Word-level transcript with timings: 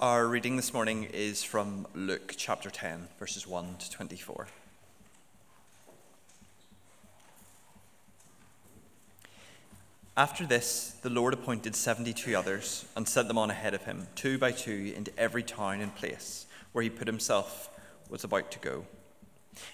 Our 0.00 0.28
reading 0.28 0.54
this 0.54 0.72
morning 0.72 1.08
is 1.12 1.42
from 1.42 1.84
Luke 1.92 2.34
chapter 2.36 2.70
10, 2.70 3.08
verses 3.18 3.48
1 3.48 3.78
to 3.80 3.90
24. 3.90 4.46
After 10.16 10.46
this, 10.46 10.94
the 11.02 11.10
Lord 11.10 11.34
appointed 11.34 11.74
72 11.74 12.32
others 12.36 12.84
and 12.94 13.08
sent 13.08 13.26
them 13.26 13.38
on 13.38 13.50
ahead 13.50 13.74
of 13.74 13.86
him, 13.86 14.06
two 14.14 14.38
by 14.38 14.52
two, 14.52 14.92
into 14.94 15.10
every 15.18 15.42
town 15.42 15.80
and 15.80 15.92
place 15.96 16.46
where 16.70 16.84
he 16.84 16.90
put 16.90 17.08
himself 17.08 17.68
was 18.08 18.22
about 18.22 18.52
to 18.52 18.60
go. 18.60 18.86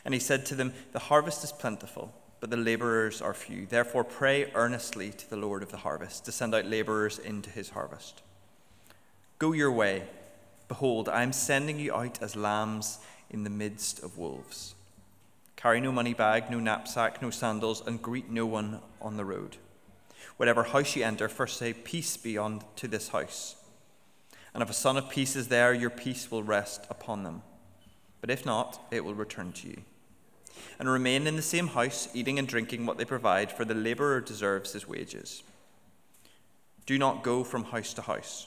And 0.06 0.14
he 0.14 0.20
said 0.20 0.46
to 0.46 0.54
them, 0.54 0.72
The 0.93 1.00
harvest 1.00 1.45
is 1.45 1.52
plentiful, 1.52 2.14
but 2.41 2.48
the 2.48 2.56
laborers 2.56 3.20
are 3.20 3.34
few. 3.34 3.66
Therefore, 3.66 4.04
pray 4.04 4.50
earnestly 4.54 5.11
to 5.11 5.29
the 5.29 5.36
Lord 5.36 5.62
of 5.62 5.70
the 5.70 5.77
harvest 5.77 6.25
to 6.25 6.32
send 6.32 6.54
out 6.54 6.64
laborers 6.64 7.18
into 7.18 7.50
his 7.50 7.68
harvest. 7.68 8.22
Go 9.39 9.53
your 9.53 9.73
way. 9.73 10.05
Behold, 10.69 11.09
I 11.09 11.23
am 11.23 11.32
sending 11.32 11.79
you 11.79 11.95
out 11.95 12.22
as 12.22 12.36
lambs 12.36 12.99
in 13.31 13.45
the 13.45 13.50
midst 13.50 14.03
of 14.03 14.17
wolves. 14.17 14.75
Carry 15.57 15.81
no 15.81 15.91
money 15.91 16.14
bag, 16.14 16.50
no 16.50 16.61
knapsack, 16.61 17.21
no 17.21 17.31
sandals, 17.31 17.82
and 17.86 18.00
greet 18.00 18.31
no 18.31 18.46
one 18.46 18.81
on 19.00 19.17
the 19.17 19.25
road. 19.25 19.57
Whatever 20.36 20.63
house 20.63 20.94
you 20.94 21.05
enter, 21.05 21.29
first 21.29 21.58
say, 21.58 21.72
Peace 21.72 22.17
be 22.17 22.39
unto 22.39 22.86
this 22.86 23.08
house. 23.08 23.57
And 24.53 24.63
if 24.63 24.71
a 24.71 24.75
son 24.75 24.96
of 24.96 25.11
peace 25.11 25.36
is 25.36 25.49
there, 25.49 25.75
your 25.75 25.91
peace 25.91 26.30
will 26.30 26.43
rest 26.43 26.86
upon 26.89 27.25
them. 27.25 27.43
But 28.21 28.30
if 28.30 28.46
not, 28.46 28.80
it 28.91 29.05
will 29.05 29.14
return 29.14 29.53
to 29.53 29.69
you. 29.69 29.82
And 30.79 30.89
remain 30.89 31.27
in 31.27 31.36
the 31.36 31.43
same 31.43 31.69
house, 31.69 32.08
eating 32.14 32.39
and 32.39 32.47
drinking 32.47 32.86
what 32.86 32.97
they 32.97 33.05
provide, 33.05 33.50
for 33.50 33.64
the 33.64 33.75
laborer 33.75 34.20
deserves 34.20 34.72
his 34.72 34.89
wages. 34.89 35.42
Do 36.86 36.98
not 36.98 37.25
go 37.25 37.42
from 37.42 37.64
house 37.64 37.92
to 37.94 38.03
house. 38.03 38.47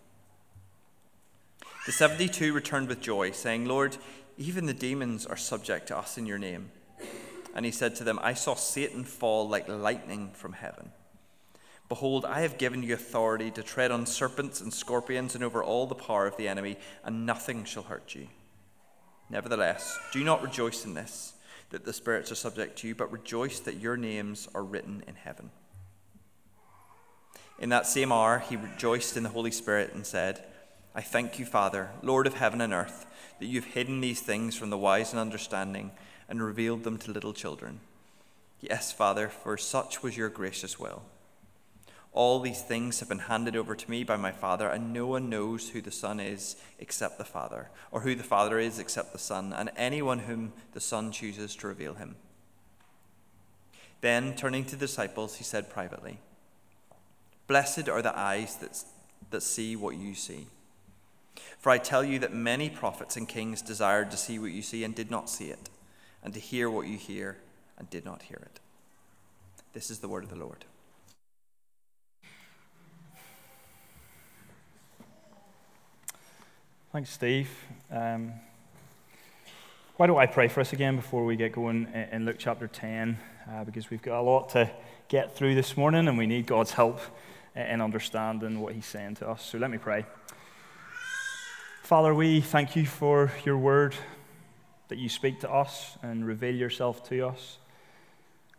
The 1.85 1.91
72 1.91 2.53
returned 2.53 2.89
with 2.89 3.01
joy, 3.01 3.31
saying, 3.31 3.65
Lord, 3.65 3.97
even 4.37 4.67
the 4.67 4.73
demons 4.73 5.25
are 5.25 5.35
subject 5.35 5.87
to 5.87 5.97
us 5.97 6.15
in 6.15 6.27
your 6.27 6.37
name. 6.37 6.71
And 7.55 7.65
he 7.65 7.71
said 7.71 7.95
to 7.95 8.03
them, 8.03 8.19
I 8.21 8.35
saw 8.35 8.53
Satan 8.53 9.03
fall 9.03 9.49
like 9.49 9.67
lightning 9.67 10.29
from 10.33 10.53
heaven. 10.53 10.91
Behold, 11.89 12.23
I 12.23 12.41
have 12.41 12.59
given 12.59 12.83
you 12.83 12.93
authority 12.93 13.49
to 13.51 13.63
tread 13.63 13.89
on 13.89 14.05
serpents 14.05 14.61
and 14.61 14.71
scorpions 14.71 15.33
and 15.33 15.43
over 15.43 15.63
all 15.63 15.87
the 15.87 15.95
power 15.95 16.27
of 16.27 16.37
the 16.37 16.47
enemy, 16.47 16.77
and 17.03 17.25
nothing 17.25 17.65
shall 17.65 17.83
hurt 17.83 18.13
you. 18.13 18.27
Nevertheless, 19.29 19.97
do 20.13 20.23
not 20.23 20.43
rejoice 20.43 20.85
in 20.85 20.93
this, 20.93 21.33
that 21.71 21.83
the 21.83 21.93
spirits 21.93 22.31
are 22.31 22.35
subject 22.35 22.77
to 22.79 22.87
you, 22.87 22.95
but 22.95 23.11
rejoice 23.11 23.59
that 23.59 23.79
your 23.79 23.97
names 23.97 24.47
are 24.53 24.63
written 24.63 25.03
in 25.07 25.15
heaven. 25.15 25.49
In 27.59 27.69
that 27.69 27.87
same 27.87 28.11
hour, 28.11 28.39
he 28.39 28.55
rejoiced 28.55 29.17
in 29.17 29.23
the 29.23 29.29
Holy 29.29 29.51
Spirit 29.51 29.93
and 29.93 30.05
said, 30.05 30.43
I 30.93 31.01
thank 31.01 31.39
you, 31.39 31.45
Father, 31.45 31.91
Lord 32.01 32.27
of 32.27 32.35
heaven 32.35 32.59
and 32.59 32.73
earth, 32.73 33.05
that 33.39 33.45
you've 33.45 33.65
hidden 33.65 34.01
these 34.01 34.19
things 34.19 34.57
from 34.57 34.69
the 34.69 34.77
wise 34.77 35.11
and 35.11 35.19
understanding 35.19 35.91
and 36.27 36.43
revealed 36.43 36.83
them 36.83 36.97
to 36.99 37.11
little 37.11 37.33
children. 37.33 37.79
Yes, 38.59 38.91
Father, 38.91 39.29
for 39.29 39.57
such 39.57 40.03
was 40.03 40.17
your 40.17 40.29
gracious 40.29 40.77
will. 40.77 41.03
All 42.13 42.41
these 42.41 42.61
things 42.61 42.99
have 42.99 43.07
been 43.07 43.19
handed 43.19 43.55
over 43.55 43.73
to 43.73 43.89
me 43.89 44.03
by 44.03 44.17
my 44.17 44.33
Father, 44.33 44.67
and 44.67 44.91
no 44.91 45.07
one 45.07 45.29
knows 45.29 45.69
who 45.69 45.81
the 45.81 45.91
Son 45.91 46.19
is 46.19 46.57
except 46.77 47.17
the 47.17 47.23
Father, 47.23 47.69
or 47.89 48.01
who 48.01 48.13
the 48.13 48.23
Father 48.23 48.59
is 48.59 48.77
except 48.77 49.13
the 49.13 49.19
Son, 49.19 49.53
and 49.53 49.71
anyone 49.77 50.19
whom 50.19 50.51
the 50.73 50.81
Son 50.81 51.11
chooses 51.11 51.55
to 51.55 51.67
reveal 51.67 51.93
him. 51.93 52.15
Then, 54.01 54.35
turning 54.35 54.65
to 54.65 54.71
the 54.75 54.87
disciples, 54.87 55.37
he 55.37 55.45
said 55.45 55.69
privately, 55.69 56.19
Blessed 57.47 57.87
are 57.87 58.01
the 58.01 58.17
eyes 58.17 58.57
that, 58.57 58.83
that 59.29 59.41
see 59.41 59.77
what 59.77 59.95
you 59.95 60.13
see. 60.13 60.47
For 61.57 61.69
I 61.69 61.77
tell 61.77 62.03
you 62.03 62.19
that 62.19 62.33
many 62.33 62.69
prophets 62.69 63.15
and 63.17 63.27
kings 63.27 63.61
desired 63.61 64.11
to 64.11 64.17
see 64.17 64.39
what 64.39 64.51
you 64.51 64.61
see 64.61 64.83
and 64.83 64.93
did 64.95 65.11
not 65.11 65.29
see 65.29 65.45
it, 65.45 65.69
and 66.23 66.33
to 66.33 66.39
hear 66.39 66.69
what 66.69 66.87
you 66.87 66.97
hear 66.97 67.37
and 67.77 67.89
did 67.89 68.05
not 68.05 68.23
hear 68.23 68.39
it. 68.41 68.59
This 69.73 69.89
is 69.89 69.99
the 69.99 70.07
word 70.07 70.23
of 70.23 70.29
the 70.29 70.35
Lord. 70.35 70.65
Thanks, 76.91 77.09
Steve. 77.09 77.49
Um, 77.89 78.33
why 79.95 80.07
don't 80.07 80.17
I 80.17 80.25
pray 80.25 80.49
for 80.49 80.59
us 80.59 80.73
again 80.73 80.97
before 80.97 81.23
we 81.23 81.37
get 81.37 81.53
going 81.53 81.87
in 82.11 82.25
Luke 82.25 82.35
chapter 82.37 82.67
10? 82.67 83.17
Uh, 83.49 83.63
because 83.63 83.89
we've 83.89 84.01
got 84.01 84.19
a 84.19 84.21
lot 84.21 84.49
to 84.49 84.69
get 85.07 85.35
through 85.35 85.55
this 85.55 85.77
morning 85.77 86.07
and 86.07 86.17
we 86.17 86.27
need 86.27 86.47
God's 86.47 86.71
help 86.71 86.99
in 87.55 87.81
understanding 87.81 88.59
what 88.59 88.73
He's 88.73 88.85
saying 88.85 89.15
to 89.15 89.29
us. 89.29 89.45
So 89.45 89.57
let 89.57 89.71
me 89.71 89.77
pray. 89.77 90.05
Father, 91.91 92.15
we 92.15 92.39
thank 92.39 92.77
you 92.77 92.85
for 92.85 93.33
your 93.43 93.57
word, 93.57 93.93
that 94.87 94.97
you 94.97 95.09
speak 95.09 95.41
to 95.41 95.51
us 95.51 95.97
and 96.01 96.25
reveal 96.25 96.55
yourself 96.55 97.03
to 97.09 97.27
us. 97.27 97.57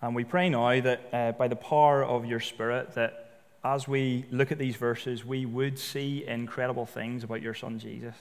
And 0.02 0.14
we 0.14 0.22
pray 0.22 0.50
now 0.50 0.78
that 0.78 1.08
uh, 1.14 1.32
by 1.32 1.48
the 1.48 1.56
power 1.56 2.04
of 2.04 2.26
your 2.26 2.40
Spirit, 2.40 2.92
that 2.92 3.40
as 3.64 3.88
we 3.88 4.26
look 4.30 4.52
at 4.52 4.58
these 4.58 4.76
verses, 4.76 5.24
we 5.24 5.46
would 5.46 5.78
see 5.78 6.26
incredible 6.26 6.84
things 6.84 7.24
about 7.24 7.40
your 7.40 7.54
Son 7.54 7.78
Jesus. 7.78 8.14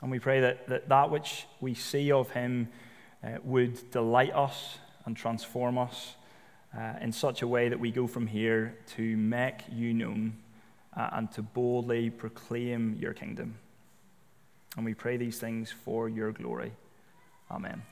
And 0.00 0.12
we 0.12 0.20
pray 0.20 0.38
that 0.42 0.68
that, 0.68 0.88
that 0.88 1.10
which 1.10 1.48
we 1.60 1.74
see 1.74 2.12
of 2.12 2.30
him 2.30 2.68
uh, 3.24 3.38
would 3.42 3.90
delight 3.90 4.32
us 4.32 4.78
and 5.06 5.16
transform 5.16 5.76
us 5.76 6.14
uh, 6.78 6.92
in 7.00 7.10
such 7.10 7.42
a 7.42 7.48
way 7.48 7.68
that 7.68 7.80
we 7.80 7.90
go 7.90 8.06
from 8.06 8.28
here 8.28 8.78
to 8.94 9.16
make 9.16 9.62
you 9.72 9.92
known 9.92 10.34
uh, 10.96 11.08
and 11.14 11.32
to 11.32 11.42
boldly 11.42 12.10
proclaim 12.10 12.96
your 13.00 13.12
kingdom. 13.12 13.56
And 14.76 14.86
we 14.86 14.94
pray 14.94 15.18
these 15.18 15.38
things 15.38 15.70
for 15.70 16.08
your 16.08 16.32
glory. 16.32 16.72
Amen. 17.50 17.82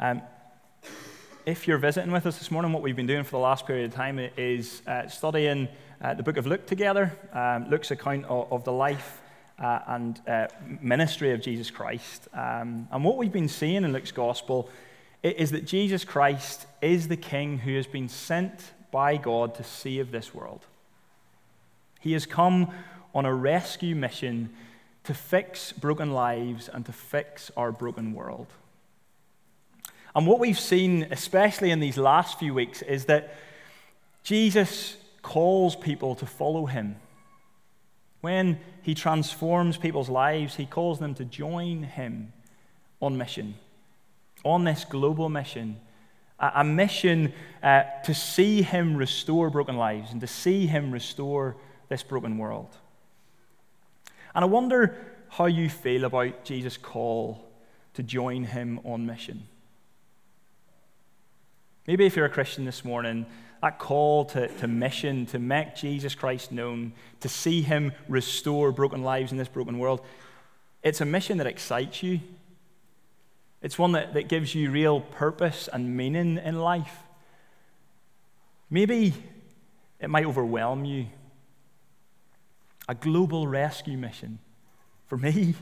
Um, 0.00 0.22
if 1.44 1.68
you're 1.68 1.76
visiting 1.76 2.12
with 2.12 2.24
us 2.24 2.38
this 2.38 2.50
morning, 2.50 2.72
what 2.72 2.82
we've 2.82 2.96
been 2.96 3.06
doing 3.06 3.24
for 3.24 3.32
the 3.32 3.38
last 3.38 3.66
period 3.66 3.90
of 3.90 3.94
time 3.94 4.18
is 4.38 4.80
uh, 4.86 5.06
studying 5.06 5.68
uh, 6.00 6.14
the 6.14 6.22
book 6.22 6.38
of 6.38 6.46
Luke 6.46 6.66
together, 6.66 7.12
um, 7.34 7.68
Luke's 7.68 7.90
account 7.90 8.24
of, 8.24 8.50
of 8.50 8.64
the 8.64 8.72
life 8.72 9.20
uh, 9.58 9.80
and 9.88 10.20
uh, 10.26 10.46
ministry 10.80 11.32
of 11.32 11.42
Jesus 11.42 11.70
Christ. 11.70 12.28
Um, 12.32 12.88
and 12.90 13.04
what 13.04 13.18
we've 13.18 13.32
been 13.32 13.48
seeing 13.48 13.84
in 13.84 13.92
Luke's 13.92 14.12
gospel 14.12 14.70
is 15.22 15.50
that 15.50 15.66
Jesus 15.66 16.04
Christ 16.04 16.66
is 16.80 17.08
the 17.08 17.16
king 17.18 17.58
who 17.58 17.76
has 17.76 17.86
been 17.86 18.08
sent 18.08 18.72
by 18.90 19.18
God 19.18 19.54
to 19.56 19.64
save 19.64 20.10
this 20.10 20.34
world. 20.34 20.64
He 22.00 22.12
has 22.12 22.24
come 22.24 22.72
on 23.14 23.26
a 23.26 23.34
rescue 23.34 23.94
mission 23.94 24.54
to 25.08 25.14
fix 25.14 25.72
broken 25.72 26.12
lives 26.12 26.68
and 26.68 26.84
to 26.84 26.92
fix 26.92 27.50
our 27.56 27.72
broken 27.72 28.12
world. 28.12 28.46
And 30.14 30.26
what 30.26 30.38
we've 30.38 30.58
seen, 30.58 31.08
especially 31.10 31.70
in 31.70 31.80
these 31.80 31.96
last 31.96 32.38
few 32.38 32.52
weeks, 32.52 32.82
is 32.82 33.06
that 33.06 33.34
Jesus 34.22 34.98
calls 35.22 35.74
people 35.76 36.14
to 36.16 36.26
follow 36.26 36.66
him. 36.66 36.96
When 38.20 38.60
he 38.82 38.94
transforms 38.94 39.78
people's 39.78 40.10
lives, 40.10 40.56
he 40.56 40.66
calls 40.66 40.98
them 40.98 41.14
to 41.14 41.24
join 41.24 41.84
him 41.84 42.34
on 43.00 43.16
mission, 43.16 43.54
on 44.44 44.64
this 44.64 44.84
global 44.84 45.30
mission, 45.30 45.80
a, 46.38 46.62
mission 46.62 47.32
uh, 47.62 47.84
to 48.04 48.12
see 48.12 48.60
him 48.60 48.94
restore 48.94 49.48
broken 49.48 49.78
lives 49.78 50.12
and 50.12 50.20
to 50.20 50.26
see 50.26 50.66
him 50.66 50.92
restore 50.92 51.56
this 51.88 52.02
broken 52.02 52.36
world. 52.36 52.76
And 54.34 54.44
I 54.44 54.46
wonder 54.46 54.96
how 55.30 55.46
you 55.46 55.68
feel 55.68 56.04
about 56.04 56.44
Jesus' 56.44 56.76
call 56.76 57.44
to 57.94 58.02
join 58.02 58.44
him 58.44 58.80
on 58.84 59.06
mission. 59.06 59.46
Maybe 61.86 62.06
if 62.06 62.16
you're 62.16 62.26
a 62.26 62.30
Christian 62.30 62.64
this 62.64 62.84
morning, 62.84 63.26
that 63.62 63.78
call 63.78 64.24
to, 64.26 64.48
to 64.48 64.68
mission, 64.68 65.26
to 65.26 65.38
make 65.38 65.74
Jesus 65.74 66.14
Christ 66.14 66.52
known, 66.52 66.92
to 67.20 67.28
see 67.28 67.62
him 67.62 67.92
restore 68.08 68.72
broken 68.72 69.02
lives 69.02 69.32
in 69.32 69.38
this 69.38 69.48
broken 69.48 69.78
world, 69.78 70.00
it's 70.82 71.00
a 71.00 71.04
mission 71.04 71.38
that 71.38 71.46
excites 71.46 72.02
you. 72.02 72.20
It's 73.62 73.78
one 73.78 73.92
that, 73.92 74.14
that 74.14 74.28
gives 74.28 74.54
you 74.54 74.70
real 74.70 75.00
purpose 75.00 75.68
and 75.72 75.96
meaning 75.96 76.38
in 76.38 76.58
life. 76.58 76.98
Maybe 78.70 79.14
it 79.98 80.08
might 80.08 80.26
overwhelm 80.26 80.84
you. 80.84 81.06
A 82.88 82.94
global 82.94 83.46
rescue 83.46 83.98
mission. 83.98 84.38
For 85.06 85.16
me, 85.16 85.54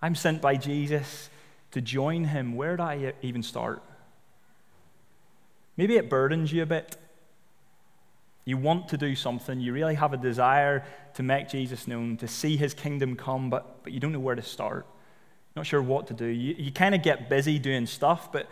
I'm 0.00 0.14
sent 0.14 0.40
by 0.40 0.56
Jesus 0.56 1.30
to 1.70 1.80
join 1.80 2.24
him. 2.24 2.56
Where 2.56 2.76
do 2.76 2.82
I 2.82 3.14
even 3.22 3.42
start? 3.42 3.82
Maybe 5.76 5.96
it 5.96 6.08
burdens 6.08 6.52
you 6.52 6.62
a 6.62 6.66
bit. 6.66 6.96
You 8.44 8.58
want 8.58 8.88
to 8.88 8.98
do 8.98 9.16
something, 9.16 9.58
you 9.60 9.72
really 9.72 9.94
have 9.94 10.12
a 10.12 10.18
desire 10.18 10.84
to 11.14 11.22
make 11.22 11.48
Jesus 11.48 11.88
known, 11.88 12.18
to 12.18 12.28
see 12.28 12.56
his 12.58 12.74
kingdom 12.74 13.16
come, 13.16 13.48
but, 13.48 13.82
but 13.82 13.92
you 13.92 14.00
don't 14.00 14.12
know 14.12 14.20
where 14.20 14.34
to 14.34 14.42
start. 14.42 14.86
Not 15.56 15.66
sure 15.66 15.80
what 15.80 16.06
to 16.08 16.14
do. 16.14 16.26
You, 16.26 16.54
you 16.58 16.70
kind 16.70 16.94
of 16.94 17.02
get 17.02 17.30
busy 17.30 17.58
doing 17.58 17.86
stuff, 17.86 18.30
but 18.30 18.48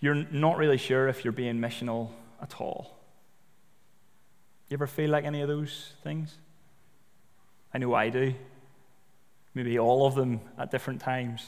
you're 0.00 0.14
not 0.14 0.56
really 0.56 0.78
sure 0.78 1.08
if 1.08 1.24
you're 1.24 1.32
being 1.32 1.56
missional 1.56 2.10
at 2.40 2.60
all. 2.60 2.96
You 4.70 4.76
ever 4.76 4.86
feel 4.86 5.10
like 5.10 5.24
any 5.24 5.42
of 5.42 5.48
those 5.48 5.92
things? 6.02 6.38
I 7.74 7.78
know 7.78 7.94
I 7.94 8.10
do. 8.10 8.34
Maybe 9.54 9.78
all 9.78 10.06
of 10.06 10.14
them 10.14 10.40
at 10.58 10.70
different 10.70 11.00
times. 11.00 11.46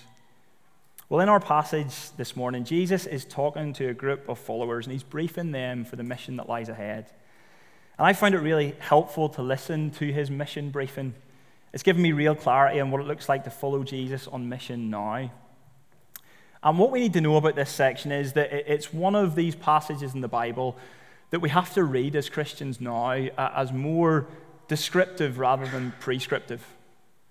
Well, 1.08 1.20
in 1.20 1.28
our 1.28 1.40
passage 1.40 1.94
this 2.16 2.34
morning, 2.34 2.64
Jesus 2.64 3.04
is 3.06 3.24
talking 3.24 3.74
to 3.74 3.88
a 3.88 3.94
group 3.94 4.28
of 4.28 4.38
followers 4.38 4.86
and 4.86 4.92
he's 4.92 5.02
briefing 5.02 5.52
them 5.52 5.84
for 5.84 5.96
the 5.96 6.02
mission 6.02 6.36
that 6.36 6.48
lies 6.48 6.68
ahead. 6.70 7.10
And 7.98 8.06
I 8.06 8.14
find 8.14 8.34
it 8.34 8.38
really 8.38 8.74
helpful 8.78 9.28
to 9.30 9.42
listen 9.42 9.90
to 9.92 10.12
his 10.12 10.30
mission 10.30 10.70
briefing. 10.70 11.14
It's 11.74 11.82
given 11.82 12.02
me 12.02 12.12
real 12.12 12.34
clarity 12.34 12.80
on 12.80 12.90
what 12.90 13.00
it 13.00 13.06
looks 13.06 13.28
like 13.28 13.44
to 13.44 13.50
follow 13.50 13.84
Jesus 13.84 14.26
on 14.26 14.48
mission 14.48 14.90
now. 14.90 15.30
And 16.62 16.78
what 16.78 16.90
we 16.90 17.00
need 17.00 17.12
to 17.12 17.20
know 17.20 17.36
about 17.36 17.54
this 17.54 17.70
section 17.70 18.10
is 18.10 18.32
that 18.32 18.50
it's 18.52 18.92
one 18.92 19.14
of 19.14 19.34
these 19.34 19.54
passages 19.54 20.14
in 20.14 20.22
the 20.22 20.28
Bible 20.28 20.76
that 21.30 21.40
we 21.40 21.50
have 21.50 21.74
to 21.74 21.84
read 21.84 22.16
as 22.16 22.30
Christians 22.30 22.80
now 22.80 23.10
uh, 23.10 23.52
as 23.54 23.72
more 23.72 24.26
descriptive 24.68 25.38
rather 25.38 25.66
than 25.66 25.92
prescriptive. 26.00 26.64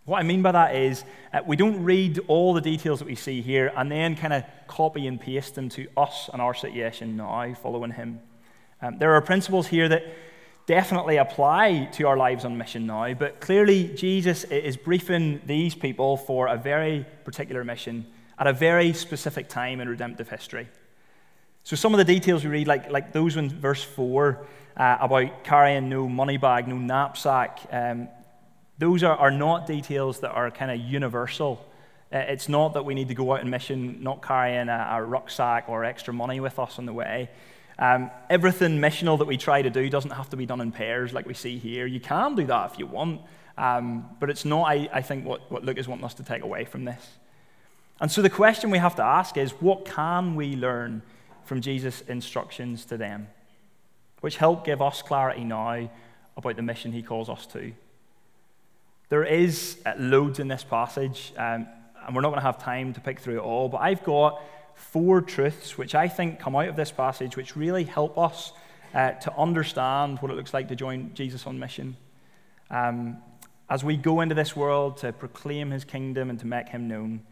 What 0.05 0.19
I 0.19 0.23
mean 0.23 0.41
by 0.41 0.51
that 0.51 0.75
is 0.75 1.05
uh, 1.31 1.41
we 1.45 1.55
don't 1.55 1.81
read 1.83 2.19
all 2.27 2.53
the 2.53 2.61
details 2.61 2.99
that 2.99 3.05
we 3.05 3.15
see 3.15 3.41
here 3.41 3.71
and 3.75 3.89
then 3.89 4.15
kind 4.15 4.33
of 4.33 4.43
copy 4.67 5.07
and 5.07 5.19
paste 5.19 5.55
them 5.55 5.69
to 5.69 5.87
us 5.95 6.29
and 6.33 6.41
our 6.41 6.53
situation 6.53 7.15
now, 7.15 7.53
following 7.61 7.91
Him. 7.91 8.19
Um, 8.81 8.97
there 8.99 9.13
are 9.13 9.21
principles 9.21 9.67
here 9.67 9.87
that 9.87 10.03
definitely 10.65 11.17
apply 11.17 11.89
to 11.93 12.07
our 12.07 12.17
lives 12.17 12.43
on 12.43 12.57
mission 12.57 12.85
now, 12.85 13.13
but 13.13 13.39
clearly 13.39 13.93
Jesus 13.95 14.43
is 14.45 14.75
briefing 14.75 15.41
these 15.45 15.73
people 15.73 16.17
for 16.17 16.47
a 16.47 16.57
very 16.57 17.05
particular 17.23 17.63
mission 17.63 18.05
at 18.37 18.47
a 18.47 18.53
very 18.53 18.91
specific 18.91 19.47
time 19.47 19.79
in 19.79 19.87
redemptive 19.87 20.27
history. 20.27 20.67
So 21.63 21.77
some 21.77 21.93
of 21.93 21.97
the 21.97 22.03
details 22.03 22.43
we 22.43 22.49
read, 22.49 22.67
like, 22.67 22.91
like 22.91 23.13
those 23.13 23.37
in 23.37 23.49
verse 23.49 23.83
4 23.83 24.45
uh, 24.77 24.97
about 25.01 25.43
carrying 25.43 25.89
no 25.89 26.07
money 26.07 26.37
bag, 26.37 26.67
no 26.67 26.77
knapsack, 26.77 27.59
um, 27.71 28.07
those 28.79 29.03
are, 29.03 29.15
are 29.15 29.31
not 29.31 29.67
details 29.67 30.19
that 30.21 30.31
are 30.31 30.49
kind 30.51 30.71
of 30.71 30.79
universal. 30.79 31.65
Uh, 32.11 32.17
it's 32.17 32.49
not 32.49 32.73
that 32.73 32.83
we 32.83 32.93
need 32.93 33.07
to 33.07 33.15
go 33.15 33.33
out 33.33 33.41
on 33.41 33.49
mission 33.49 34.03
not 34.03 34.21
carrying 34.21 34.69
a, 34.69 34.87
a 34.91 35.03
rucksack 35.03 35.65
or 35.67 35.83
extra 35.83 36.13
money 36.13 36.39
with 36.39 36.59
us 36.59 36.79
on 36.79 36.85
the 36.85 36.93
way. 36.93 37.29
Um, 37.79 38.11
everything 38.29 38.79
missional 38.79 39.17
that 39.17 39.25
we 39.25 39.37
try 39.37 39.61
to 39.61 39.69
do 39.69 39.89
doesn't 39.89 40.11
have 40.11 40.29
to 40.29 40.37
be 40.37 40.45
done 40.45 40.61
in 40.61 40.71
pairs 40.71 41.13
like 41.13 41.25
we 41.25 41.33
see 41.33 41.57
here. 41.57 41.85
You 41.85 41.99
can 41.99 42.35
do 42.35 42.45
that 42.45 42.71
if 42.71 42.79
you 42.79 42.85
want, 42.85 43.21
um, 43.57 44.09
but 44.19 44.29
it's 44.29 44.45
not, 44.45 44.63
I, 44.63 44.89
I 44.93 45.01
think, 45.01 45.25
what, 45.25 45.51
what 45.51 45.63
Luke 45.63 45.77
is 45.77 45.87
wanting 45.87 46.05
us 46.05 46.13
to 46.15 46.23
take 46.23 46.43
away 46.43 46.65
from 46.65 46.85
this. 46.85 47.03
And 47.99 48.11
so 48.11 48.21
the 48.21 48.29
question 48.29 48.69
we 48.69 48.79
have 48.79 48.95
to 48.97 49.03
ask 49.03 49.37
is 49.37 49.51
what 49.51 49.85
can 49.85 50.35
we 50.35 50.55
learn 50.55 51.01
from 51.45 51.61
Jesus' 51.61 52.01
instructions 52.01 52.85
to 52.85 52.97
them, 52.97 53.27
which 54.23 54.37
help 54.37 54.63
give 54.63 54.81
us 54.81 55.01
clarity 55.01 55.43
now 55.43 55.89
about 56.37 56.55
the 56.55 56.61
mission 56.61 56.93
he 56.93 57.03
calls 57.03 57.27
us 57.27 57.45
to? 57.45 57.73
There 59.09 59.25
is 59.25 59.79
uh, 59.85 59.95
loads 59.97 60.39
in 60.39 60.47
this 60.47 60.63
passage, 60.63 61.33
um, 61.35 61.67
and 62.05 62.15
we're 62.15 62.21
not 62.21 62.29
going 62.29 62.39
to 62.39 62.45
have 62.45 62.57
time 62.57 62.93
to 62.93 63.01
pick 63.01 63.19
through 63.19 63.39
it 63.39 63.43
all, 63.43 63.67
but 63.67 63.81
I've 63.81 64.01
got 64.05 64.41
four 64.75 65.21
truths 65.21 65.77
which 65.77 65.93
I 65.93 66.07
think 66.07 66.39
come 66.39 66.55
out 66.55 66.69
of 66.69 66.77
this 66.77 66.89
passage 66.89 67.35
which 67.35 67.57
really 67.57 67.83
help 67.83 68.17
us 68.17 68.53
uh, 68.93 69.11
to 69.11 69.37
understand 69.37 70.19
what 70.19 70.31
it 70.31 70.35
looks 70.35 70.53
like 70.53 70.69
to 70.69 70.75
join 70.77 71.11
Jesus 71.13 71.45
on 71.45 71.59
mission. 71.59 71.97
Um, 72.71 73.17
as 73.69 73.83
we 73.83 73.97
go 73.97 74.21
into 74.21 74.35
this 74.35 74.55
world 74.55 74.95
to 74.99 75.11
proclaim 75.11 75.71
his 75.71 75.83
kingdom 75.83 76.29
and 76.29 76.39
to 76.39 76.47
make 76.47 76.69
him 76.69 76.87
known. 76.87 77.23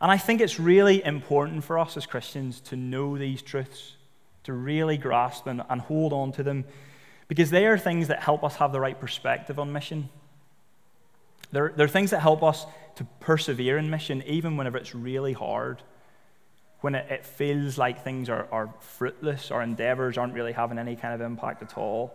And 0.00 0.10
I 0.10 0.16
think 0.16 0.40
it's 0.40 0.58
really 0.58 1.04
important 1.04 1.64
for 1.64 1.78
us 1.78 1.98
as 1.98 2.06
Christians 2.06 2.60
to 2.62 2.76
know 2.76 3.18
these 3.18 3.42
truths, 3.42 3.96
to 4.50 4.56
really 4.56 4.96
grasp 4.96 5.44
them 5.44 5.62
and 5.70 5.80
hold 5.80 6.12
on 6.12 6.32
to 6.32 6.42
them, 6.42 6.64
because 7.28 7.50
they 7.50 7.66
are 7.66 7.78
things 7.78 8.08
that 8.08 8.22
help 8.22 8.42
us 8.42 8.56
have 8.56 8.72
the 8.72 8.80
right 8.80 8.98
perspective 8.98 9.58
on 9.58 9.72
mission. 9.72 10.08
They're, 11.52 11.72
they're 11.76 11.88
things 11.88 12.10
that 12.10 12.20
help 12.20 12.42
us 12.42 12.66
to 12.96 13.04
persevere 13.20 13.78
in 13.78 13.90
mission, 13.90 14.22
even 14.26 14.56
whenever 14.56 14.78
it's 14.78 14.94
really 14.94 15.32
hard 15.32 15.82
when 16.80 16.94
it, 16.94 17.10
it 17.10 17.24
feels 17.24 17.78
like 17.78 18.02
things 18.02 18.28
are, 18.28 18.46
are 18.50 18.72
fruitless, 18.80 19.50
our 19.50 19.62
endeavors 19.62 20.16
aren't 20.16 20.34
really 20.34 20.52
having 20.52 20.78
any 20.78 20.96
kind 20.96 21.14
of 21.14 21.20
impact 21.20 21.62
at 21.62 21.76
all. 21.76 22.14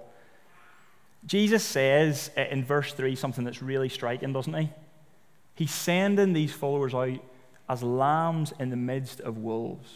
Jesus 1.26 1.64
says 1.64 2.30
in 2.36 2.64
verse 2.64 2.94
3 2.94 3.16
something 3.16 3.44
that's 3.44 3.62
really 3.62 3.90
striking, 3.90 4.34
doesn't 4.34 4.54
he? 4.54 4.70
He's 5.56 5.74
sending 5.74 6.34
these 6.34 6.54
followers 6.54 6.94
out 6.94 7.20
as 7.70 7.82
lambs 7.82 8.54
in 8.60 8.70
the 8.70 8.76
midst 8.76 9.22
of 9.22 9.38
wolves. 9.38 9.90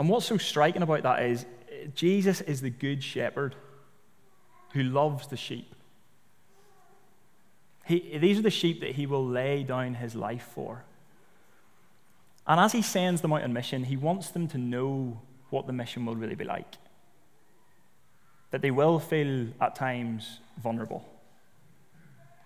And 0.00 0.08
what's 0.08 0.24
so 0.24 0.38
striking 0.38 0.80
about 0.80 1.02
that 1.02 1.22
is 1.24 1.44
Jesus 1.94 2.40
is 2.40 2.62
the 2.62 2.70
good 2.70 3.04
shepherd 3.04 3.54
who 4.72 4.82
loves 4.82 5.26
the 5.26 5.36
sheep. 5.36 5.74
He, 7.84 8.16
these 8.16 8.38
are 8.38 8.42
the 8.42 8.50
sheep 8.50 8.80
that 8.80 8.92
he 8.92 9.04
will 9.04 9.26
lay 9.26 9.62
down 9.62 9.92
his 9.92 10.14
life 10.14 10.48
for. 10.54 10.84
And 12.46 12.58
as 12.58 12.72
he 12.72 12.80
sends 12.80 13.20
them 13.20 13.34
out 13.34 13.42
on 13.42 13.52
mission, 13.52 13.84
he 13.84 13.98
wants 13.98 14.30
them 14.30 14.48
to 14.48 14.56
know 14.56 15.20
what 15.50 15.66
the 15.66 15.74
mission 15.74 16.06
will 16.06 16.16
really 16.16 16.34
be 16.34 16.44
like. 16.44 16.76
That 18.52 18.62
they 18.62 18.70
will 18.70 18.98
feel 19.00 19.48
at 19.60 19.74
times 19.74 20.38
vulnerable. 20.62 21.04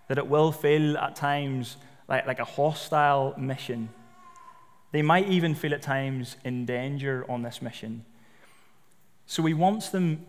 That 0.09 0.17
it 0.17 0.27
will 0.27 0.51
feel 0.51 0.97
at 0.97 1.15
times 1.15 1.77
like, 2.09 2.27
like 2.27 2.39
a 2.39 2.43
hostile 2.43 3.33
mission. 3.37 3.87
They 4.95 5.01
might 5.01 5.27
even 5.27 5.55
feel 5.55 5.73
at 5.73 5.81
times 5.81 6.37
in 6.45 6.65
danger 6.65 7.25
on 7.27 7.41
this 7.41 7.61
mission. 7.61 8.05
So 9.25 9.43
he 9.43 9.53
wants 9.53 9.89
them 9.89 10.25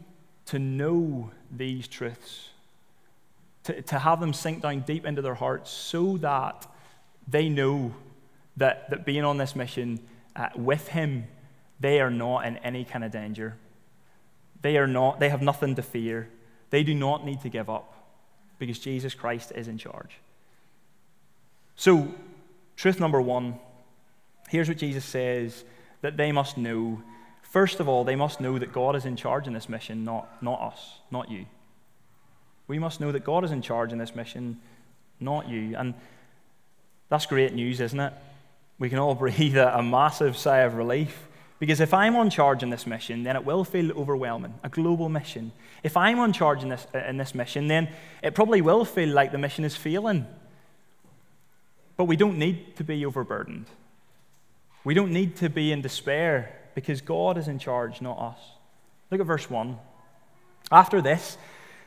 to 0.47 0.59
know 0.59 1.31
these 1.53 1.87
truths, 1.87 2.49
to, 3.63 3.81
to 3.81 4.01
have 4.01 4.19
them 4.19 4.33
sink 4.33 4.63
down 4.63 4.81
deep 4.81 5.07
into 5.07 5.23
their 5.23 5.37
hearts 5.37 5.71
so 5.71 6.17
that 6.17 6.67
they 7.29 7.49
know 7.49 7.95
that, 8.57 8.91
that 8.91 9.07
being 9.07 9.23
on 9.23 9.37
this 9.37 9.55
mission 9.55 10.01
uh, 10.35 10.49
with 10.57 10.89
him, 10.89 11.29
they 11.79 12.01
are 12.01 12.11
not 12.11 12.45
in 12.45 12.57
any 12.57 12.85
kind 12.85 13.05
of 13.05 13.13
danger. 13.13 13.57
They 14.63 14.79
are 14.79 14.89
not, 14.89 15.21
they 15.21 15.29
have 15.29 15.43
nothing 15.43 15.77
to 15.77 15.83
fear. 15.83 16.29
They 16.71 16.83
do 16.83 16.93
not 16.93 17.25
need 17.25 17.41
to 17.43 17.49
give 17.49 17.71
up 17.71 17.95
because 18.59 18.81
Jesus 18.81 19.15
Christ 19.15 19.53
is 19.55 19.69
in 19.69 19.79
charge. 19.79 20.19
So, 21.77 22.13
truth 22.75 22.99
number 22.99 23.21
one 23.21 23.61
here's 24.49 24.69
what 24.69 24.79
Jesus 24.79 25.05
says 25.05 25.65
that 26.03 26.17
they 26.17 26.33
must 26.33 26.57
know. 26.57 27.03
First 27.43 27.81
of 27.81 27.89
all, 27.89 28.05
they 28.05 28.17
must 28.17 28.41
know 28.41 28.59
that 28.59 28.73
God 28.73 28.97
is 28.97 29.05
in 29.05 29.17
charge 29.17 29.47
in 29.47 29.53
this 29.53 29.69
mission, 29.69 30.05
not, 30.05 30.43
not 30.43 30.61
us, 30.61 30.99
not 31.11 31.31
you. 31.31 31.47
We 32.69 32.79
must 32.79 33.01
know 33.01 33.13
that 33.13 33.25
God 33.25 33.45
is 33.45 33.51
in 33.51 33.63
charge 33.63 33.93
in 33.93 33.99
this 33.99 34.15
mission, 34.15 34.61
not 35.21 35.49
you. 35.49 35.77
And 35.77 35.95
that's 37.09 37.27
great 37.27 37.55
news, 37.55 37.81
isn't 37.81 38.01
it? 38.01 38.13
we 38.79 38.89
can 38.89 38.99
all 38.99 39.15
breathe 39.25 39.57
a, 39.57 39.83
massive 39.83 40.37
sigh 40.37 40.61
of 40.61 40.75
relief. 40.75 41.29
Because 41.59 41.81
if 41.81 41.95
I'm 41.95 42.17
on 42.17 42.29
charge 42.29 42.63
in 42.63 42.69
this 42.69 42.87
mission, 42.87 43.23
then 43.23 43.35
it 43.35 43.45
will 43.45 43.65
feel 43.65 43.91
overwhelming, 43.93 44.55
a 44.63 44.69
global 44.69 45.09
mission. 45.09 45.53
If 45.83 45.97
I'm 45.97 46.19
on 46.19 46.35
charge 46.35 46.63
in 46.63 46.69
this, 46.69 46.87
in 46.93 47.17
this 47.17 47.35
mission, 47.35 47.67
then 47.67 47.89
it 48.23 48.35
probably 48.35 48.61
will 48.61 48.85
feel 48.85 49.09
like 49.09 49.33
the 49.33 49.39
mission 49.39 49.65
is 49.65 49.75
failing. 49.75 50.27
But 51.97 52.05
we 52.05 52.17
don't 52.17 52.37
need 52.37 52.77
to 52.77 52.85
be 52.85 53.07
overburdened. 53.07 53.67
We 54.87 54.95
don't 54.95 55.11
need 55.11 55.35
to 55.39 55.51
be 55.51 55.73
in 55.73 55.83
despair 55.83 56.61
because 56.77 57.01
God 57.01 57.39
is 57.39 57.49
in 57.49 57.59
charge, 57.59 58.01
not 58.01 58.21
us. 58.21 58.39
Look 59.11 59.21
at 59.21 59.27
verse 59.27 59.51
1. 59.51 59.77
After 60.71 61.03
this, 61.03 61.39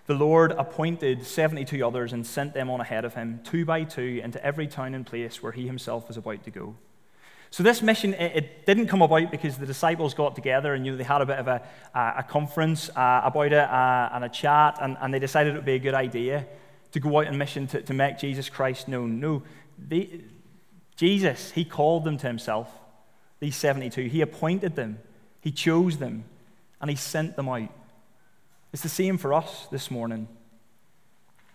the 0.08 0.16
Lord 0.16 0.52
appointed 0.52 1.26
72 1.26 1.88
others 1.88 2.12
and 2.12 2.28
sent 2.28 2.54
them 2.54 2.70
on 2.70 2.82
ahead 2.82 3.06
of 3.06 3.14
him, 3.14 3.40
two 3.46 3.64
by 3.64 3.86
two, 3.86 4.20
into 4.22 4.44
every 4.46 4.68
town 4.68 4.96
and 4.96 5.06
place 5.06 5.42
where 5.42 5.54
he 5.54 5.66
himself 5.66 6.10
was 6.10 6.18
about 6.18 6.44
to 6.44 6.52
go. 6.52 6.76
So 7.52 7.64
this 7.64 7.82
mission, 7.82 8.16
it, 8.16 8.66
didn't 8.66 8.88
come 8.88 9.02
about 9.02 9.32
because 9.32 9.58
the 9.58 9.66
disciples 9.66 10.14
got 10.14 10.36
together 10.36 10.74
and 10.74 10.86
you 10.86 10.92
know, 10.92 10.98
they 10.98 11.06
had 11.06 11.22
a 11.22 11.26
bit 11.26 11.40
of 11.40 11.48
a, 11.48 11.64
a 11.96 12.26
conference 12.28 12.90
uh, 12.98 13.22
about 13.24 13.54
it 13.54 13.54
uh, 13.54 14.10
and 14.12 14.26
a 14.26 14.30
chat, 14.30 14.78
and, 14.82 14.98
and 15.00 15.14
they 15.14 15.20
decided 15.20 15.54
it 15.54 15.56
would 15.56 15.64
be 15.64 15.76
a 15.76 15.80
good 15.80 15.94
idea 15.94 16.46
to 16.92 17.00
go 17.00 17.22
out 17.22 17.28
on 17.28 17.38
mission 17.38 17.66
to, 17.68 17.82
to 17.82 17.94
make 17.94 18.18
Jesus 18.18 18.50
Christ 18.50 18.90
known. 18.90 19.22
No, 19.22 19.44
they, 19.78 20.20
Jesus, 20.98 21.52
he 21.52 21.64
called 21.64 22.04
them 22.04 22.18
to 22.18 22.28
himself, 22.28 22.70
these 23.40 23.56
72. 23.56 24.04
He 24.04 24.22
appointed 24.22 24.76
them, 24.76 25.00
he 25.42 25.52
chose 25.52 25.98
them, 25.98 26.26
and 26.82 26.90
he 26.90 26.96
sent 26.96 27.36
them 27.36 27.50
out. 27.50 27.70
It's 28.72 28.84
the 28.84 28.90
same 28.90 29.18
for 29.18 29.34
us 29.34 29.68
this 29.72 29.90
morning. 29.90 30.28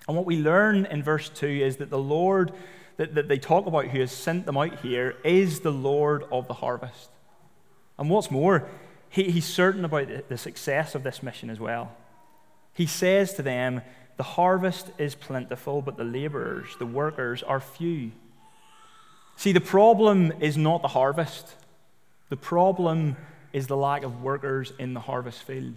And 0.07 0.17
what 0.17 0.27
we 0.27 0.37
learn 0.37 0.87
in 0.87 1.03
verse 1.03 1.29
2 1.29 1.47
is 1.47 1.77
that 1.77 1.91
the 1.91 1.99
Lord 1.99 2.53
that, 2.97 3.15
that 3.15 3.29
they 3.29 3.39
talk 3.39 3.67
about 3.67 3.87
who 3.87 4.01
has 4.01 4.13
sent 4.13 4.47
them 4.47 4.57
out 4.57 4.81
here 4.81 5.17
is 5.25 5.61
the 5.61 5.73
Lord 5.73 6.25
of 6.31 6.47
the 6.47 6.55
harvest. 6.55 7.11
And 7.99 8.09
what's 8.09 8.31
more, 8.31 8.69
he, 9.09 9.31
he's 9.31 9.47
certain 9.47 9.85
about 9.85 10.09
the, 10.09 10.25
the 10.29 10.39
success 10.39 10.95
of 10.95 11.03
this 11.03 11.23
mission 11.23 11.51
as 11.51 11.59
well. 11.59 11.93
He 12.73 12.87
says 12.87 13.35
to 13.35 13.43
them, 13.43 13.83
The 14.17 14.23
harvest 14.23 14.91
is 14.99 15.15
plentiful, 15.15 15.83
but 15.83 15.97
the 15.97 16.05
laborers, 16.05 16.69
the 16.79 16.87
workers, 16.87 17.43
are 17.43 17.61
few. 17.61 18.13
See, 19.37 19.53
the 19.53 19.61
problem 19.61 20.33
is 20.41 20.57
not 20.57 20.83
the 20.83 20.89
harvest, 20.89 21.55
the 22.35 22.39
problem 22.39 23.17
is 23.53 23.69
the 23.69 23.77
lack 23.77 24.03
of 24.03 24.21
workers 24.21 24.73
in 24.81 24.93
the 24.93 24.99
harvest 24.99 25.45
field. 25.45 25.75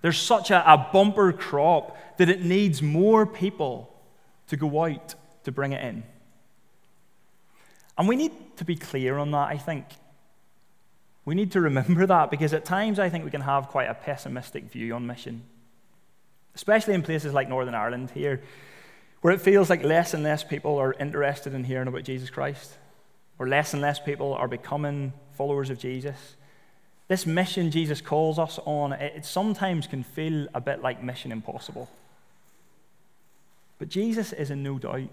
There's 0.00 0.18
such 0.18 0.50
a, 0.50 0.68
a 0.68 0.88
bumper 0.92 1.32
crop 1.32 1.96
that 2.16 2.28
it 2.28 2.42
needs 2.42 2.82
more 2.82 3.24
people 3.24 3.94
to 4.48 4.56
go 4.56 4.84
out 4.84 5.14
to 5.44 5.52
bring 5.52 5.70
it 5.70 5.84
in. 5.84 6.02
And 7.96 8.08
we 8.08 8.16
need 8.16 8.32
to 8.56 8.64
be 8.64 8.74
clear 8.74 9.16
on 9.16 9.30
that, 9.30 9.46
I 9.46 9.58
think. 9.58 9.84
We 11.24 11.36
need 11.36 11.52
to 11.52 11.60
remember 11.60 12.04
that 12.14 12.28
because 12.28 12.52
at 12.52 12.64
times 12.64 12.98
I 12.98 13.08
think 13.08 13.24
we 13.24 13.30
can 13.30 13.42
have 13.42 13.68
quite 13.68 13.88
a 13.88 13.94
pessimistic 13.94 14.72
view 14.72 14.92
on 14.96 15.06
mission, 15.06 15.44
especially 16.56 16.94
in 16.94 17.02
places 17.02 17.32
like 17.32 17.48
Northern 17.48 17.76
Ireland 17.76 18.10
here, 18.10 18.42
where 19.20 19.32
it 19.32 19.40
feels 19.40 19.70
like 19.70 19.84
less 19.84 20.14
and 20.14 20.24
less 20.24 20.42
people 20.42 20.78
are 20.78 20.94
interested 20.94 21.54
in 21.54 21.62
hearing 21.62 21.86
about 21.86 22.02
Jesus 22.02 22.28
Christ, 22.28 22.76
or 23.38 23.48
less 23.48 23.72
and 23.72 23.82
less 23.82 23.98
people 23.98 24.34
are 24.34 24.48
becoming 24.48 25.12
followers 25.32 25.70
of 25.70 25.78
Jesus. 25.78 26.36
This 27.08 27.26
mission 27.26 27.70
Jesus 27.70 28.00
calls 28.00 28.38
us 28.38 28.58
on, 28.64 28.92
it 28.92 29.24
sometimes 29.24 29.86
can 29.86 30.02
feel 30.02 30.46
a 30.54 30.60
bit 30.60 30.82
like 30.82 31.02
mission 31.02 31.32
impossible. 31.32 31.90
But 33.78 33.88
Jesus 33.88 34.32
is 34.32 34.50
in 34.50 34.62
no 34.62 34.78
doubt. 34.78 35.08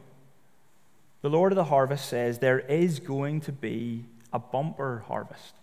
The 1.21 1.29
Lord 1.29 1.51
of 1.51 1.55
the 1.55 1.65
harvest 1.65 2.07
says 2.07 2.39
there 2.39 2.59
is 2.59 2.99
going 2.99 3.41
to 3.41 3.51
be 3.51 4.05
a 4.31 4.39
bumper 4.39 5.03
harvest. 5.07 5.55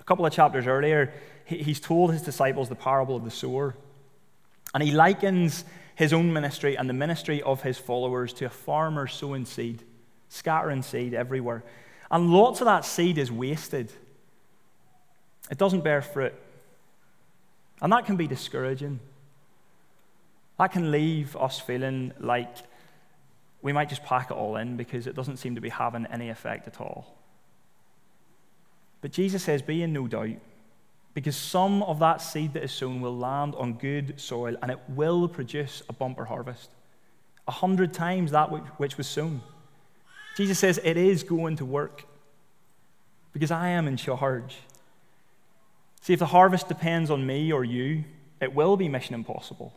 A 0.00 0.04
couple 0.04 0.26
of 0.26 0.32
chapters 0.32 0.66
earlier, 0.66 1.14
he's 1.44 1.80
told 1.80 2.12
his 2.12 2.22
disciples 2.22 2.68
the 2.68 2.74
parable 2.74 3.16
of 3.16 3.24
the 3.24 3.30
sower. 3.30 3.76
And 4.74 4.82
he 4.82 4.90
likens 4.90 5.64
his 5.94 6.12
own 6.12 6.32
ministry 6.32 6.76
and 6.76 6.88
the 6.88 6.94
ministry 6.94 7.40
of 7.42 7.62
his 7.62 7.78
followers 7.78 8.32
to 8.34 8.46
a 8.46 8.50
farmer 8.50 9.06
sowing 9.06 9.44
seed, 9.44 9.84
scattering 10.34 10.82
seed 10.82 11.14
everywhere. 11.14 11.62
And 12.10 12.30
lots 12.30 12.60
of 12.60 12.66
that 12.66 12.84
seed 12.84 13.18
is 13.18 13.30
wasted, 13.30 13.92
it 15.50 15.58
doesn't 15.58 15.82
bear 15.82 16.02
fruit. 16.02 16.34
And 17.82 17.92
that 17.92 18.06
can 18.06 18.16
be 18.16 18.26
discouraging. 18.26 19.00
That 20.58 20.72
can 20.72 20.90
leave 20.90 21.36
us 21.36 21.58
feeling 21.58 22.12
like 22.18 22.56
we 23.60 23.72
might 23.72 23.88
just 23.88 24.04
pack 24.04 24.30
it 24.30 24.34
all 24.34 24.56
in 24.56 24.76
because 24.76 25.06
it 25.06 25.16
doesn't 25.16 25.38
seem 25.38 25.54
to 25.56 25.60
be 25.60 25.68
having 25.68 26.06
any 26.06 26.28
effect 26.28 26.66
at 26.66 26.80
all. 26.80 27.16
But 29.00 29.10
Jesus 29.10 29.42
says, 29.42 29.60
Be 29.60 29.82
in 29.82 29.92
no 29.92 30.06
doubt, 30.06 30.36
because 31.12 31.36
some 31.36 31.82
of 31.82 31.98
that 31.98 32.22
seed 32.22 32.54
that 32.54 32.62
is 32.62 32.72
sown 32.72 33.00
will 33.00 33.16
land 33.16 33.54
on 33.56 33.74
good 33.74 34.18
soil 34.20 34.56
and 34.62 34.70
it 34.70 34.78
will 34.88 35.28
produce 35.28 35.82
a 35.88 35.92
bumper 35.92 36.24
harvest. 36.24 36.70
A 37.46 37.52
hundred 37.52 37.92
times 37.92 38.30
that 38.30 38.46
which 38.78 38.96
was 38.96 39.06
sown. 39.06 39.42
Jesus 40.36 40.58
says, 40.58 40.80
It 40.82 40.96
is 40.96 41.22
going 41.22 41.56
to 41.56 41.64
work 41.64 42.04
because 43.32 43.50
I 43.50 43.68
am 43.68 43.86
in 43.86 43.96
charge. 43.96 44.58
See, 46.00 46.12
if 46.12 46.18
the 46.18 46.26
harvest 46.26 46.68
depends 46.68 47.10
on 47.10 47.26
me 47.26 47.52
or 47.52 47.64
you, 47.64 48.04
it 48.40 48.54
will 48.54 48.76
be 48.76 48.88
mission 48.88 49.14
impossible. 49.14 49.72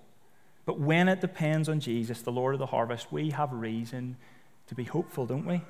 But 0.66 0.80
when 0.80 1.08
it 1.08 1.22
depends 1.22 1.70
on 1.70 1.80
Jesus, 1.80 2.22
the 2.22 2.32
Lord 2.32 2.54
of 2.54 2.60
the 2.60 2.66
harvest, 2.66 3.12
we 3.12 3.30
have 3.30 3.54
reason 3.54 4.18
to 4.68 4.76
be 4.76 4.84
hopeful, 4.84 5.26
don't 5.26 5.46
we? 5.46 5.62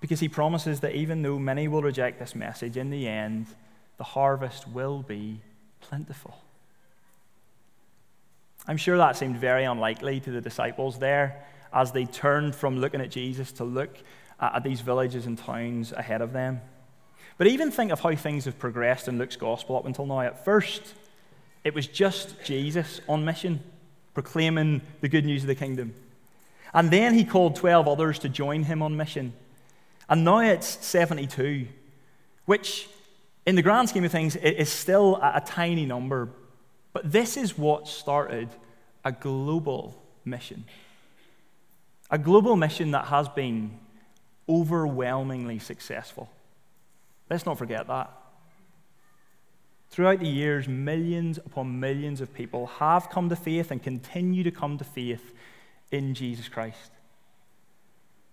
Because 0.00 0.20
he 0.20 0.28
promises 0.28 0.80
that 0.80 0.94
even 0.94 1.22
though 1.22 1.38
many 1.38 1.68
will 1.68 1.80
reject 1.80 2.18
this 2.18 2.34
message, 2.34 2.76
in 2.76 2.90
the 2.90 3.08
end, 3.08 3.46
the 3.96 4.04
harvest 4.04 4.68
will 4.68 5.02
be 5.02 5.40
plentiful. 5.80 6.36
I'm 8.68 8.76
sure 8.76 8.98
that 8.98 9.16
seemed 9.16 9.38
very 9.38 9.64
unlikely 9.64 10.20
to 10.20 10.30
the 10.30 10.42
disciples 10.42 10.98
there 10.98 11.46
as 11.76 11.92
they 11.92 12.06
turned 12.06 12.56
from 12.56 12.78
looking 12.78 13.02
at 13.02 13.10
Jesus 13.10 13.52
to 13.52 13.64
look 13.64 13.98
at 14.40 14.64
these 14.64 14.80
villages 14.80 15.26
and 15.26 15.36
towns 15.36 15.92
ahead 15.92 16.22
of 16.22 16.32
them. 16.32 16.62
But 17.36 17.48
even 17.48 17.70
think 17.70 17.92
of 17.92 18.00
how 18.00 18.16
things 18.16 18.46
have 18.46 18.58
progressed 18.58 19.08
in 19.08 19.18
Luke's 19.18 19.36
gospel 19.36 19.76
up 19.76 19.84
until 19.84 20.06
now. 20.06 20.20
At 20.20 20.42
first, 20.42 20.94
it 21.64 21.74
was 21.74 21.86
just 21.86 22.42
Jesus 22.42 23.02
on 23.06 23.26
mission, 23.26 23.62
proclaiming 24.14 24.80
the 25.02 25.08
good 25.08 25.26
news 25.26 25.42
of 25.42 25.48
the 25.48 25.54
kingdom. 25.54 25.94
And 26.72 26.90
then 26.90 27.12
he 27.12 27.24
called 27.24 27.56
12 27.56 27.86
others 27.86 28.18
to 28.20 28.30
join 28.30 28.62
him 28.62 28.82
on 28.82 28.96
mission. 28.96 29.34
And 30.08 30.24
now 30.24 30.38
it's 30.38 30.82
72, 30.86 31.68
which, 32.46 32.88
in 33.44 33.54
the 33.54 33.62
grand 33.62 33.90
scheme 33.90 34.04
of 34.04 34.12
things, 34.12 34.34
is 34.34 34.70
still 34.70 35.16
a 35.22 35.42
tiny 35.44 35.84
number. 35.84 36.30
But 36.94 37.12
this 37.12 37.36
is 37.36 37.58
what 37.58 37.86
started 37.86 38.48
a 39.04 39.12
global 39.12 40.02
mission. 40.24 40.64
A 42.10 42.18
global 42.18 42.56
mission 42.56 42.92
that 42.92 43.06
has 43.06 43.28
been 43.28 43.78
overwhelmingly 44.48 45.58
successful. 45.58 46.30
Let's 47.28 47.46
not 47.46 47.58
forget 47.58 47.86
that. 47.88 48.10
Throughout 49.90 50.20
the 50.20 50.28
years, 50.28 50.68
millions 50.68 51.38
upon 51.38 51.80
millions 51.80 52.20
of 52.20 52.32
people 52.34 52.66
have 52.78 53.08
come 53.10 53.28
to 53.28 53.36
faith 53.36 53.70
and 53.70 53.82
continue 53.82 54.42
to 54.44 54.50
come 54.50 54.78
to 54.78 54.84
faith 54.84 55.32
in 55.90 56.14
Jesus 56.14 56.48
Christ. 56.48 56.90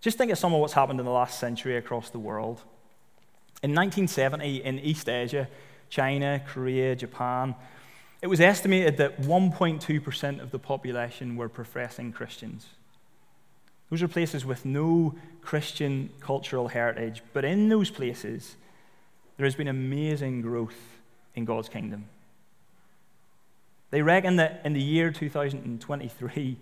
Just 0.01 0.17
think 0.17 0.31
of 0.31 0.37
some 0.37 0.53
of 0.53 0.59
what's 0.59 0.73
happened 0.73 0.99
in 0.99 1.05
the 1.05 1.11
last 1.11 1.39
century 1.39 1.77
across 1.77 2.09
the 2.09 2.19
world. 2.19 2.61
In 3.61 3.73
1970, 3.73 4.63
in 4.63 4.79
East 4.79 5.07
Asia, 5.07 5.47
China, 5.89 6.41
Korea, 6.45 6.95
Japan, 6.95 7.55
it 8.21 8.27
was 8.27 8.41
estimated 8.41 8.97
that 8.97 9.21
1.2% 9.21 10.41
of 10.41 10.51
the 10.51 10.59
population 10.59 11.35
were 11.37 11.47
professing 11.47 12.11
Christians. 12.11 12.67
Those 13.93 14.01
are 14.01 14.07
places 14.07 14.43
with 14.43 14.65
no 14.65 15.13
Christian 15.43 16.09
cultural 16.19 16.69
heritage, 16.69 17.21
but 17.31 17.45
in 17.45 17.69
those 17.69 17.91
places, 17.91 18.55
there 19.37 19.45
has 19.45 19.53
been 19.53 19.67
amazing 19.67 20.41
growth 20.41 20.97
in 21.35 21.45
God's 21.45 21.69
kingdom. 21.69 22.05
They 23.91 24.01
reckon 24.01 24.37
that 24.37 24.61
in 24.65 24.73
the 24.73 24.81
year 24.81 25.11
2023, 25.11 26.57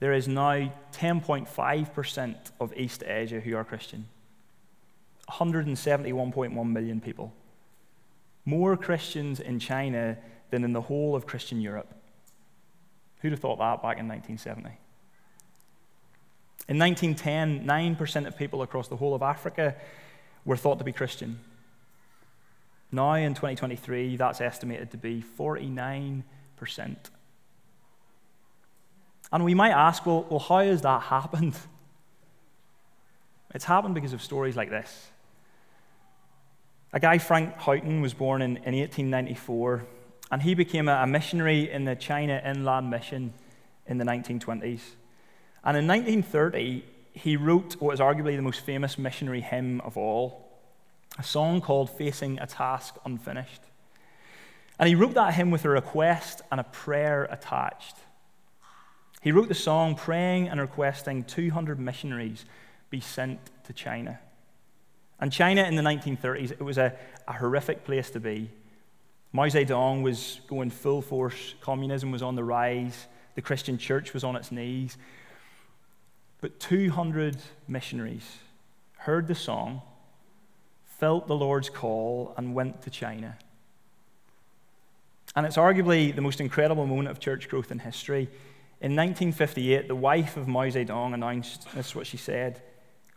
there 0.00 0.12
is 0.12 0.26
now 0.26 0.72
10.5% 0.92 2.34
of 2.58 2.76
East 2.76 3.04
Asia 3.04 3.38
who 3.38 3.54
are 3.54 3.62
Christian. 3.62 4.08
171.1 5.28 6.72
million 6.72 7.00
people. 7.00 7.32
More 8.44 8.76
Christians 8.76 9.38
in 9.38 9.60
China 9.60 10.16
than 10.50 10.64
in 10.64 10.72
the 10.72 10.80
whole 10.80 11.14
of 11.14 11.28
Christian 11.28 11.60
Europe. 11.60 11.94
Who'd 13.20 13.30
have 13.30 13.40
thought 13.40 13.60
that 13.60 13.82
back 13.82 14.00
in 14.00 14.08
1970? 14.08 14.80
In 16.68 16.78
1910, 16.78 17.66
9% 17.66 18.26
of 18.26 18.36
people 18.36 18.62
across 18.62 18.88
the 18.88 18.96
whole 18.96 19.14
of 19.14 19.22
Africa 19.22 19.74
were 20.44 20.56
thought 20.56 20.78
to 20.78 20.84
be 20.84 20.92
Christian. 20.92 21.40
Now 22.92 23.14
in 23.14 23.34
2023, 23.34 24.16
that's 24.16 24.40
estimated 24.40 24.90
to 24.92 24.96
be 24.96 25.24
49%. 25.38 26.22
And 29.32 29.44
we 29.44 29.54
might 29.54 29.70
ask, 29.70 30.04
well, 30.06 30.26
well 30.28 30.40
how 30.40 30.60
has 30.60 30.82
that 30.82 31.02
happened? 31.02 31.56
It's 33.54 33.64
happened 33.64 33.94
because 33.94 34.12
of 34.12 34.22
stories 34.22 34.56
like 34.56 34.70
this. 34.70 35.10
A 36.92 37.00
guy, 37.00 37.18
Frank 37.18 37.56
Houghton, 37.56 38.00
was 38.00 38.14
born 38.14 38.42
in, 38.42 38.56
in 38.58 38.74
1894, 38.74 39.86
and 40.32 40.42
he 40.42 40.54
became 40.54 40.88
a, 40.88 40.94
a 40.94 41.06
missionary 41.06 41.70
in 41.70 41.84
the 41.84 41.94
China 41.94 42.40
Inland 42.44 42.90
Mission 42.90 43.32
in 43.86 43.98
the 43.98 44.04
1920s. 44.04 44.80
And 45.64 45.76
in 45.76 45.86
1930, 45.86 46.84
he 47.12 47.36
wrote 47.36 47.74
what 47.80 47.92
is 47.92 48.00
arguably 48.00 48.36
the 48.36 48.42
most 48.42 48.60
famous 48.60 48.98
missionary 48.98 49.40
hymn 49.40 49.80
of 49.82 49.96
all 49.96 50.46
a 51.18 51.22
song 51.22 51.60
called 51.60 51.90
Facing 51.90 52.38
a 52.38 52.46
Task 52.46 52.94
Unfinished. 53.04 53.60
And 54.78 54.88
he 54.88 54.94
wrote 54.94 55.14
that 55.14 55.34
hymn 55.34 55.50
with 55.50 55.64
a 55.64 55.68
request 55.68 56.40
and 56.50 56.60
a 56.60 56.64
prayer 56.64 57.24
attached. 57.30 57.96
He 59.20 59.32
wrote 59.32 59.48
the 59.48 59.54
song 59.54 59.96
praying 59.96 60.48
and 60.48 60.58
requesting 60.60 61.24
200 61.24 61.78
missionaries 61.78 62.46
be 62.88 63.00
sent 63.00 63.38
to 63.64 63.72
China. 63.72 64.18
And 65.20 65.30
China 65.30 65.64
in 65.64 65.74
the 65.74 65.82
1930s, 65.82 66.52
it 66.52 66.62
was 66.62 66.78
a, 66.78 66.94
a 67.28 67.34
horrific 67.34 67.84
place 67.84 68.08
to 68.10 68.20
be. 68.20 68.50
Mao 69.32 69.46
Zedong 69.46 70.02
was 70.02 70.40
going 70.48 70.70
full 70.70 71.02
force, 71.02 71.54
communism 71.60 72.10
was 72.10 72.22
on 72.22 72.34
the 72.34 72.42
rise, 72.42 73.06
the 73.34 73.42
Christian 73.42 73.76
church 73.76 74.14
was 74.14 74.24
on 74.24 74.34
its 74.34 74.50
knees. 74.50 74.96
But 76.70 76.76
200 76.76 77.36
missionaries 77.66 78.38
heard 78.98 79.26
the 79.26 79.34
song, 79.34 79.82
felt 80.84 81.26
the 81.26 81.34
Lord's 81.34 81.68
call, 81.68 82.32
and 82.36 82.54
went 82.54 82.82
to 82.82 82.90
China. 82.90 83.36
And 85.34 85.46
it's 85.46 85.56
arguably 85.56 86.14
the 86.14 86.22
most 86.22 86.40
incredible 86.40 86.86
moment 86.86 87.08
of 87.08 87.18
church 87.18 87.48
growth 87.48 87.72
in 87.72 87.80
history. 87.80 88.28
In 88.80 88.94
1958, 88.94 89.88
the 89.88 89.96
wife 89.96 90.36
of 90.36 90.46
Mao 90.46 90.66
Zedong 90.66 91.12
announced 91.12 91.66
this 91.74 91.88
is 91.88 91.94
what 91.96 92.06
she 92.06 92.16
said 92.16 92.62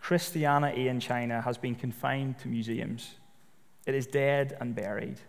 Christianity 0.02 0.88
in 0.88 1.00
China 1.00 1.40
has 1.40 1.60
been 1.60 1.76
confined 1.76 2.40
to 2.40 2.48
museums, 2.48 3.16
it 3.86 3.94
is 3.94 4.08
dead 4.08 4.58
and 4.62 4.74
buried. 4.74 5.20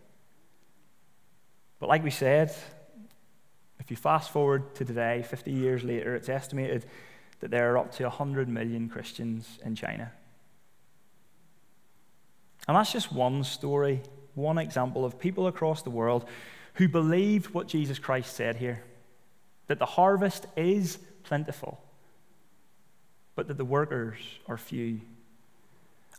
But 1.78 1.90
like 1.90 2.02
we 2.02 2.10
said, 2.10 2.54
if 3.78 3.90
you 3.90 3.98
fast 3.98 4.30
forward 4.30 4.74
to 4.76 4.84
today, 4.86 5.22
50 5.28 5.52
years 5.52 5.84
later, 5.84 6.14
it's 6.16 6.30
estimated 6.30 6.86
that 7.44 7.50
there 7.50 7.74
are 7.74 7.76
up 7.76 7.92
to 7.92 8.04
100 8.04 8.48
million 8.48 8.88
Christians 8.88 9.58
in 9.66 9.74
China. 9.74 10.10
And 12.66 12.74
that's 12.74 12.90
just 12.90 13.12
one 13.12 13.44
story, 13.44 14.00
one 14.34 14.56
example 14.56 15.04
of 15.04 15.18
people 15.18 15.46
across 15.46 15.82
the 15.82 15.90
world 15.90 16.24
who 16.76 16.88
believed 16.88 17.52
what 17.52 17.68
Jesus 17.68 17.98
Christ 17.98 18.34
said 18.34 18.56
here 18.56 18.82
that 19.66 19.78
the 19.78 19.84
harvest 19.84 20.46
is 20.56 20.96
plentiful, 21.22 21.78
but 23.34 23.46
that 23.48 23.58
the 23.58 23.64
workers 23.66 24.16
are 24.48 24.56
few. 24.56 25.02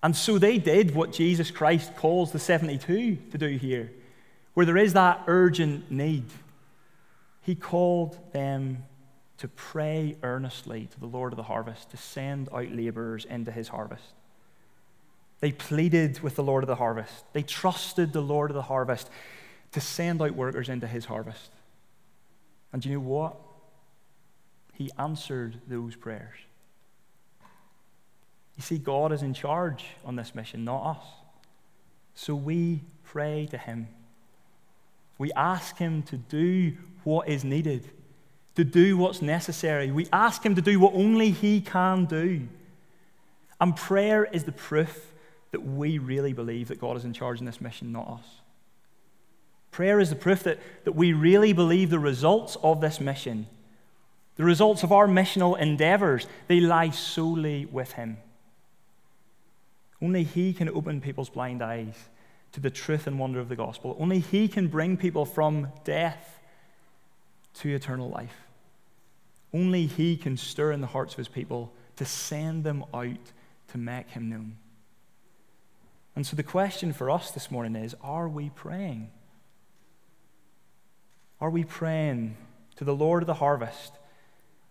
And 0.04 0.16
so 0.16 0.38
they 0.38 0.60
did 0.60 0.94
what 0.94 1.12
Jesus 1.12 1.50
Christ 1.50 1.96
calls 1.96 2.32
the 2.34 2.38
72 2.38 3.18
to 3.32 3.38
do 3.40 3.48
here, 3.48 3.92
where 4.54 4.68
there 4.68 4.78
is 4.78 4.94
that 4.94 5.24
urgent 5.26 5.90
need. 5.90 6.26
He 7.42 7.56
called 7.56 8.16
them 8.32 8.84
to 9.38 9.48
pray 9.48 10.16
earnestly 10.24 10.88
to 10.92 11.00
the 11.00 11.06
Lord 11.06 11.34
of 11.34 11.38
the 11.38 11.44
harvest 11.44 11.92
to 11.92 11.98
send 11.98 12.50
out 12.54 12.72
laborers 12.72 13.26
into 13.26 13.52
his 13.52 13.68
harvest. 13.68 14.14
They 15.42 15.52
pleaded 15.52 16.22
with 16.22 16.36
the 16.36 16.44
Lord 16.44 16.64
of 16.64 16.68
the 16.68 16.76
harvest. 16.76 17.26
They 17.34 17.44
trusted 17.44 18.14
the 18.14 18.22
Lord 18.22 18.50
of 18.50 18.56
the 18.56 18.64
harvest 18.64 19.10
to 19.74 19.82
send 19.82 20.22
out 20.22 20.32
workers 20.32 20.70
into 20.70 20.88
his 20.88 21.06
harvest. 21.06 21.52
And 22.72 22.84
you 22.86 22.94
know 22.94 23.00
what? 23.02 23.36
He 24.74 24.90
answered 24.98 25.62
those 25.68 25.96
prayers. 25.96 26.38
You 28.56 28.64
see, 28.64 28.78
God 28.78 29.12
is 29.12 29.22
in 29.22 29.34
charge 29.34 29.86
on 30.06 30.16
this 30.16 30.34
mission, 30.34 30.64
not 30.64 30.98
us. 30.98 31.06
So 32.16 32.36
we 32.36 32.82
pray 33.04 33.48
to 33.52 33.58
him. 33.58 33.88
We 35.18 35.32
ask 35.34 35.78
him 35.78 36.04
to 36.04 36.18
do 36.18 36.74
what 37.04 37.28
is 37.28 37.44
needed, 37.44 37.90
to 38.56 38.64
do 38.64 38.98
what's 38.98 39.22
necessary. 39.22 39.92
We 39.92 40.08
ask 40.12 40.46
him 40.46 40.56
to 40.56 40.62
do 40.62 40.80
what 40.80 40.94
only 40.94 41.32
he 41.32 41.62
can 41.62 42.06
do. 42.06 42.48
And 43.60 43.76
prayer 43.76 44.26
is 44.26 44.44
the 44.44 44.52
proof 44.52 45.14
that 45.52 45.62
we 45.62 45.98
really 45.98 46.34
believe 46.34 46.68
that 46.68 46.80
God 46.80 46.98
is 46.98 47.06
in 47.06 47.14
charge 47.14 47.40
in 47.40 47.46
this 47.46 47.62
mission, 47.62 47.92
not 47.92 48.10
us. 48.10 48.26
Prayer 49.72 50.00
is 50.00 50.10
the 50.10 50.16
proof 50.16 50.44
that, 50.44 50.60
that 50.86 50.94
we 50.94 51.14
really 51.14 51.52
believe 51.52 51.90
the 51.90 52.00
results 52.00 52.56
of 52.64 52.80
this 52.80 53.02
mission, 53.02 53.48
the 54.38 54.44
results 54.44 54.84
of 54.84 54.92
our 54.92 55.08
missional 55.08 55.58
endeavors, 55.60 56.28
they 56.48 56.60
lie 56.60 56.90
solely 56.90 57.66
with 57.66 57.94
Him. 57.94 58.18
Only 60.02 60.24
He 60.24 60.54
can 60.54 60.70
open 60.70 61.02
people's 61.02 61.30
blind 61.30 61.62
eyes 61.62 61.96
to 62.54 62.62
the 62.62 62.70
truth 62.70 63.06
and 63.06 63.20
wonder 63.20 63.40
of 63.40 63.50
the 63.50 63.56
gospel. 63.56 63.98
Only 64.00 64.20
He 64.20 64.48
can 64.48 64.68
bring 64.68 64.96
people 64.96 65.26
from 65.26 65.68
death 65.84 66.40
to 67.56 67.74
eternal 67.74 68.10
life. 68.10 68.45
Only 69.56 69.86
He 69.86 70.18
can 70.18 70.36
stir 70.36 70.74
in 70.74 70.82
the 70.82 70.88
hearts 70.88 71.14
of 71.14 71.18
His 71.18 71.30
people 71.30 71.72
to 71.96 72.04
send 72.04 72.66
them 72.66 72.84
out 72.94 73.32
to 73.70 73.78
make 73.78 74.10
Him 74.10 74.30
known. 74.30 74.58
And 76.14 76.28
so 76.28 76.36
the 76.36 76.44
question 76.44 76.92
for 76.92 77.10
us 77.10 77.32
this 77.32 77.50
morning 77.50 77.82
is 77.82 77.96
are 78.02 78.28
we 78.28 78.50
praying? 78.50 79.12
Are 81.40 81.50
we 81.50 81.64
praying 81.64 82.36
to 82.76 82.84
the 82.84 82.94
Lord 82.94 83.24
of 83.24 83.28
the 83.28 83.34
harvest 83.36 83.94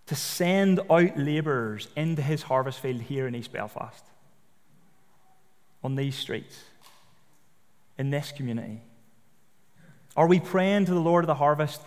to 0.07 0.14
send 0.14 0.81
out 0.90 1.16
laborers 1.16 1.88
into 1.97 2.20
his 2.20 2.42
harvest 2.42 2.81
field 2.81 3.01
here 3.01 3.27
in 3.27 3.35
East 3.35 3.53
Belfast? 3.53 4.05
On 5.83 5.94
these 5.94 6.14
streets? 6.14 6.62
In 7.97 8.11
this 8.11 8.33
community? 8.33 8.83
Are 10.14 10.27
we 10.27 10.40
praying 10.40 10.85
to 10.87 10.94
the 10.94 11.01
Lord 11.01 11.25
of 11.25 11.29
the 11.29 11.35
harvest 11.37 11.81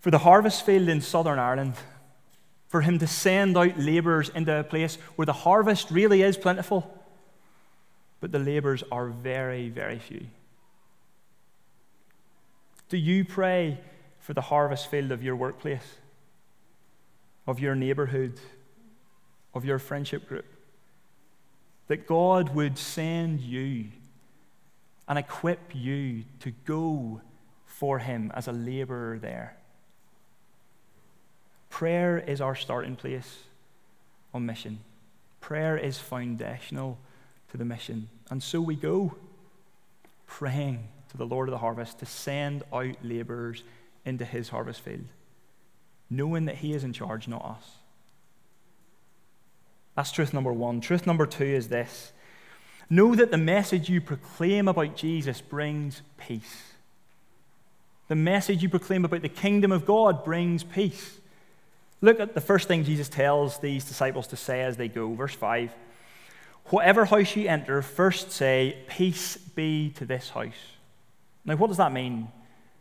for 0.00 0.10
the 0.10 0.18
harvest 0.18 0.66
field 0.66 0.88
in 0.88 1.00
Southern 1.00 1.38
Ireland? 1.38 1.74
For 2.70 2.82
him 2.82 3.00
to 3.00 3.06
send 3.08 3.58
out 3.58 3.80
laborers 3.80 4.28
into 4.28 4.56
a 4.56 4.62
place 4.62 4.94
where 5.16 5.26
the 5.26 5.32
harvest 5.32 5.90
really 5.90 6.22
is 6.22 6.36
plentiful, 6.36 6.88
but 8.20 8.30
the 8.30 8.38
laborers 8.38 8.84
are 8.92 9.08
very, 9.08 9.68
very 9.68 9.98
few. 9.98 10.28
Do 12.88 12.96
you 12.96 13.24
pray 13.24 13.80
for 14.20 14.34
the 14.34 14.40
harvest 14.40 14.88
field 14.88 15.10
of 15.10 15.20
your 15.20 15.34
workplace, 15.34 15.96
of 17.44 17.58
your 17.58 17.74
neighborhood, 17.74 18.38
of 19.52 19.64
your 19.64 19.80
friendship 19.80 20.28
group? 20.28 20.46
That 21.88 22.06
God 22.06 22.54
would 22.54 22.78
send 22.78 23.40
you 23.40 23.86
and 25.08 25.18
equip 25.18 25.74
you 25.74 26.22
to 26.38 26.52
go 26.64 27.20
for 27.66 27.98
Him 27.98 28.30
as 28.32 28.46
a 28.46 28.52
laborer 28.52 29.18
there. 29.18 29.56
Prayer 31.70 32.18
is 32.18 32.40
our 32.40 32.54
starting 32.54 32.96
place 32.96 33.38
on 34.34 34.44
mission. 34.44 34.80
Prayer 35.40 35.78
is 35.78 35.98
foundational 35.98 36.98
to 37.50 37.56
the 37.56 37.64
mission. 37.64 38.08
And 38.30 38.42
so 38.42 38.60
we 38.60 38.76
go 38.76 39.14
praying 40.26 40.88
to 41.10 41.16
the 41.16 41.26
Lord 41.26 41.48
of 41.48 41.52
the 41.52 41.58
harvest 41.58 41.98
to 42.00 42.06
send 42.06 42.62
out 42.72 42.96
laborers 43.02 43.62
into 44.04 44.24
his 44.24 44.50
harvest 44.50 44.80
field, 44.80 45.06
knowing 46.08 46.44
that 46.44 46.56
he 46.56 46.72
is 46.72 46.84
in 46.84 46.92
charge, 46.92 47.26
not 47.26 47.44
us. 47.44 47.70
That's 49.96 50.12
truth 50.12 50.32
number 50.32 50.52
one. 50.52 50.80
Truth 50.80 51.06
number 51.06 51.26
two 51.26 51.44
is 51.44 51.68
this 51.68 52.12
know 52.88 53.14
that 53.14 53.30
the 53.30 53.38
message 53.38 53.88
you 53.88 54.00
proclaim 54.00 54.66
about 54.66 54.96
Jesus 54.96 55.40
brings 55.40 56.02
peace. 56.18 56.72
The 58.08 58.16
message 58.16 58.62
you 58.62 58.68
proclaim 58.68 59.04
about 59.04 59.22
the 59.22 59.28
kingdom 59.28 59.70
of 59.70 59.86
God 59.86 60.24
brings 60.24 60.64
peace. 60.64 61.19
Look 62.00 62.20
at 62.20 62.34
the 62.34 62.40
first 62.40 62.68
thing 62.68 62.84
Jesus 62.84 63.08
tells 63.08 63.58
these 63.58 63.84
disciples 63.84 64.26
to 64.28 64.36
say 64.36 64.62
as 64.62 64.76
they 64.76 64.88
go. 64.88 65.12
Verse 65.14 65.34
5 65.34 65.72
Whatever 66.66 67.04
house 67.04 67.34
you 67.34 67.48
enter, 67.48 67.82
first 67.82 68.30
say, 68.30 68.78
Peace 68.88 69.36
be 69.36 69.90
to 69.96 70.04
this 70.04 70.30
house. 70.30 70.52
Now, 71.44 71.56
what 71.56 71.66
does 71.66 71.78
that 71.78 71.92
mean? 71.92 72.28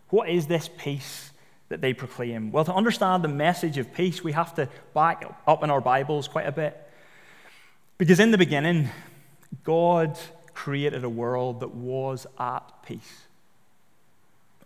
What 0.09 0.29
is 0.29 0.47
this 0.47 0.69
peace 0.77 1.31
that 1.69 1.81
they 1.81 1.93
proclaim? 1.93 2.51
Well, 2.51 2.65
to 2.65 2.73
understand 2.73 3.23
the 3.23 3.29
message 3.29 3.77
of 3.77 3.93
peace, 3.93 4.23
we 4.23 4.31
have 4.33 4.53
to 4.55 4.69
back 4.93 5.23
up 5.47 5.63
in 5.63 5.69
our 5.69 5.81
Bibles 5.81 6.27
quite 6.27 6.47
a 6.47 6.51
bit. 6.51 6.77
Because 7.97 8.19
in 8.19 8.31
the 8.31 8.37
beginning, 8.37 8.89
God 9.63 10.17
created 10.53 11.03
a 11.03 11.09
world 11.09 11.61
that 11.61 11.73
was 11.73 12.27
at 12.39 12.83
peace. 12.85 13.23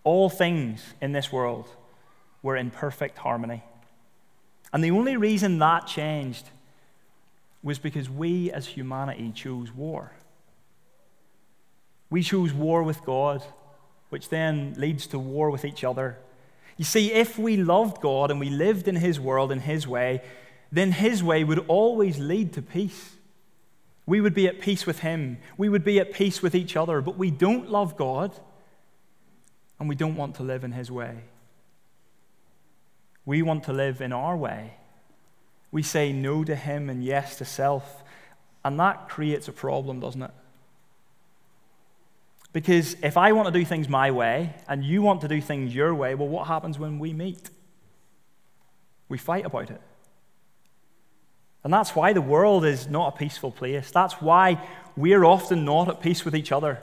All 0.03 0.29
things 0.29 0.83
in 1.01 1.13
this 1.13 1.31
world 1.31 1.67
were 2.41 2.57
in 2.57 2.71
perfect 2.71 3.17
harmony. 3.17 3.63
And 4.73 4.83
the 4.83 4.91
only 4.91 5.15
reason 5.15 5.59
that 5.59 5.87
changed 5.87 6.49
was 7.61 7.79
because 7.79 8.09
we 8.09 8.51
as 8.51 8.67
humanity 8.67 9.31
chose 9.33 9.71
war. 9.71 10.11
We 12.09 12.23
chose 12.23 12.51
war 12.51 12.83
with 12.83 13.05
God 13.05 13.43
which 14.13 14.29
then 14.29 14.75
leads 14.77 15.07
to 15.07 15.17
war 15.17 15.49
with 15.49 15.65
each 15.65 15.83
other. 15.83 16.19
You 16.77 16.85
see, 16.85 17.11
if 17.11 17.39
we 17.39 17.57
loved 17.57 17.99
God 17.99 18.29
and 18.29 18.39
we 18.39 18.51
lived 18.51 18.87
in 18.87 18.95
His 18.95 19.19
world 19.19 19.51
in 19.51 19.61
His 19.61 19.87
way, 19.87 20.21
then 20.71 20.91
His 20.91 21.23
way 21.23 21.43
would 21.43 21.65
always 21.67 22.19
lead 22.19 22.53
to 22.53 22.61
peace. 22.61 23.15
We 24.05 24.21
would 24.21 24.35
be 24.35 24.47
at 24.47 24.61
peace 24.61 24.85
with 24.85 24.99
Him, 24.99 25.39
we 25.57 25.67
would 25.67 25.83
be 25.83 25.99
at 25.99 26.13
peace 26.13 26.43
with 26.43 26.53
each 26.53 26.75
other, 26.75 27.01
but 27.01 27.17
we 27.17 27.31
don't 27.31 27.71
love 27.71 27.97
God 27.97 28.31
and 29.79 29.89
we 29.89 29.95
don't 29.95 30.15
want 30.15 30.35
to 30.35 30.43
live 30.43 30.63
in 30.63 30.73
His 30.73 30.91
way. 30.91 31.23
We 33.25 33.41
want 33.41 33.63
to 33.65 33.73
live 33.73 34.01
in 34.01 34.11
our 34.13 34.35
way. 34.35 34.75
We 35.71 35.83
say 35.83 36.11
no 36.11 36.43
to 36.43 36.55
Him 36.55 36.89
and 36.89 37.03
yes 37.03 37.37
to 37.37 37.45
self, 37.45 38.03
and 38.63 38.79
that 38.79 39.09
creates 39.09 39.47
a 39.47 39.51
problem, 39.51 39.99
doesn't 39.99 40.21
it? 40.21 40.31
Because 42.53 42.95
if 43.01 43.17
I 43.17 43.31
want 43.31 43.47
to 43.47 43.59
do 43.59 43.65
things 43.65 43.89
my 43.89 44.11
way 44.11 44.53
and 44.67 44.83
you 44.83 45.01
want 45.01 45.21
to 45.21 45.27
do 45.27 45.41
things 45.41 45.73
your 45.73 45.93
way, 45.95 46.13
well, 46.13 46.27
what 46.27 46.47
happens 46.47 46.77
when 46.77 46.99
we 46.99 47.11
meet? 47.11 47.49
We 49.09 49.17
fight 49.17 49.45
about 49.45 49.71
it. 49.71 49.81
And 51.63 51.73
that's 51.73 51.95
why 51.95 52.13
the 52.13 52.21
world 52.21 52.63
is 52.63 52.87
not 52.87 53.15
a 53.15 53.17
peaceful 53.17 53.51
place. 53.51 53.89
That's 53.89 54.21
why 54.21 54.61
we're 54.95 55.23
often 55.23 55.65
not 55.65 55.89
at 55.89 56.01
peace 56.01 56.23
with 56.23 56.35
each 56.35 56.51
other, 56.51 56.79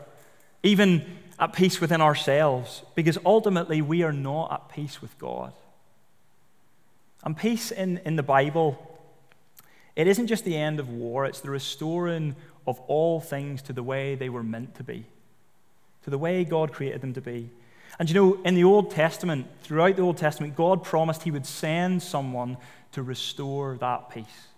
even 0.62 1.18
at 1.38 1.52
peace 1.52 1.80
within 1.80 2.00
ourselves, 2.00 2.82
because 2.94 3.18
ultimately 3.24 3.80
we 3.80 4.02
are 4.02 4.12
not 4.12 4.52
at 4.52 4.74
peace 4.74 5.00
with 5.00 5.16
God. 5.18 5.52
And 7.24 7.36
peace 7.36 7.70
in, 7.70 7.98
in 8.04 8.16
the 8.16 8.22
Bible, 8.22 8.98
it 9.96 10.06
isn't 10.06 10.26
just 10.26 10.44
the 10.44 10.56
end 10.56 10.80
of 10.80 10.88
war, 10.88 11.26
it's 11.26 11.40
the 11.40 11.50
restoring 11.50 12.34
of 12.66 12.80
all 12.80 13.20
things 13.20 13.62
to 13.62 13.72
the 13.72 13.82
way 13.82 14.14
they 14.14 14.28
were 14.28 14.42
meant 14.42 14.74
to 14.76 14.82
be, 14.82 15.06
to 16.04 16.10
the 16.10 16.18
way 16.18 16.44
God 16.44 16.72
created 16.72 17.00
them 17.00 17.14
to 17.14 17.20
be. 17.20 17.50
And 17.98 18.08
you 18.08 18.14
know, 18.14 18.42
in 18.44 18.54
the 18.54 18.64
Old 18.64 18.90
Testament, 18.90 19.46
throughout 19.62 19.96
the 19.96 20.02
Old 20.02 20.16
Testament, 20.16 20.56
God 20.56 20.82
promised 20.82 21.22
He 21.22 21.30
would 21.30 21.46
send 21.46 22.02
someone 22.02 22.56
to 22.92 23.02
restore 23.02 23.76
that 23.78 24.10
peace 24.10 24.48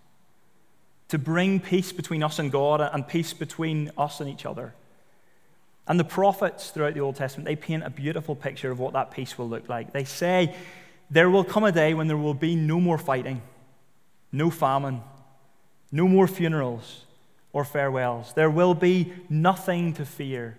to 1.13 1.19
bring 1.19 1.61
peace 1.61 1.93
between 1.93 2.23
us 2.23 2.39
and 2.39 2.51
God 2.51 2.81
and 2.81 3.07
peace 3.07 3.35
between 3.35 3.91
us 3.99 4.21
and 4.21 4.31
each 4.31 4.47
other. 4.47 4.73
And 5.87 6.01
the 6.01 6.05
prophets 6.05 6.71
throughout 6.71 6.95
the 6.95 7.01
Old 7.01 7.17
Testament, 7.17 7.45
they 7.45 7.55
paint 7.55 7.83
a 7.85 7.91
beautiful 7.91 8.35
picture 8.35 8.71
of 8.71 8.79
what 8.79 8.95
that 8.95 9.11
peace 9.11 9.37
will 9.37 9.47
look 9.47 9.69
like. 9.69 9.93
They 9.93 10.05
say, 10.05 10.57
There 11.13 11.29
will 11.29 11.45
come 11.45 11.65
a 11.65 11.73
day 11.73 11.93
when 11.93 12.07
there 12.07 12.17
will 12.17 12.33
be 12.33 12.57
no 12.57 12.81
more 12.81 12.97
fighting, 12.97 13.43
no 14.33 14.49
famine, 14.49 15.03
no 15.93 16.09
more 16.09 16.27
funerals 16.27 17.05
or 17.53 17.67
farewells. 17.67 18.33
There 18.33 18.49
will 18.49 18.73
be 18.73 19.13
nothing 19.29 19.93
to 19.95 20.07
fear. 20.07 20.57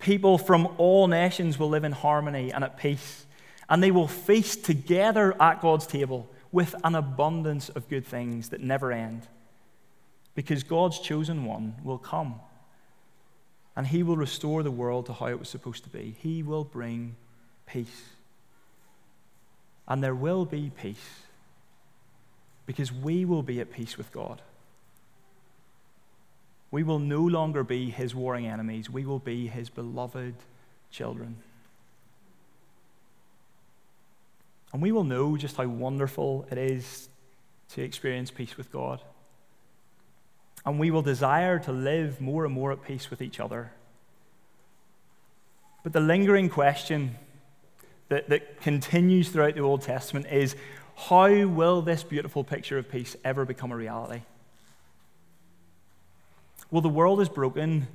People 0.00 0.36
from 0.36 0.66
all 0.78 1.06
nations 1.06 1.60
will 1.60 1.68
live 1.68 1.84
in 1.84 1.92
harmony 1.92 2.52
and 2.52 2.64
at 2.64 2.76
peace, 2.76 3.24
and 3.68 3.80
they 3.80 3.92
will 3.92 4.08
feast 4.08 4.64
together 4.64 5.40
at 5.40 5.60
God's 5.60 5.86
table 5.86 6.28
with 6.50 6.74
an 6.82 6.96
abundance 6.96 7.68
of 7.68 7.88
good 7.88 8.04
things 8.04 8.48
that 8.48 8.60
never 8.60 8.90
end 8.90 9.28
because 10.34 10.64
God's 10.64 10.98
chosen 10.98 11.44
one 11.44 11.76
will 11.84 11.98
come 11.98 12.40
and 13.76 13.86
he 13.86 14.02
will 14.02 14.16
restore 14.16 14.64
the 14.64 14.72
world 14.72 15.06
to 15.06 15.12
how 15.12 15.26
it 15.26 15.38
was 15.38 15.48
supposed 15.48 15.84
to 15.84 15.90
be. 15.90 16.16
He 16.18 16.42
will 16.42 16.64
bring 16.64 17.14
peace. 17.64 18.02
And 19.92 20.02
there 20.02 20.14
will 20.14 20.46
be 20.46 20.70
peace 20.74 21.20
because 22.64 22.90
we 22.90 23.26
will 23.26 23.42
be 23.42 23.60
at 23.60 23.70
peace 23.70 23.98
with 23.98 24.10
God. 24.10 24.40
We 26.70 26.82
will 26.82 26.98
no 26.98 27.20
longer 27.20 27.62
be 27.62 27.90
his 27.90 28.14
warring 28.14 28.46
enemies, 28.46 28.88
we 28.88 29.04
will 29.04 29.18
be 29.18 29.48
his 29.48 29.68
beloved 29.68 30.34
children. 30.90 31.36
And 34.72 34.80
we 34.80 34.92
will 34.92 35.04
know 35.04 35.36
just 35.36 35.58
how 35.58 35.66
wonderful 35.66 36.46
it 36.50 36.56
is 36.56 37.10
to 37.72 37.82
experience 37.82 38.30
peace 38.30 38.56
with 38.56 38.72
God. 38.72 39.02
And 40.64 40.78
we 40.78 40.90
will 40.90 41.02
desire 41.02 41.58
to 41.58 41.70
live 41.70 42.18
more 42.18 42.46
and 42.46 42.54
more 42.54 42.72
at 42.72 42.82
peace 42.82 43.10
with 43.10 43.20
each 43.20 43.38
other. 43.38 43.72
But 45.82 45.92
the 45.92 46.00
lingering 46.00 46.48
question 46.48 47.18
that, 48.08 48.28
that 48.28 48.60
continues 48.60 49.28
throughout 49.28 49.54
the 49.54 49.60
Old 49.60 49.82
Testament 49.82 50.26
is 50.30 50.56
how 50.96 51.46
will 51.46 51.82
this 51.82 52.02
beautiful 52.02 52.44
picture 52.44 52.78
of 52.78 52.90
peace 52.90 53.16
ever 53.24 53.44
become 53.44 53.72
a 53.72 53.76
reality? 53.76 54.22
Well, 56.70 56.82
the 56.82 56.88
world 56.88 57.20
is 57.20 57.28
broken 57.28 57.88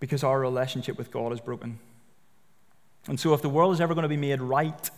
because 0.00 0.24
our 0.24 0.38
relationship 0.40 0.98
with 0.98 1.10
God 1.10 1.32
is 1.32 1.40
broken. 1.40 1.78
And 3.06 3.18
so, 3.18 3.32
if 3.32 3.42
the 3.42 3.48
world 3.48 3.74
is 3.74 3.80
ever 3.80 3.94
going 3.94 4.02
to 4.02 4.08
be 4.08 4.16
made 4.16 4.40
right, 4.40 4.90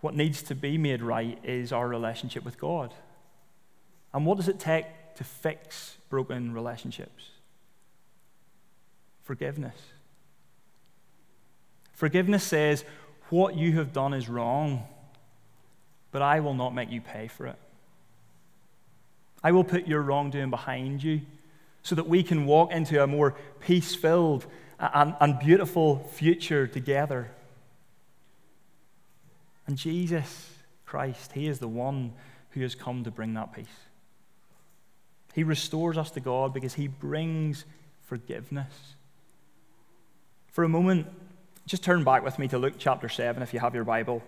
what 0.00 0.14
needs 0.14 0.42
to 0.44 0.54
be 0.54 0.76
made 0.76 1.02
right 1.02 1.38
is 1.44 1.72
our 1.72 1.88
relationship 1.88 2.44
with 2.44 2.58
God. 2.58 2.92
And 4.12 4.26
what 4.26 4.36
does 4.36 4.48
it 4.48 4.58
take 4.58 4.86
to 5.16 5.24
fix 5.24 5.96
broken 6.08 6.52
relationships? 6.52 7.30
Forgiveness. 9.22 9.76
Forgiveness 11.92 12.44
says, 12.44 12.84
What 13.30 13.56
you 13.56 13.72
have 13.72 13.92
done 13.92 14.14
is 14.14 14.28
wrong, 14.28 14.84
but 16.12 16.22
I 16.22 16.40
will 16.40 16.54
not 16.54 16.74
make 16.74 16.90
you 16.90 17.00
pay 17.00 17.28
for 17.28 17.46
it. 17.46 17.56
I 19.42 19.52
will 19.52 19.64
put 19.64 19.86
your 19.86 20.00
wrongdoing 20.00 20.50
behind 20.50 21.02
you 21.02 21.22
so 21.82 21.94
that 21.94 22.08
we 22.08 22.22
can 22.22 22.46
walk 22.46 22.72
into 22.72 23.02
a 23.02 23.06
more 23.06 23.34
peace 23.60 23.94
filled 23.94 24.46
and, 24.78 25.14
and 25.20 25.38
beautiful 25.38 25.98
future 26.12 26.66
together. 26.66 27.30
And 29.66 29.76
Jesus 29.76 30.50
Christ, 30.86 31.32
He 31.32 31.46
is 31.46 31.58
the 31.58 31.68
one 31.68 32.12
who 32.50 32.62
has 32.62 32.74
come 32.74 33.04
to 33.04 33.10
bring 33.10 33.34
that 33.34 33.52
peace. 33.52 33.66
He 35.34 35.42
restores 35.42 35.98
us 35.98 36.10
to 36.12 36.20
God 36.20 36.54
because 36.54 36.74
He 36.74 36.86
brings 36.86 37.64
forgiveness. 38.06 38.94
For 40.52 40.64
a 40.64 40.68
moment, 40.68 41.08
just 41.66 41.82
turn 41.82 42.04
back 42.04 42.22
with 42.22 42.38
me 42.38 42.48
to 42.48 42.58
Luke 42.58 42.74
chapter 42.78 43.08
7 43.08 43.42
if 43.42 43.54
you 43.54 43.60
have 43.60 43.74
your 43.74 43.84
Bible. 43.84 44.22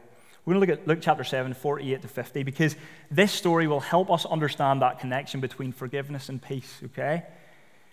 We're 0.44 0.54
going 0.54 0.66
to 0.66 0.72
look 0.72 0.80
at 0.80 0.88
Luke 0.88 0.98
chapter 1.02 1.24
7, 1.24 1.54
48 1.54 2.02
to 2.02 2.08
50, 2.08 2.42
because 2.44 2.76
this 3.10 3.32
story 3.32 3.66
will 3.66 3.80
help 3.80 4.10
us 4.10 4.24
understand 4.24 4.80
that 4.82 5.00
connection 5.00 5.40
between 5.40 5.72
forgiveness 5.72 6.28
and 6.28 6.40
peace, 6.40 6.80
okay? 6.84 7.24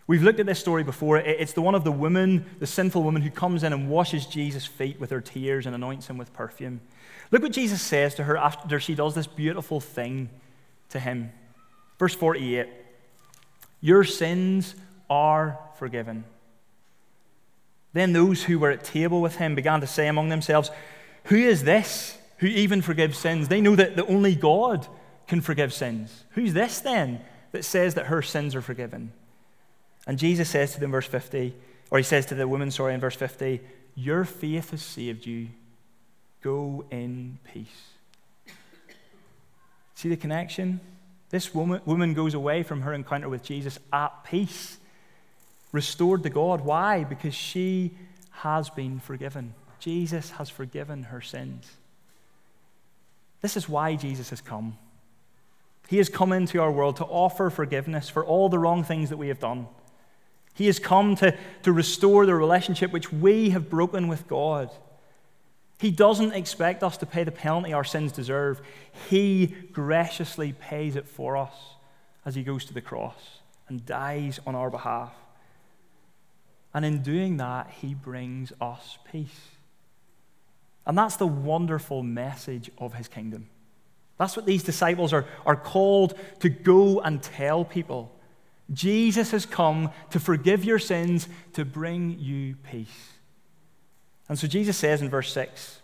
We've 0.06 0.22
looked 0.22 0.40
at 0.40 0.46
this 0.46 0.60
story 0.60 0.84
before. 0.84 1.18
It's 1.18 1.54
the 1.54 1.62
one 1.62 1.76
of 1.76 1.84
the 1.84 1.92
woman, 1.92 2.46
the 2.60 2.68
sinful 2.68 3.02
woman, 3.02 3.22
who 3.22 3.32
comes 3.32 3.64
in 3.64 3.74
and 3.74 3.90
washes 3.90 4.26
Jesus' 4.26 4.66
feet 4.66 5.00
with 5.00 5.10
her 5.10 5.22
tears 5.22 5.66
and 5.66 5.74
anoints 5.74 6.08
him 6.08 6.18
with 6.18 6.32
perfume. 6.34 6.82
Look 7.32 7.42
what 7.42 7.54
Jesus 7.54 7.82
says 7.82 8.14
to 8.16 8.24
her 8.26 8.38
after 8.38 8.80
she 8.80 8.96
does 8.96 9.16
this 9.16 9.28
beautiful 9.28 9.80
thing 9.80 10.30
to 10.90 11.00
him. 11.00 11.32
Verse 11.98 12.16
48 12.16 12.68
your 13.82 14.06
sins 14.06 14.76
are 15.10 15.60
forgiven. 15.76 16.24
Then 17.94 18.14
those 18.14 18.44
who 18.44 18.60
were 18.60 18.72
at 18.72 18.84
table 18.84 19.22
with 19.22 19.38
him 19.38 19.56
began 19.56 19.82
to 19.82 19.88
say 19.88 20.08
among 20.08 20.30
themselves, 20.30 20.72
Who 21.26 21.36
is 21.36 21.64
this 21.64 22.18
who 22.38 22.48
even 22.48 22.82
forgives 22.82 23.18
sins? 23.18 23.48
They 23.48 23.62
know 23.62 23.76
that 23.76 23.96
the 23.96 24.06
only 24.08 24.36
God 24.36 24.88
can 25.28 25.42
forgive 25.42 25.74
sins. 25.74 26.26
Who's 26.32 26.54
this 26.54 26.80
then 26.80 27.22
that 27.52 27.64
says 27.64 27.94
that 27.96 28.08
her 28.08 28.22
sins 28.22 28.56
are 28.56 28.62
forgiven? 28.62 29.14
And 30.06 30.20
Jesus 30.20 30.50
says 30.50 30.74
to 30.74 30.80
them, 30.80 30.92
verse 30.92 31.08
50, 31.08 31.54
or 31.90 31.98
he 32.00 32.04
says 32.04 32.26
to 32.28 32.36
the 32.36 32.48
woman, 32.48 32.72
sorry, 32.72 32.94
in 32.94 33.00
verse 33.00 33.16
50, 33.16 33.62
Your 33.96 34.26
faith 34.26 34.72
has 34.72 34.82
saved 34.82 35.26
you. 35.26 35.48
Go 36.42 36.84
in 36.92 37.40
peace. 37.54 37.94
See 39.96 40.10
the 40.10 40.18
connection? 40.18 40.82
This 41.30 41.54
woman, 41.54 41.82
woman 41.86 42.14
goes 42.14 42.34
away 42.34 42.64
from 42.64 42.82
her 42.82 42.94
encounter 42.94 43.30
with 43.30 43.44
Jesus 43.44 43.80
at 43.94 44.26
peace, 44.26 44.78
restored 45.74 46.24
to 46.24 46.30
God. 46.30 46.62
Why? 46.62 47.04
Because 47.04 47.36
she 47.36 47.92
has 48.32 48.70
been 48.70 49.02
forgiven. 49.02 49.54
Jesus 49.80 50.30
has 50.32 50.50
forgiven 50.50 51.04
her 51.04 51.20
sins. 51.20 51.70
This 53.42 53.58
is 53.58 53.68
why 53.68 53.98
Jesus 53.98 54.30
has 54.30 54.40
come. 54.40 54.78
He 55.90 55.98
has 55.98 56.08
come 56.08 56.32
into 56.32 56.62
our 56.62 56.72
world 56.72 56.96
to 56.98 57.04
offer 57.04 57.50
forgiveness 57.50 58.08
for 58.08 58.24
all 58.24 58.48
the 58.48 58.58
wrong 58.58 58.86
things 58.86 59.10
that 59.10 59.18
we 59.18 59.28
have 59.28 59.40
done. 59.40 59.68
He 60.54 60.68
has 60.68 60.80
come 60.80 61.16
to, 61.18 61.36
to 61.64 61.74
restore 61.74 62.26
the 62.26 62.36
relationship 62.36 62.94
which 62.94 63.12
we 63.12 63.50
have 63.50 63.70
broken 63.70 64.08
with 64.08 64.28
God. 64.28 64.70
He 65.80 65.92
doesn't 65.92 66.34
expect 66.34 66.84
us 66.84 66.96
to 66.98 67.06
pay 67.06 67.26
the 67.26 67.32
penalty 67.32 67.74
our 67.74 67.84
sins 67.84 68.12
deserve. 68.14 68.62
He 69.10 69.48
graciously 69.48 70.54
pays 70.54 70.96
it 70.96 71.08
for 71.10 71.36
us 71.36 71.54
as 72.26 72.36
he 72.36 72.44
goes 72.44 72.64
to 72.66 72.74
the 72.74 72.82
cross 72.82 73.40
and 73.68 73.86
dies 73.86 74.40
on 74.48 74.56
our 74.56 74.70
behalf. 74.70 75.14
And 76.74 76.86
in 76.86 77.04
doing 77.04 77.38
that, 77.38 77.70
he 77.82 77.94
brings 77.94 78.52
us 78.60 78.98
peace. 79.12 79.50
And 80.86 80.98
that's 80.98 81.16
the 81.16 81.28
wonderful 81.28 82.04
message 82.04 82.72
of 82.78 82.96
his 82.96 83.08
kingdom. 83.08 83.48
That's 84.18 84.36
what 84.36 84.46
these 84.46 84.64
disciples 84.64 85.14
are, 85.14 85.26
are 85.46 85.56
called 85.56 86.18
to 86.40 86.50
go 86.50 87.00
and 87.00 87.22
tell 87.22 87.64
people. 87.64 88.12
Jesus 88.72 89.32
has 89.32 89.46
come 89.46 89.92
to 90.12 90.20
forgive 90.20 90.64
your 90.64 90.80
sins, 90.80 91.28
to 91.54 91.66
bring 91.66 92.18
you 92.20 92.56
peace. 92.70 93.14
And 94.30 94.40
so 94.40 94.48
Jesus 94.48 94.78
says 94.78 95.02
in 95.02 95.10
verse 95.10 95.32
6 95.34 95.80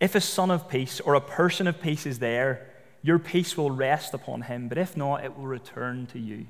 If 0.00 0.14
a 0.14 0.20
son 0.20 0.50
of 0.50 0.68
peace 0.68 1.00
or 1.00 1.14
a 1.14 1.20
person 1.20 1.66
of 1.66 1.80
peace 1.80 2.06
is 2.06 2.18
there, 2.18 2.70
your 3.02 3.18
peace 3.18 3.56
will 3.56 3.70
rest 3.70 4.14
upon 4.14 4.42
him, 4.42 4.68
but 4.68 4.78
if 4.78 4.96
not, 4.96 5.24
it 5.24 5.36
will 5.36 5.46
return 5.46 6.06
to 6.06 6.18
you. 6.18 6.46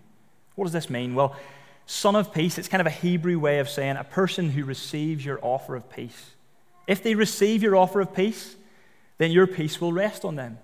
What 0.55 0.65
does 0.65 0.73
this 0.73 0.89
mean? 0.89 1.15
Well, 1.15 1.37
son 1.87 2.17
of 2.17 2.35
peace, 2.35 2.59
it's 2.59 2.69
kind 2.69 2.81
of 2.81 2.87
a 2.87 2.91
Hebrew 2.91 3.39
way 3.39 3.61
of 3.61 3.69
saying 3.69 3.97
a 3.97 4.05
person 4.05 4.51
who 4.51 4.65
receives 4.65 5.25
your 5.25 5.39
offer 5.43 5.77
of 5.77 5.89
peace. 5.91 6.33
If 6.87 7.03
they 7.03 7.15
receive 7.15 7.63
your 7.63 7.77
offer 7.77 8.01
of 8.01 8.15
peace, 8.15 8.57
then 9.19 9.31
your 9.31 9.47
peace 9.47 9.81
will 9.81 9.93
rest 9.93 10.25
on 10.25 10.37
them. 10.37 10.59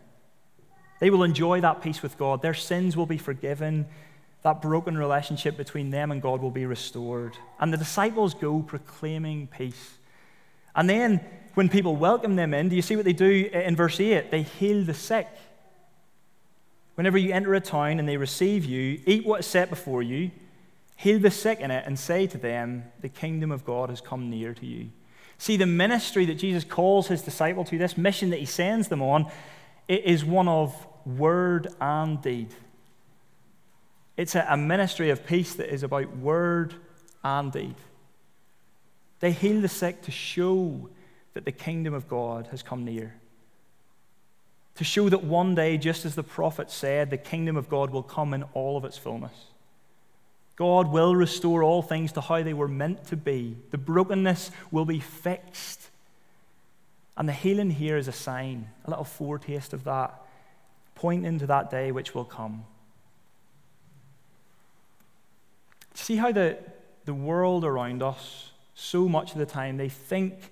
They 1.01 1.11
will 1.11 1.25
enjoy 1.25 1.61
that 1.61 1.83
peace 1.83 2.03
with 2.03 2.19
God. 2.19 2.43
Their 2.43 2.55
sins 2.55 2.97
will 2.97 3.07
be 3.07 3.19
forgiven, 3.19 3.87
that 4.43 4.63
broken 4.63 4.99
relationship 4.99 5.57
between 5.57 5.91
them 5.91 6.11
and 6.11 6.21
God 6.21 6.41
will 6.43 6.51
be 6.51 6.67
restored. 6.67 7.37
And 7.59 7.73
the 7.73 7.77
disciples 7.77 8.35
go 8.35 8.61
proclaiming 8.61 9.49
peace. 9.49 9.95
And 10.75 10.89
then, 10.89 11.21
when 11.55 11.69
people 11.69 11.97
welcome 11.97 12.37
them 12.37 12.55
in, 12.55 12.69
do 12.69 12.77
you 12.77 12.83
see 12.83 12.97
what 12.97 13.05
they 13.05 13.13
do 13.13 13.51
in 13.53 13.77
verse 13.77 14.01
8? 14.01 14.31
They 14.31 14.43
heal 14.43 14.85
the 14.85 14.95
sick. 14.95 15.29
Whenever 16.95 17.19
you 17.19 17.33
enter 17.33 17.55
a 17.55 17.61
town 17.61 17.99
and 17.99 18.09
they 18.09 18.17
receive 18.17 18.65
you, 18.65 19.01
eat 19.07 19.27
what 19.27 19.41
is 19.41 19.47
set 19.47 19.71
before 19.71 20.03
you, 20.03 20.31
heal 21.03 21.19
the 21.19 21.33
sick 21.33 21.59
in 21.59 21.73
it, 21.73 21.83
and 21.85 21.99
say 21.99 22.29
to 22.29 22.39
them, 22.39 22.85
The 23.01 23.09
kingdom 23.09 23.51
of 23.51 23.65
God 23.65 23.91
has 23.91 24.01
come 24.01 24.31
near 24.31 24.55
to 24.55 24.65
you. 24.65 24.91
See, 25.37 25.57
the 25.57 25.67
ministry 25.67 26.25
that 26.27 26.35
Jesus 26.35 26.63
calls 26.63 27.09
his 27.09 27.23
disciple 27.23 27.65
to, 27.65 27.77
this 27.77 27.99
mission 27.99 28.31
that 28.31 28.39
he 28.39 28.47
sends 28.47 28.87
them 28.87 29.03
on, 29.03 29.27
it 29.89 30.05
is 30.05 30.25
one 30.25 30.47
of 30.47 30.87
word 31.05 31.75
and 31.81 32.23
deed. 32.23 32.55
It's 34.17 34.37
a, 34.37 34.47
a 34.49 34.57
ministry 34.57 35.11
of 35.11 35.27
peace 35.27 35.57
that 35.57 35.75
is 35.75 35.83
about 35.83 36.17
word 36.19 36.75
and 37.25 37.51
deed. 37.51 37.75
They 39.19 39.33
heal 39.33 39.61
the 39.61 39.69
sick 39.69 40.03
to 40.03 40.13
show 40.13 40.89
that 41.35 41.45
the 41.45 41.53
kingdom 41.53 41.95
of 41.95 42.09
God 42.09 42.47
has 42.53 42.63
come 42.63 42.85
near. 42.85 43.17
To 44.77 44.85
show 44.85 45.09
that 45.09 45.25
one 45.25 45.57
day, 45.57 45.79
just 45.79 46.05
as 46.05 46.15
the 46.15 46.23
prophet 46.23 46.71
said, 46.71 47.11
the 47.11 47.19
kingdom 47.19 47.57
of 47.57 47.69
God 47.69 47.91
will 47.91 48.05
come 48.05 48.33
in 48.35 48.45
all 48.55 48.77
of 48.77 48.85
its 48.85 48.97
fullness. 48.97 49.52
God 50.57 50.89
will 50.89 51.15
restore 51.15 51.63
all 51.63 51.83
things 51.83 52.13
to 52.13 52.21
how 52.21 52.43
they 52.43 52.53
were 52.53 52.69
meant 52.69 53.05
to 53.07 53.17
be. 53.17 53.57
The 53.71 53.79
brokenness 53.79 54.51
will 54.71 54.85
be 54.85 55.01
fixed. 55.01 55.91
And 57.17 57.29
the 57.29 57.33
healing 57.33 57.71
here 57.71 57.97
is 57.97 58.09
a 58.09 58.13
sign, 58.13 58.71
a 58.85 58.91
little 58.91 59.05
foretaste 59.05 59.73
of 59.73 59.85
that, 59.85 60.21
pointing 60.95 61.39
to 61.39 61.47
that 61.47 61.71
day 61.71 61.93
which 61.93 62.15
will 62.15 62.25
come. 62.25 62.65
See 65.95 66.17
how 66.17 66.33
the, 66.33 66.59
the 67.05 67.15
world 67.15 67.65
around 67.65 68.03
us, 68.03 68.51
so 68.75 69.09
much 69.09 69.33
of 69.33 69.39
the 69.39 69.47
time, 69.47 69.77
they 69.77 69.89
think 69.89 70.51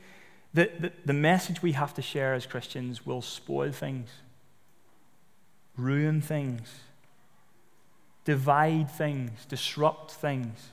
that, 0.54 0.80
that 0.82 1.06
the 1.06 1.12
message 1.12 1.62
we 1.62 1.72
have 1.72 1.94
to 1.94 2.02
share 2.02 2.34
as 2.34 2.46
Christians 2.46 3.06
will 3.06 3.22
spoil 3.22 3.72
things, 3.72 4.10
ruin 5.76 6.20
things, 6.20 6.68
divide 8.24 8.90
things, 8.90 9.44
disrupt 9.46 10.12
things. 10.12 10.68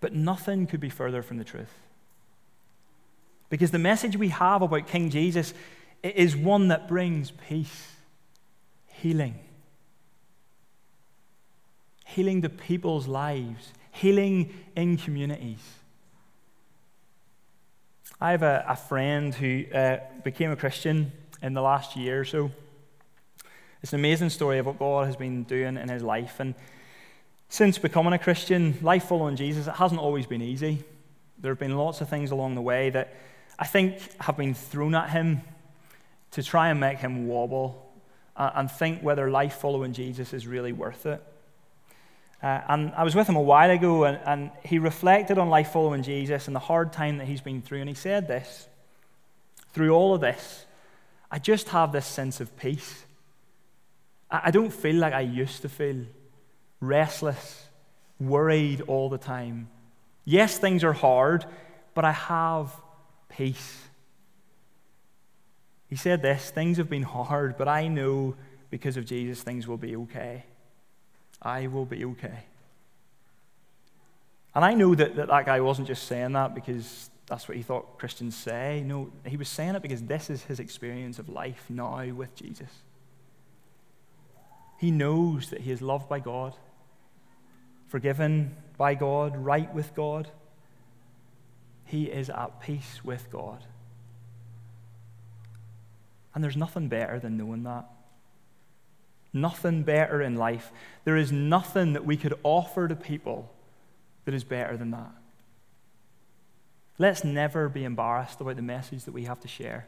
But 0.00 0.12
nothing 0.12 0.66
could 0.66 0.80
be 0.80 0.90
further 0.90 1.22
from 1.22 1.38
the 1.38 1.44
truth. 1.44 1.72
Because 3.48 3.70
the 3.70 3.78
message 3.78 4.16
we 4.16 4.28
have 4.28 4.62
about 4.62 4.86
King 4.86 5.10
Jesus 5.10 5.54
is 6.02 6.36
one 6.36 6.68
that 6.68 6.88
brings 6.88 7.30
peace, 7.30 7.92
healing, 8.88 9.38
healing 12.04 12.42
to 12.42 12.48
people's 12.48 13.06
lives, 13.06 13.72
healing 13.92 14.52
in 14.74 14.96
communities. 14.96 15.62
I 18.20 18.30
have 18.30 18.42
a, 18.42 18.64
a 18.68 18.76
friend 18.76 19.34
who 19.34 19.64
uh, 19.74 19.98
became 20.24 20.50
a 20.50 20.56
Christian 20.56 21.12
in 21.42 21.54
the 21.54 21.62
last 21.62 21.96
year 21.96 22.20
or 22.20 22.24
so. 22.24 22.50
It's 23.82 23.92
an 23.92 24.00
amazing 24.00 24.30
story 24.30 24.58
of 24.58 24.66
what 24.66 24.78
God 24.78 25.06
has 25.06 25.16
been 25.16 25.44
doing 25.44 25.76
in 25.76 25.88
his 25.88 26.02
life. 26.02 26.40
And 26.40 26.54
since 27.48 27.78
becoming 27.78 28.12
a 28.12 28.18
Christian, 28.18 28.78
life 28.82 29.04
following 29.04 29.36
Jesus, 29.36 29.66
it 29.66 29.74
hasn't 29.74 30.00
always 30.00 30.26
been 30.26 30.42
easy. 30.42 30.82
There 31.38 31.52
have 31.52 31.58
been 31.58 31.76
lots 31.76 32.00
of 32.00 32.08
things 32.08 32.30
along 32.30 32.54
the 32.54 32.62
way 32.62 32.90
that 32.90 33.14
I 33.58 33.66
think 33.66 33.98
have 34.20 34.36
been 34.36 34.54
thrown 34.54 34.94
at 34.94 35.10
him 35.10 35.42
to 36.32 36.42
try 36.42 36.70
and 36.70 36.80
make 36.80 36.98
him 36.98 37.28
wobble 37.28 37.90
uh, 38.36 38.50
and 38.54 38.70
think 38.70 39.02
whether 39.02 39.30
life 39.30 39.54
following 39.54 39.92
Jesus 39.92 40.32
is 40.32 40.46
really 40.46 40.72
worth 40.72 41.06
it. 41.06 41.22
Uh, 42.42 42.60
and 42.68 42.92
I 42.94 43.02
was 43.04 43.14
with 43.14 43.28
him 43.28 43.36
a 43.36 43.42
while 43.42 43.70
ago, 43.70 44.04
and, 44.04 44.18
and 44.26 44.50
he 44.62 44.78
reflected 44.78 45.38
on 45.38 45.48
life 45.48 45.72
following 45.72 46.02
Jesus 46.02 46.46
and 46.46 46.54
the 46.54 46.60
hard 46.60 46.92
time 46.92 47.18
that 47.18 47.26
he's 47.26 47.40
been 47.40 47.62
through. 47.62 47.80
And 47.80 47.88
he 47.88 47.94
said 47.94 48.28
this 48.28 48.68
through 49.72 49.90
all 49.90 50.14
of 50.14 50.20
this, 50.20 50.66
I 51.30 51.38
just 51.38 51.70
have 51.70 51.92
this 51.92 52.06
sense 52.06 52.40
of 52.40 52.56
peace. 52.56 53.05
I, 54.30 54.50
don't 54.50 54.72
feel 54.72 54.96
like 54.96 55.12
I 55.12 55.20
used 55.20 55.62
to 55.62 55.68
feel 55.68 56.04
restless, 56.80 57.66
worried 58.18 58.82
all 58.82 59.08
the 59.08 59.18
time. 59.18 59.68
Yes, 60.24 60.58
things 60.58 60.82
are 60.82 60.92
hard, 60.92 61.44
but 61.94 62.04
I 62.04 62.12
have 62.12 62.74
peace. 63.28 63.82
He 65.88 65.96
said 65.96 66.22
this 66.22 66.50
things 66.50 66.78
have 66.78 66.90
been 66.90 67.04
hard, 67.04 67.56
but 67.56 67.68
I 67.68 67.88
know 67.88 68.34
because 68.70 68.96
of 68.96 69.04
Jesus, 69.04 69.42
things 69.42 69.68
will 69.68 69.76
be 69.76 69.96
okay. 69.96 70.44
I 71.40 71.68
will 71.68 71.84
be 71.84 72.04
okay. 72.04 72.44
And 74.54 74.64
I 74.64 74.74
know 74.74 74.94
that, 74.94 75.14
that 75.16 75.28
that 75.28 75.46
guy 75.46 75.60
wasn't 75.60 75.86
just 75.86 76.04
saying 76.04 76.32
that 76.32 76.54
because 76.54 77.10
that's 77.26 77.46
what 77.46 77.56
he 77.56 77.62
thought 77.62 77.98
Christians 77.98 78.36
say. 78.36 78.82
No, 78.84 79.10
he 79.24 79.36
was 79.36 79.48
saying 79.48 79.74
it 79.74 79.82
because 79.82 80.02
this 80.02 80.30
is 80.30 80.42
his 80.44 80.60
experience 80.60 81.18
of 81.18 81.28
life 81.28 81.64
now 81.68 82.04
with 82.06 82.34
Jesus. 82.34 82.70
He 84.78 84.90
knows 84.90 85.50
that 85.50 85.62
he 85.62 85.70
is 85.70 85.80
loved 85.80 86.08
by 86.08 86.20
God, 86.20 86.54
forgiven 87.88 88.56
by 88.76 88.94
God, 88.94 89.36
right 89.36 89.72
with 89.74 89.94
God. 89.94 90.28
He 91.84 92.04
is 92.04 92.28
at 92.28 92.60
peace 92.60 93.00
with 93.04 93.30
God. 93.30 93.64
And 96.34 96.44
there's 96.44 96.56
nothing 96.56 96.88
better 96.88 97.18
than 97.18 97.36
knowing 97.36 97.62
that 97.62 97.86
nothing 99.36 99.82
better 99.82 100.20
in 100.20 100.34
life. 100.34 100.72
There 101.04 101.16
is 101.16 101.30
nothing 101.30 101.92
that 101.92 102.04
we 102.04 102.16
could 102.16 102.34
offer 102.42 102.88
to 102.88 102.96
people 102.96 103.52
that 104.24 104.34
is 104.34 104.42
better 104.42 104.76
than 104.76 104.90
that. 104.90 105.12
Let's 106.98 107.22
never 107.22 107.68
be 107.68 107.84
embarrassed 107.84 108.40
about 108.40 108.56
the 108.56 108.62
message 108.62 109.04
that 109.04 109.12
we 109.12 109.24
have 109.24 109.40
to 109.40 109.48
share. 109.48 109.86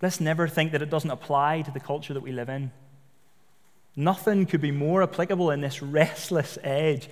Let's 0.00 0.20
never 0.20 0.46
think 0.46 0.72
that 0.72 0.82
it 0.82 0.90
doesn't 0.90 1.10
apply 1.10 1.62
to 1.62 1.70
the 1.70 1.80
culture 1.80 2.12
that 2.12 2.22
we 2.22 2.32
live 2.32 2.48
in. 2.48 2.70
Nothing 3.94 4.46
could 4.46 4.60
be 4.60 4.70
more 4.70 5.02
applicable 5.02 5.50
in 5.50 5.60
this 5.60 5.82
restless 5.82 6.58
age. 6.64 7.08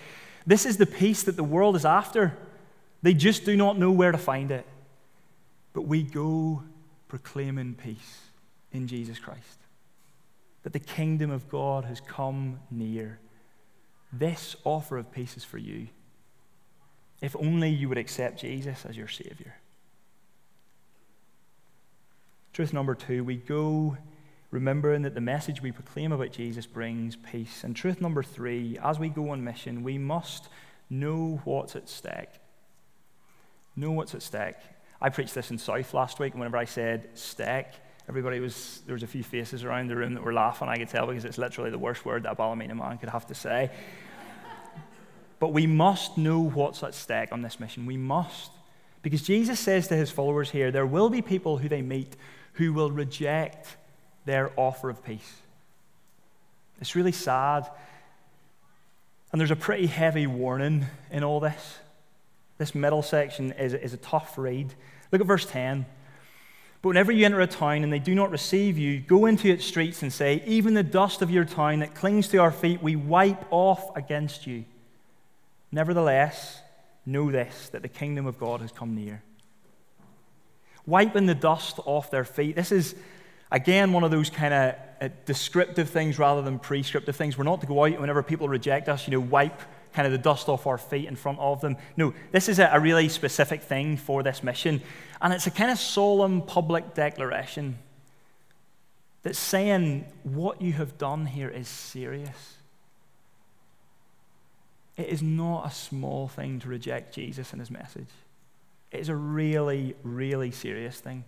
This 0.46 0.64
is 0.64 0.78
the 0.78 0.86
peace 0.86 1.24
that 1.24 1.36
the 1.36 1.44
world 1.44 1.76
is 1.76 1.84
after. 1.84 2.36
They 3.02 3.14
just 3.14 3.44
do 3.44 3.56
not 3.56 3.78
know 3.78 3.90
where 3.90 4.12
to 4.12 4.18
find 4.18 4.50
it. 4.50 4.66
But 5.72 5.82
we 5.82 6.02
go 6.02 6.62
proclaiming 7.08 7.74
peace 7.74 8.20
in 8.72 8.86
Jesus 8.86 9.18
Christ 9.18 9.58
that 10.62 10.72
the 10.72 10.78
kingdom 10.78 11.30
of 11.30 11.48
God 11.48 11.84
has 11.84 12.00
come 12.00 12.60
near. 12.70 13.18
This 14.12 14.56
offer 14.64 14.98
of 14.98 15.10
peace 15.10 15.36
is 15.36 15.44
for 15.44 15.58
you. 15.58 15.88
If 17.22 17.36
only 17.36 17.70
you 17.70 17.88
would 17.88 17.98
accept 17.98 18.40
Jesus 18.40 18.84
as 18.84 18.96
your 18.96 19.08
Savior. 19.08 19.56
Truth 22.52 22.72
number 22.72 22.94
two, 22.94 23.24
we 23.24 23.36
go 23.36 23.96
remembering 24.50 25.02
that 25.02 25.14
the 25.14 25.20
message 25.20 25.62
we 25.62 25.72
proclaim 25.72 26.12
about 26.12 26.32
Jesus 26.32 26.66
brings 26.66 27.16
peace. 27.16 27.64
And 27.64 27.74
truth 27.74 28.00
number 28.00 28.22
three, 28.22 28.78
as 28.82 28.98
we 28.98 29.08
go 29.08 29.30
on 29.30 29.44
mission, 29.44 29.82
we 29.82 29.98
must 29.98 30.48
know 30.88 31.40
what's 31.44 31.76
at 31.76 31.88
stake. 31.88 32.30
Know 33.76 33.92
what's 33.92 34.14
at 34.14 34.22
stake. 34.22 34.56
I 35.00 35.08
preached 35.08 35.34
this 35.34 35.50
in 35.50 35.58
South 35.58 35.94
last 35.94 36.18
week, 36.18 36.32
and 36.32 36.40
whenever 36.40 36.56
I 36.56 36.64
said 36.64 37.10
stake, 37.14 37.68
Everybody 38.10 38.40
was, 38.40 38.82
there 38.86 38.94
was 38.94 39.04
a 39.04 39.06
few 39.06 39.22
faces 39.22 39.62
around 39.62 39.88
the 39.88 39.94
room 39.94 40.14
that 40.14 40.24
were 40.24 40.32
laughing, 40.32 40.68
I 40.68 40.78
could 40.78 40.88
tell, 40.88 41.06
because 41.06 41.24
it's 41.24 41.38
literally 41.38 41.70
the 41.70 41.78
worst 41.78 42.04
word 42.04 42.24
that 42.24 42.32
a 42.32 42.34
Ballymena 42.34 42.74
man 42.74 42.98
could 42.98 43.08
have 43.08 43.24
to 43.28 43.36
say. 43.36 43.70
but 45.38 45.52
we 45.52 45.64
must 45.64 46.18
know 46.18 46.40
what's 46.40 46.82
at 46.82 46.96
stake 46.96 47.30
on 47.30 47.42
this 47.42 47.60
mission. 47.60 47.86
We 47.86 47.96
must. 47.96 48.50
Because 49.02 49.22
Jesus 49.22 49.60
says 49.60 49.86
to 49.88 49.94
his 49.94 50.10
followers 50.10 50.50
here, 50.50 50.72
there 50.72 50.86
will 50.86 51.08
be 51.08 51.22
people 51.22 51.58
who 51.58 51.68
they 51.68 51.82
meet 51.82 52.16
who 52.54 52.72
will 52.72 52.90
reject 52.90 53.76
their 54.24 54.50
offer 54.56 54.90
of 54.90 55.04
peace. 55.04 55.36
It's 56.80 56.96
really 56.96 57.12
sad. 57.12 57.68
And 59.32 59.40
there's 59.40 59.50
a 59.50 59.56
pretty 59.56 59.86
heavy 59.86 60.26
warning 60.26 60.86
in 61.10 61.22
all 61.22 61.40
this. 61.40 61.78
This 62.58 62.74
middle 62.74 63.02
section 63.02 63.52
is, 63.52 63.74
is 63.74 63.94
a 63.94 63.98
tough 63.98 64.36
read. 64.36 64.74
Look 65.12 65.20
at 65.20 65.26
verse 65.26 65.46
10. 65.46 65.86
But 66.82 66.88
whenever 66.88 67.12
you 67.12 67.26
enter 67.26 67.40
a 67.40 67.46
town 67.46 67.84
and 67.84 67.92
they 67.92 67.98
do 67.98 68.14
not 68.14 68.30
receive 68.30 68.78
you, 68.78 69.00
go 69.00 69.26
into 69.26 69.48
its 69.50 69.64
streets 69.64 70.02
and 70.02 70.12
say, 70.12 70.42
Even 70.46 70.74
the 70.74 70.82
dust 70.82 71.20
of 71.20 71.30
your 71.30 71.44
town 71.44 71.80
that 71.80 71.94
clings 71.94 72.28
to 72.28 72.38
our 72.38 72.50
feet, 72.50 72.82
we 72.82 72.96
wipe 72.96 73.44
off 73.50 73.94
against 73.96 74.46
you. 74.46 74.64
Nevertheless, 75.70 76.60
know 77.04 77.30
this, 77.30 77.68
that 77.70 77.82
the 77.82 77.88
kingdom 77.88 78.26
of 78.26 78.38
God 78.38 78.60
has 78.62 78.72
come 78.72 78.94
near. 78.94 79.22
Wiping 80.86 81.26
the 81.26 81.34
dust 81.34 81.78
off 81.84 82.10
their 82.10 82.24
feet. 82.24 82.56
This 82.56 82.72
is, 82.72 82.94
again, 83.50 83.92
one 83.92 84.04
of 84.04 84.10
those 84.10 84.30
kind 84.30 84.54
of 84.54 84.74
uh, 85.00 85.08
descriptive 85.24 85.90
things 85.90 86.18
rather 86.18 86.42
than 86.42 86.58
prescriptive 86.58 87.16
things. 87.16 87.38
We're 87.38 87.44
not 87.44 87.60
to 87.62 87.66
go 87.66 87.84
out 87.84 88.00
whenever 88.00 88.22
people 88.22 88.48
reject 88.48 88.88
us, 88.88 89.06
you 89.06 89.12
know, 89.12 89.20
wipe 89.20 89.60
kind 89.92 90.06
of 90.06 90.12
the 90.12 90.18
dust 90.18 90.48
off 90.48 90.66
our 90.66 90.78
feet 90.78 91.08
in 91.08 91.16
front 91.16 91.38
of 91.38 91.60
them. 91.60 91.76
No, 91.96 92.14
this 92.32 92.48
is 92.48 92.58
a, 92.58 92.70
a 92.72 92.80
really 92.80 93.08
specific 93.08 93.62
thing 93.62 93.96
for 93.96 94.22
this 94.22 94.42
mission. 94.42 94.82
And 95.20 95.32
it's 95.32 95.46
a 95.46 95.50
kind 95.50 95.70
of 95.70 95.78
solemn 95.78 96.42
public 96.42 96.94
declaration 96.94 97.78
that's 99.22 99.38
saying 99.38 100.06
what 100.22 100.62
you 100.62 100.72
have 100.74 100.96
done 100.96 101.26
here 101.26 101.48
is 101.48 101.68
serious. 101.68 102.56
It 104.96 105.08
is 105.08 105.22
not 105.22 105.66
a 105.66 105.70
small 105.70 106.28
thing 106.28 106.60
to 106.60 106.68
reject 106.68 107.14
Jesus 107.14 107.52
and 107.52 107.60
his 107.60 107.70
message. 107.70 108.08
It 108.90 109.00
is 109.00 109.08
a 109.08 109.16
really, 109.16 109.94
really 110.02 110.50
serious 110.50 111.00
thing. 111.00 111.24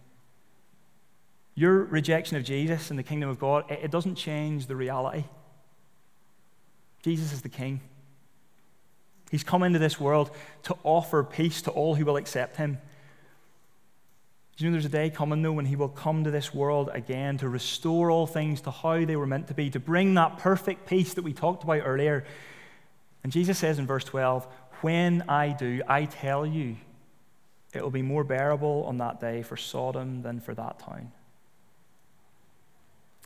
Your 1.55 1.85
rejection 1.85 2.37
of 2.37 2.45
Jesus 2.45 2.91
and 2.91 2.99
the 2.99 3.03
kingdom 3.03 3.29
of 3.29 3.39
God, 3.39 3.71
it 3.71 3.91
doesn't 3.91 4.15
change 4.15 4.67
the 4.67 4.77
reality. 4.77 5.25
Jesus 7.03 7.33
is 7.33 7.43
the 7.43 7.49
king. 7.49 7.81
He's 9.31 9.45
come 9.45 9.63
into 9.63 9.79
this 9.79 9.99
world 9.99 10.31
to 10.65 10.77
offer 10.85 11.25
peace 11.25 11.63
to 11.63 11.71
all 11.71 11.95
who 11.95 12.05
will 12.05 12.17
accept 12.17 12.57
him. 12.57 12.79
Do 14.57 14.65
you 14.65 14.71
know 14.71 14.75
there's 14.75 14.85
a 14.85 14.91
day 14.91 15.09
coming, 15.09 15.43
though, 15.43 15.53
when 15.53 15.65
he 15.65 15.77
will 15.77 15.89
come 15.89 16.25
to 16.25 16.31
this 16.31 16.53
world 16.53 16.91
again 16.93 17.39
to 17.39 17.49
restore 17.49 18.11
all 18.11 18.27
things 18.27 18.61
to 18.63 18.71
how 18.71 19.05
they 19.05 19.17
were 19.17 19.27
meant 19.27 19.49
to 19.49 19.55
be, 19.55 19.71
to 19.71 19.81
bring 19.81 20.15
that 20.15 20.39
perfect 20.39 20.87
peace 20.87 21.15
that 21.15 21.23
we 21.23 21.33
talked 21.33 21.65
about 21.65 21.81
earlier. 21.85 22.25
And 23.25 23.33
Jesus 23.33 23.59
says 23.59 23.79
in 23.79 23.87
verse 23.87 24.05
12, 24.05 24.47
When 24.83 25.25
I 25.29 25.49
do, 25.49 25.83
I 25.89 26.05
tell 26.05 26.45
you, 26.45 26.77
it 27.73 27.83
will 27.83 27.91
be 27.91 28.03
more 28.03 28.25
bearable 28.25 28.85
on 28.87 28.99
that 28.99 29.19
day 29.19 29.43
for 29.43 29.57
Sodom 29.57 30.21
than 30.23 30.41
for 30.41 30.55
that 30.55 30.79
town. 30.79 31.11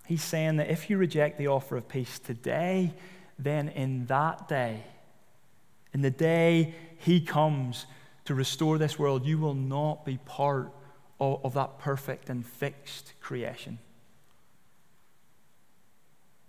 He's 0.06 0.22
saying 0.22 0.56
that 0.56 0.70
if 0.70 0.88
you 0.88 0.98
reject 0.98 1.36
the 1.36 1.48
offer 1.48 1.76
of 1.76 1.88
peace 1.88 2.18
today, 2.18 2.92
then 3.38 3.68
in 3.68 4.06
that 4.06 4.48
day, 4.48 4.84
in 5.92 6.00
the 6.00 6.10
day 6.10 6.74
He 6.98 7.20
comes 7.20 7.86
to 8.26 8.34
restore 8.34 8.78
this 8.78 8.98
world, 8.98 9.26
you 9.26 9.38
will 9.38 9.54
not 9.54 10.04
be 10.04 10.18
part 10.18 10.72
of, 11.20 11.44
of 11.44 11.54
that 11.54 11.78
perfect 11.78 12.30
and 12.30 12.46
fixed 12.46 13.12
creation. 13.20 13.78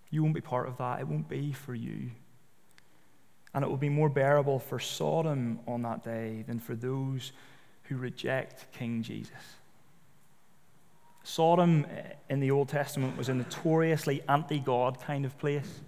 You 0.09 0.23
won't 0.23 0.35
be 0.35 0.41
part 0.41 0.67
of 0.67 0.77
that. 0.77 0.99
It 0.99 1.07
won't 1.07 1.27
be 1.27 1.51
for 1.51 1.75
you. 1.75 2.11
And 3.53 3.63
it 3.63 3.67
will 3.67 3.77
be 3.77 3.89
more 3.89 4.09
bearable 4.09 4.59
for 4.59 4.79
Sodom 4.79 5.59
on 5.67 5.81
that 5.81 6.03
day 6.03 6.43
than 6.47 6.59
for 6.59 6.75
those 6.75 7.31
who 7.83 7.97
reject 7.97 8.71
King 8.71 9.01
Jesus. 9.01 9.31
Sodom 11.27 11.85
eh, 11.85 12.13
in 12.29 12.39
the 12.39 12.51
Old 12.51 12.69
Testament 12.69 13.17
was 13.17 13.27
a 13.27 13.33
notoriously 13.33 14.23
anti 14.29 14.59
God 14.59 15.01
kind 15.01 15.25
of 15.25 15.37
place. 15.37 15.81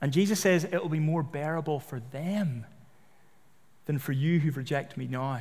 And 0.00 0.12
Jesus 0.12 0.38
says 0.38 0.62
it 0.62 0.80
will 0.80 0.88
be 0.88 1.00
more 1.00 1.24
bearable 1.24 1.80
for 1.80 1.98
them 2.12 2.64
than 3.86 3.98
for 3.98 4.12
you 4.12 4.38
who 4.38 4.52
reject 4.52 4.96
me 4.96 5.08
now. 5.08 5.40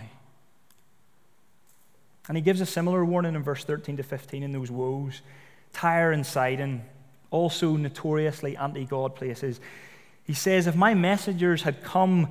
And 2.27 2.35
he 2.35 2.41
gives 2.41 2.59
a 2.59 2.65
similar 2.65 3.05
warning 3.05 3.35
in 3.35 3.43
verse 3.43 3.63
13 3.63 3.97
to 3.97 4.03
15 4.03 4.41
in 4.41 4.51
those 4.51 4.71
woes. 4.71 5.21
Tyre 5.73 6.11
and 6.11 6.25
Sidon, 6.25 6.83
also 7.29 7.77
notoriously 7.77 8.57
anti 8.57 8.83
God 8.83 9.15
places. 9.15 9.59
He 10.23 10.33
says, 10.33 10.65
If 10.65 10.75
my 10.75 10.95
messengers 10.95 11.61
had 11.61 11.83
come 11.83 12.29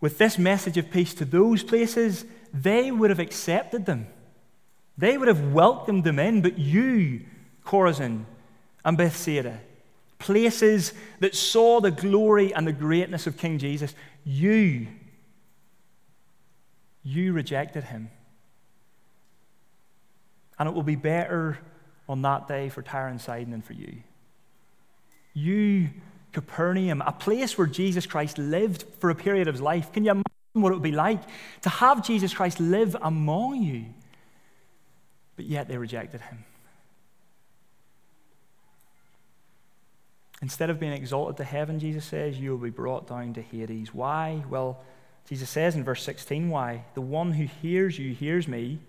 with 0.00 0.18
this 0.18 0.38
message 0.38 0.76
of 0.76 0.92
peace 0.92 1.12
to 1.14 1.24
those 1.24 1.64
places, 1.64 2.24
they 2.54 2.92
would 2.92 3.10
have 3.10 3.18
accepted 3.18 3.84
them. 3.84 4.06
They 5.00 5.16
would 5.16 5.28
have 5.28 5.52
welcomed 5.52 6.04
them 6.04 6.18
in. 6.18 6.42
But 6.42 6.58
you, 6.58 7.22
Chorazin 7.64 8.26
and 8.84 8.98
Bethsaida, 8.98 9.58
places 10.18 10.92
that 11.20 11.34
saw 11.34 11.80
the 11.80 11.90
glory 11.90 12.52
and 12.52 12.66
the 12.66 12.72
greatness 12.72 13.26
of 13.26 13.38
King 13.38 13.58
Jesus, 13.58 13.94
you, 14.24 14.88
you 17.02 17.32
rejected 17.32 17.84
him. 17.84 18.10
And 20.58 20.68
it 20.68 20.74
will 20.74 20.82
be 20.82 20.96
better 20.96 21.58
on 22.06 22.20
that 22.20 22.46
day 22.46 22.68
for 22.68 22.82
Tyre 22.82 23.08
and 23.08 23.20
Sidon 23.20 23.52
than 23.52 23.62
for 23.62 23.72
you. 23.72 24.02
You, 25.32 25.88
Capernaum, 26.32 27.00
a 27.00 27.12
place 27.12 27.56
where 27.56 27.66
Jesus 27.66 28.04
Christ 28.04 28.36
lived 28.36 28.84
for 28.98 29.08
a 29.08 29.14
period 29.14 29.48
of 29.48 29.54
his 29.54 29.62
life. 29.62 29.92
Can 29.92 30.04
you 30.04 30.10
imagine 30.10 30.24
what 30.52 30.72
it 30.72 30.74
would 30.74 30.82
be 30.82 30.92
like 30.92 31.22
to 31.62 31.70
have 31.70 32.06
Jesus 32.06 32.34
Christ 32.34 32.60
live 32.60 32.94
among 33.00 33.62
you? 33.62 33.86
But 35.40 35.48
yet 35.48 35.68
they 35.68 35.78
rejected 35.78 36.20
him. 36.20 36.44
Instead 40.42 40.68
of 40.68 40.78
being 40.78 40.92
exalted 40.92 41.38
to 41.38 41.44
heaven, 41.44 41.78
Jesus 41.78 42.04
says, 42.04 42.38
you 42.38 42.50
will 42.50 42.58
be 42.58 42.68
brought 42.68 43.08
down 43.08 43.32
to 43.32 43.40
Hades. 43.40 43.94
Why? 43.94 44.44
Well, 44.50 44.82
Jesus 45.26 45.48
says 45.48 45.76
in 45.76 45.82
verse 45.82 46.02
16, 46.02 46.50
why? 46.50 46.84
The 46.92 47.00
one 47.00 47.32
who 47.32 47.46
hears 47.62 47.98
you 47.98 48.12
hears 48.12 48.46
me, 48.46 48.80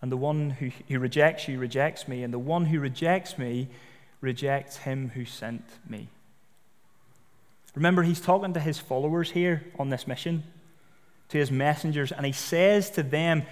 and 0.00 0.10
the 0.10 0.16
one 0.16 0.48
who, 0.48 0.70
who 0.88 0.98
rejects 0.98 1.46
you 1.46 1.58
rejects 1.58 2.08
me, 2.08 2.22
and 2.22 2.32
the 2.32 2.38
one 2.38 2.64
who 2.64 2.80
rejects 2.80 3.36
me 3.36 3.68
rejects 4.22 4.78
him 4.78 5.10
who 5.10 5.26
sent 5.26 5.62
me. 5.86 6.08
Remember, 7.74 8.02
he's 8.02 8.22
talking 8.22 8.54
to 8.54 8.60
his 8.60 8.78
followers 8.78 9.30
here 9.30 9.62
on 9.78 9.90
this 9.90 10.06
mission, 10.06 10.42
to 11.28 11.36
his 11.36 11.50
messengers, 11.50 12.12
and 12.12 12.24
he 12.24 12.32
says 12.32 12.88
to 12.92 13.02
them, 13.02 13.42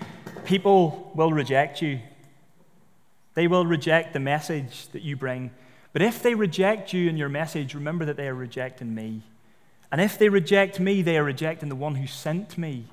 People 0.46 1.12
will 1.14 1.30
reject 1.30 1.82
you. 1.82 2.00
They 3.34 3.48
will 3.48 3.66
reject 3.66 4.12
the 4.12 4.20
message 4.20 4.88
that 4.88 5.02
you 5.02 5.16
bring. 5.16 5.50
But 5.92 6.02
if 6.02 6.22
they 6.22 6.34
reject 6.34 6.92
you 6.92 7.08
and 7.08 7.18
your 7.18 7.28
message, 7.28 7.74
remember 7.74 8.04
that 8.04 8.16
they 8.16 8.28
are 8.28 8.34
rejecting 8.34 8.94
me. 8.94 9.22
And 9.92 10.00
if 10.00 10.18
they 10.18 10.28
reject 10.28 10.80
me, 10.80 11.02
they 11.02 11.18
are 11.18 11.24
rejecting 11.24 11.68
the 11.68 11.76
one 11.76 11.94
who 11.96 12.06
sent 12.06 12.58
me, 12.58 12.86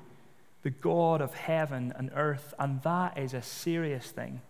the 0.62 0.70
God 0.70 1.20
of 1.20 1.34
heaven 1.34 1.92
and 1.96 2.10
earth. 2.14 2.54
And 2.58 2.82
that 2.82 3.18
is 3.18 3.34
a 3.34 3.42
serious 3.42 4.10
thing. 4.10 4.40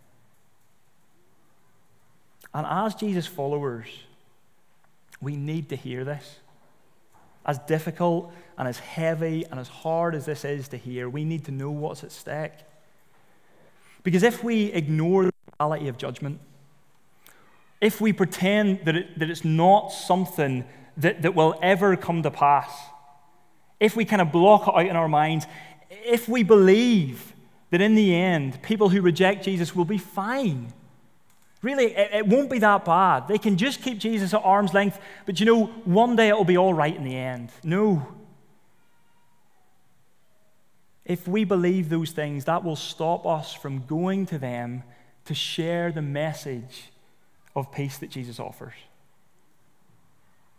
And 2.55 2.66
as 2.66 2.94
Jesus' 2.94 3.26
followers, 3.26 3.87
we 5.20 5.37
need 5.37 5.68
to 5.70 5.76
hear 5.76 6.05
this. 6.05 6.40
As 7.46 7.59
difficult 7.61 8.33
and 8.59 8.68
as 8.68 8.78
heavy 8.78 9.44
and 9.50 9.59
as 9.59 9.68
hard 9.68 10.14
as 10.14 10.26
this 10.26 10.44
is 10.44 10.68
to 10.68 10.76
hear, 10.76 11.09
we 11.09 11.24
need 11.24 11.46
to 11.46 11.50
know 11.50 11.70
what's 11.70 12.05
at 12.05 12.12
stake. 12.12 12.52
Because 14.03 14.23
if 14.23 14.43
we 14.43 14.73
ignore 14.73 15.27
the 15.27 15.33
reality 15.59 15.88
of 15.88 15.97
judgment, 15.97 16.41
if 17.81 18.01
we 18.01 18.12
pretend 18.12 18.85
that, 18.85 18.97
it, 18.97 19.19
that 19.19 19.31
it's 19.31 19.45
not 19.45 19.88
something 19.88 20.65
that, 20.97 21.23
that 21.23 21.35
will 21.35 21.59
ever 21.62 21.97
come 21.97 22.23
to 22.23 22.31
pass, 22.31 22.71
if 23.81 23.97
we 23.97 24.05
kind 24.05 24.23
of 24.23 24.31
block 24.31 24.69
it 24.69 24.75
out 24.75 24.87
in 24.87 24.97
our 24.97 25.09
minds, 25.09 25.47
if 25.91 26.29
we 26.29 26.43
believe 26.43 27.33
that 27.71 27.81
in 27.81 27.95
the 27.95 28.15
end, 28.15 28.62
people 28.62 28.88
who 28.88 29.01
reject 29.01 29.45
Jesus 29.45 29.75
will 29.75 29.85
be 29.85 29.99
fine, 29.99 30.73
really, 31.62 31.87
it, 31.87 32.11
it 32.12 32.27
won't 32.27 32.51
be 32.51 32.59
that 32.61 32.85
bad. 32.85 33.29
They 33.29 33.38
can 33.38 33.57
just 33.57 33.83
keep 33.83 33.99
Jesus 33.99 34.35
at 34.35 34.43
arm's 34.45 34.75
length, 34.75 35.01
but 35.27 35.41
you 35.41 35.47
know, 35.47 35.67
one 35.85 36.15
day 36.17 36.29
it'll 36.29 36.45
be 36.45 36.59
all 36.59 36.75
right 36.75 36.95
in 36.95 37.05
the 37.05 37.17
end. 37.17 37.51
No. 37.65 38.07
If 41.12 41.29
we 41.29 41.44
believe 41.44 41.90
those 41.90 42.11
things, 42.11 42.46
that 42.46 42.64
will 42.64 42.75
stop 42.75 43.27
us 43.27 43.53
from 43.53 43.85
going 43.85 44.25
to 44.27 44.38
them 44.38 44.83
to 45.27 45.35
share 45.35 45.92
the 45.92 46.01
message 46.01 46.90
of 47.55 47.70
peace 47.70 47.98
that 47.98 48.09
Jesus 48.09 48.40
offers. 48.40 48.72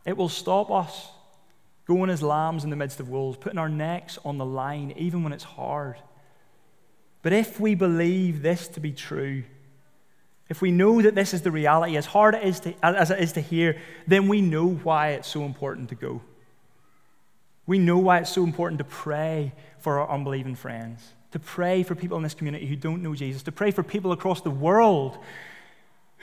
It 0.05 0.15
will 0.15 0.29
stop 0.29 0.69
us 0.69 1.09
going 1.87 2.11
as 2.11 2.21
lambs 2.21 2.63
in 2.63 2.69
the 2.69 2.75
midst 2.75 2.99
of 2.99 3.09
wolves, 3.09 3.35
putting 3.35 3.57
our 3.57 3.67
necks 3.67 4.19
on 4.23 4.37
the 4.37 4.45
line 4.45 4.93
even 4.95 5.23
when 5.23 5.33
it's 5.33 5.43
hard. 5.43 5.95
But 7.23 7.33
if 7.33 7.59
we 7.59 7.73
believe 7.73 8.43
this 8.43 8.67
to 8.67 8.79
be 8.79 8.91
true, 8.91 9.45
if 10.49 10.61
we 10.61 10.69
know 10.69 11.01
that 11.01 11.15
this 11.15 11.33
is 11.33 11.41
the 11.41 11.49
reality, 11.49 11.97
as 11.97 12.05
hard 12.05 12.35
it 12.35 12.43
is 12.43 12.59
to, 12.59 12.75
as 12.85 13.09
it 13.09 13.19
is 13.19 13.31
to 13.31 13.41
hear, 13.41 13.81
then 14.05 14.27
we 14.27 14.39
know 14.39 14.67
why 14.67 15.13
it's 15.13 15.27
so 15.27 15.45
important 15.45 15.89
to 15.89 15.95
go. 15.95 16.21
We 17.65 17.79
know 17.79 17.97
why 17.97 18.19
it's 18.19 18.29
so 18.29 18.43
important 18.43 18.77
to 18.77 18.83
pray 18.83 19.53
for 19.83 19.99
our 19.99 20.09
unbelieving 20.09 20.55
friends, 20.55 21.01
to 21.31 21.39
pray 21.39 21.83
for 21.83 21.93
people 21.93 22.15
in 22.17 22.23
this 22.23 22.33
community 22.33 22.65
who 22.65 22.75
don't 22.75 23.03
know 23.03 23.13
Jesus, 23.13 23.43
to 23.43 23.51
pray 23.51 23.69
for 23.69 23.83
people 23.83 24.13
across 24.13 24.41
the 24.41 24.49
world 24.49 25.17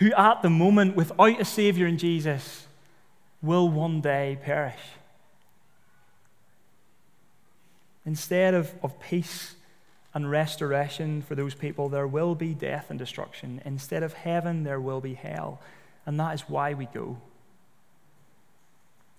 who 0.00 0.12
at 0.14 0.40
the 0.40 0.48
moment, 0.48 0.96
without 0.96 1.40
a 1.40 1.44
Savior 1.44 1.86
in 1.86 1.98
Jesus, 1.98 2.66
will 3.42 3.68
one 3.68 4.00
day 4.00 4.38
perish. 4.42 4.80
Instead 8.06 8.54
of, 8.54 8.72
of 8.82 8.98
peace 8.98 9.56
and 10.14 10.30
restoration 10.30 11.20
for 11.20 11.34
those 11.34 11.54
people, 11.54 11.90
there 11.90 12.06
will 12.06 12.34
be 12.34 12.54
death 12.54 12.86
and 12.88 12.98
destruction. 12.98 13.60
Instead 13.66 14.02
of 14.02 14.14
heaven, 14.14 14.64
there 14.64 14.80
will 14.80 15.02
be 15.02 15.12
hell. 15.12 15.60
And 16.06 16.18
that 16.18 16.32
is 16.32 16.48
why 16.48 16.72
we 16.72 16.86
go. 16.86 17.18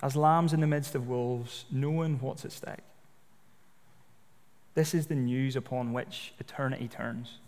As 0.02 0.16
lambs 0.16 0.52
in 0.52 0.62
the 0.62 0.68
midst 0.68 0.96
of 0.96 1.08
wolves, 1.08 1.66
knowing 1.72 2.20
what's 2.20 2.44
at 2.44 2.52
stake. 2.52 2.80
This 4.74 4.94
is 4.94 5.08
the 5.08 5.16
news 5.16 5.56
upon 5.56 5.94
which 5.94 6.34
eternity 6.40 6.88
turns. 6.88 7.40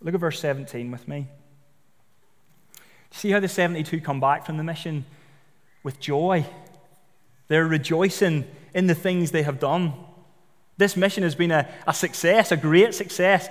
Look 0.00 0.14
at 0.14 0.20
verse 0.20 0.40
17 0.40 0.90
with 0.90 1.06
me. 1.06 1.28
See 3.12 3.30
how 3.30 3.40
the 3.40 3.48
72 3.48 4.00
come 4.00 4.20
back 4.20 4.44
from 4.44 4.56
the 4.56 4.64
mission 4.64 5.04
with 5.82 6.00
joy. 6.00 6.44
They're 7.48 7.66
rejoicing 7.66 8.44
in 8.74 8.86
the 8.86 8.94
things 8.94 9.30
they 9.30 9.42
have 9.42 9.60
done. 9.60 9.92
This 10.78 10.96
mission 10.96 11.22
has 11.22 11.34
been 11.34 11.50
a, 11.50 11.68
a 11.86 11.94
success, 11.94 12.50
a 12.50 12.56
great 12.56 12.94
success. 12.94 13.48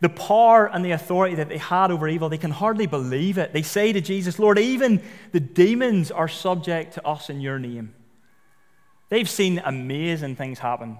the 0.00 0.08
power 0.08 0.66
and 0.66 0.84
the 0.84 0.92
authority 0.92 1.34
that 1.36 1.48
they 1.48 1.58
had 1.58 1.90
over 1.90 2.08
evil, 2.08 2.28
they 2.28 2.38
can 2.38 2.50
hardly 2.50 2.86
believe 2.86 3.38
it. 3.38 3.52
They 3.52 3.62
say 3.62 3.92
to 3.92 4.00
Jesus, 4.00 4.38
Lord, 4.38 4.58
even 4.58 5.02
the 5.32 5.40
demons 5.40 6.10
are 6.10 6.28
subject 6.28 6.94
to 6.94 7.06
us 7.06 7.28
in 7.28 7.40
your 7.40 7.58
name. 7.58 7.94
They've 9.12 9.28
seen 9.28 9.60
amazing 9.62 10.36
things 10.36 10.58
happen. 10.58 10.96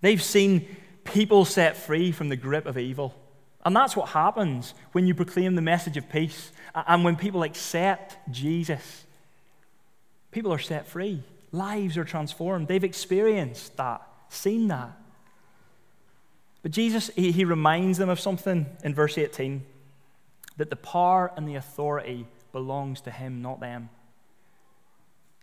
They've 0.00 0.22
seen 0.22 0.76
people 1.02 1.44
set 1.44 1.76
free 1.76 2.12
from 2.12 2.28
the 2.28 2.36
grip 2.36 2.66
of 2.66 2.78
evil. 2.78 3.16
And 3.64 3.74
that's 3.74 3.96
what 3.96 4.10
happens 4.10 4.74
when 4.92 5.08
you 5.08 5.14
proclaim 5.16 5.56
the 5.56 5.60
message 5.60 5.96
of 5.96 6.08
peace 6.08 6.52
and 6.72 7.02
when 7.02 7.16
people 7.16 7.42
accept 7.42 8.16
Jesus. 8.30 9.06
People 10.30 10.52
are 10.52 10.60
set 10.60 10.86
free, 10.86 11.24
lives 11.50 11.98
are 11.98 12.04
transformed. 12.04 12.68
They've 12.68 12.84
experienced 12.84 13.76
that, 13.76 14.06
seen 14.28 14.68
that. 14.68 14.96
But 16.62 16.70
Jesus, 16.70 17.10
he, 17.16 17.32
he 17.32 17.44
reminds 17.44 17.98
them 17.98 18.08
of 18.08 18.20
something 18.20 18.66
in 18.84 18.94
verse 18.94 19.18
18 19.18 19.64
that 20.58 20.70
the 20.70 20.76
power 20.76 21.32
and 21.36 21.48
the 21.48 21.56
authority 21.56 22.28
belongs 22.52 23.00
to 23.00 23.10
him, 23.10 23.42
not 23.42 23.58
them. 23.58 23.88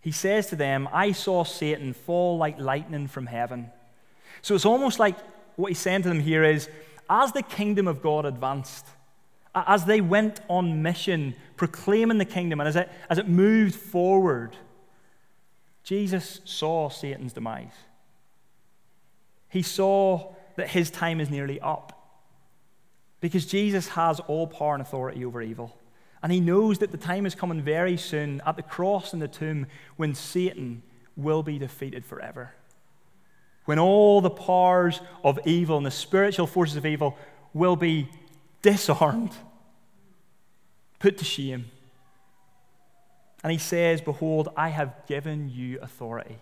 He 0.04 0.12
says 0.12 0.48
to 0.48 0.56
them, 0.56 0.86
I 0.92 1.12
saw 1.12 1.44
Satan 1.44 1.94
fall 1.94 2.36
like 2.36 2.60
lightning 2.60 3.08
from 3.08 3.24
heaven. 3.24 3.70
So 4.42 4.54
it's 4.54 4.66
almost 4.66 4.98
like 4.98 5.16
what 5.56 5.68
he's 5.68 5.78
saying 5.78 6.02
to 6.02 6.10
them 6.10 6.20
here 6.20 6.44
is 6.44 6.68
as 7.08 7.32
the 7.32 7.40
kingdom 7.40 7.88
of 7.88 8.02
God 8.02 8.26
advanced, 8.26 8.84
as 9.54 9.86
they 9.86 10.02
went 10.02 10.42
on 10.46 10.82
mission 10.82 11.34
proclaiming 11.56 12.18
the 12.18 12.26
kingdom, 12.26 12.60
and 12.60 12.68
as 12.68 12.76
it, 12.76 12.90
as 13.08 13.16
it 13.16 13.28
moved 13.28 13.74
forward, 13.74 14.54
Jesus 15.84 16.42
saw 16.44 16.90
Satan's 16.90 17.32
demise. 17.32 17.72
He 19.48 19.62
saw 19.62 20.34
that 20.56 20.68
his 20.68 20.90
time 20.90 21.18
is 21.18 21.30
nearly 21.30 21.58
up. 21.60 21.92
Because 23.22 23.46
Jesus 23.46 23.88
has 23.88 24.20
all 24.20 24.46
power 24.46 24.74
and 24.74 24.82
authority 24.82 25.24
over 25.24 25.40
evil. 25.40 25.74
And 26.24 26.32
he 26.32 26.40
knows 26.40 26.78
that 26.78 26.90
the 26.90 26.96
time 26.96 27.26
is 27.26 27.34
coming 27.34 27.60
very 27.60 27.98
soon 27.98 28.40
at 28.46 28.56
the 28.56 28.62
cross 28.62 29.12
and 29.12 29.20
the 29.20 29.28
tomb 29.28 29.66
when 29.96 30.14
Satan 30.14 30.82
will 31.16 31.42
be 31.42 31.58
defeated 31.58 32.06
forever. 32.06 32.54
When 33.66 33.78
all 33.78 34.22
the 34.22 34.30
powers 34.30 35.02
of 35.22 35.38
evil 35.44 35.76
and 35.76 35.84
the 35.84 35.90
spiritual 35.90 36.46
forces 36.46 36.76
of 36.76 36.86
evil 36.86 37.18
will 37.52 37.76
be 37.76 38.08
disarmed, 38.62 39.32
put 40.98 41.18
to 41.18 41.26
shame. 41.26 41.66
And 43.42 43.52
he 43.52 43.58
says, 43.58 44.00
Behold, 44.00 44.48
I 44.56 44.70
have 44.70 44.94
given 45.06 45.50
you 45.50 45.78
authority 45.82 46.38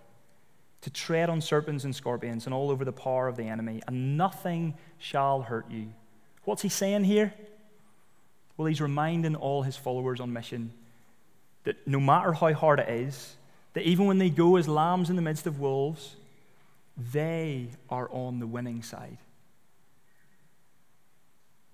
to 0.83 0.91
tread 0.91 1.29
on 1.29 1.41
serpents 1.41 1.83
and 1.83 1.95
scorpions 1.95 2.47
and 2.47 2.55
all 2.55 2.71
over 2.71 2.85
the 2.85 2.93
power 2.93 3.27
of 3.27 3.37
the 3.37 3.49
enemy, 3.49 3.83
and 3.89 4.17
nothing 4.17 4.75
shall 4.99 5.43
hurt 5.43 5.69
you. 5.69 5.93
What's 6.45 6.63
he 6.63 6.69
saying 6.69 7.03
here? 7.03 7.35
Well, 8.57 8.67
he's 8.67 8.81
reminding 8.81 9.37
all 9.37 9.63
his 9.63 9.77
followers 9.77 10.21
on 10.21 10.33
mission 10.33 10.73
that 11.65 11.87
no 11.87 12.01
matter 12.01 12.33
how 12.33 12.53
hard 12.53 12.81
it 12.81 12.89
is, 12.89 13.37
that 13.75 13.85
even 13.85 14.07
when 14.07 14.19
they 14.19 14.31
go 14.31 14.57
as 14.57 14.69
lambs 14.69 15.11
in 15.11 15.17
the 15.17 15.23
midst 15.23 15.47
of 15.47 15.61
wolves, 15.61 16.17
they 17.13 17.69
are 17.89 18.09
on 18.11 18.39
the 18.39 18.47
winning 18.47 18.83
side. 18.83 19.19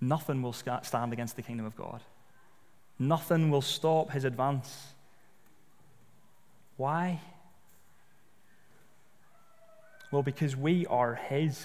Nothing 0.00 0.42
will 0.42 0.52
stand 0.52 1.12
against 1.12 1.36
the 1.36 1.42
kingdom 1.42 1.66
of 1.66 1.76
God. 1.76 2.00
Nothing 2.98 3.50
will 3.50 3.62
stop 3.62 4.12
his 4.12 4.24
advance. 4.24 4.88
Why? 6.76 7.20
Well, 10.10 10.22
because 10.22 10.56
we 10.56 10.86
are 10.86 11.14
His. 11.14 11.62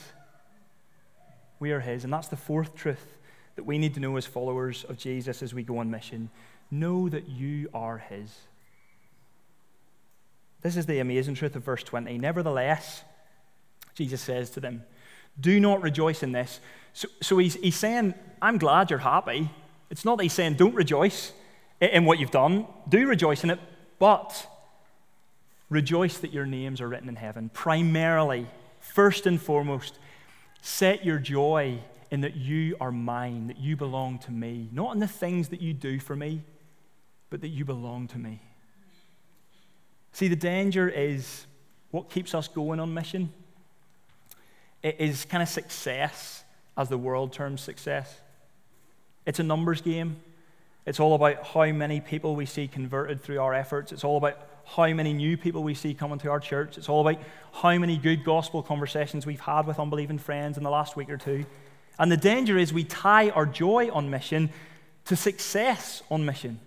We 1.59 1.71
are 1.71 1.79
His. 1.79 2.03
And 2.03 2.11
that's 2.11 2.27
the 2.27 2.35
fourth 2.35 2.75
truth 2.75 3.17
that 3.55 3.63
we 3.63 3.77
need 3.77 3.93
to 3.93 3.99
know 3.99 4.15
as 4.17 4.25
followers 4.25 4.83
of 4.85 4.97
Jesus 4.97 5.41
as 5.41 5.53
we 5.53 5.63
go 5.63 5.77
on 5.77 5.91
mission. 5.91 6.29
Know 6.71 7.09
that 7.09 7.29
you 7.29 7.69
are 7.73 7.97
His. 7.97 8.31
This 10.61 10.77
is 10.77 10.85
the 10.85 10.99
amazing 10.99 11.35
truth 11.35 11.55
of 11.55 11.63
verse 11.63 11.83
20. 11.83 12.17
Nevertheless, 12.17 13.03
Jesus 13.95 14.21
says 14.21 14.49
to 14.51 14.59
them, 14.59 14.83
Do 15.39 15.59
not 15.59 15.81
rejoice 15.81 16.23
in 16.23 16.31
this. 16.31 16.59
So, 16.93 17.07
so 17.21 17.37
he's, 17.37 17.55
he's 17.55 17.75
saying, 17.75 18.13
I'm 18.41 18.57
glad 18.57 18.89
you're 18.89 18.99
happy. 18.99 19.49
It's 19.89 20.05
not 20.05 20.17
that 20.17 20.23
he's 20.23 20.33
saying, 20.33 20.55
Don't 20.55 20.75
rejoice 20.75 21.33
in 21.79 22.05
what 22.05 22.19
you've 22.19 22.31
done. 22.31 22.65
Do 22.87 23.05
rejoice 23.07 23.43
in 23.43 23.49
it, 23.49 23.59
but 23.99 24.47
Rejoice 25.73 26.19
that 26.19 26.31
your 26.31 26.45
names 26.45 26.81
are 26.81 26.87
written 26.87 27.09
in 27.09 27.15
heaven. 27.15 27.49
Primarily, 27.51 28.45
first 28.79 29.25
and 29.25 29.41
foremost, 29.41 29.97
set 30.61 31.03
your 31.03 31.17
joy 31.17 31.79
in 32.13 32.21
that 32.21 32.35
you 32.35 32.77
are 32.79 32.91
mine, 32.91 33.47
that 33.47 33.57
you 33.57 33.75
belong 33.75 34.19
to 34.19 34.31
me. 34.31 34.69
Not 34.71 34.93
in 34.93 34.99
the 34.99 35.07
things 35.07 35.47
that 35.49 35.61
you 35.61 35.73
do 35.73 35.99
for 35.99 36.15
me, 36.15 36.43
but 37.31 37.41
that 37.41 37.47
you 37.47 37.65
belong 37.65 38.07
to 38.09 38.19
me. 38.19 38.39
See, 40.11 40.27
the 40.27 40.35
danger 40.35 40.87
is 40.87 41.47
what 41.89 42.11
keeps 42.11 42.35
us 42.35 42.47
going 42.47 42.79
on 42.79 42.93
mission. 42.93 43.33
It 44.83 44.97
is 44.99 45.25
kind 45.25 45.41
of 45.41 45.49
success, 45.49 46.43
as 46.77 46.87
the 46.87 46.99
world 46.99 47.33
terms 47.33 47.61
success. 47.61 48.15
It's 49.25 49.39
a 49.39 49.43
numbers 49.43 49.81
game. 49.81 50.17
It's 50.85 50.99
all 50.99 51.15
about 51.15 51.43
how 51.47 51.65
many 51.71 51.99
people 51.99 52.35
we 52.35 52.45
see 52.45 52.67
converted 52.67 53.23
through 53.23 53.39
our 53.39 53.55
efforts. 53.55 53.91
It's 53.91 54.03
all 54.03 54.17
about 54.17 54.37
how 54.65 54.93
many 54.93 55.13
new 55.13 55.35
people 55.35 55.63
we 55.63 55.73
see 55.73 55.95
coming 55.95 56.19
to 56.19 56.29
our 56.29 56.39
church. 56.39 56.77
It's 56.77 56.89
all 56.89 57.01
about 57.01 57.19
how 57.53 57.75
many 57.79 57.97
good 57.97 58.23
gospel 58.23 58.61
conversations 58.61 59.25
we've 59.25 59.39
had 59.39 59.65
with 59.65 59.79
unbelieving 59.79 60.19
friends 60.19 60.57
in 60.57 60.63
the 60.63 60.69
last 60.69 60.95
week 60.95 61.09
or 61.09 61.17
two. 61.17 61.47
And 61.99 62.11
the 62.11 62.17
danger 62.17 62.57
is 62.57 62.73
we 62.73 62.83
tie 62.83 63.29
our 63.29 63.45
joy 63.45 63.89
on 63.91 64.09
mission 64.09 64.49
to 65.05 65.15
success 65.15 66.01
on 66.09 66.25
mission, 66.25 66.59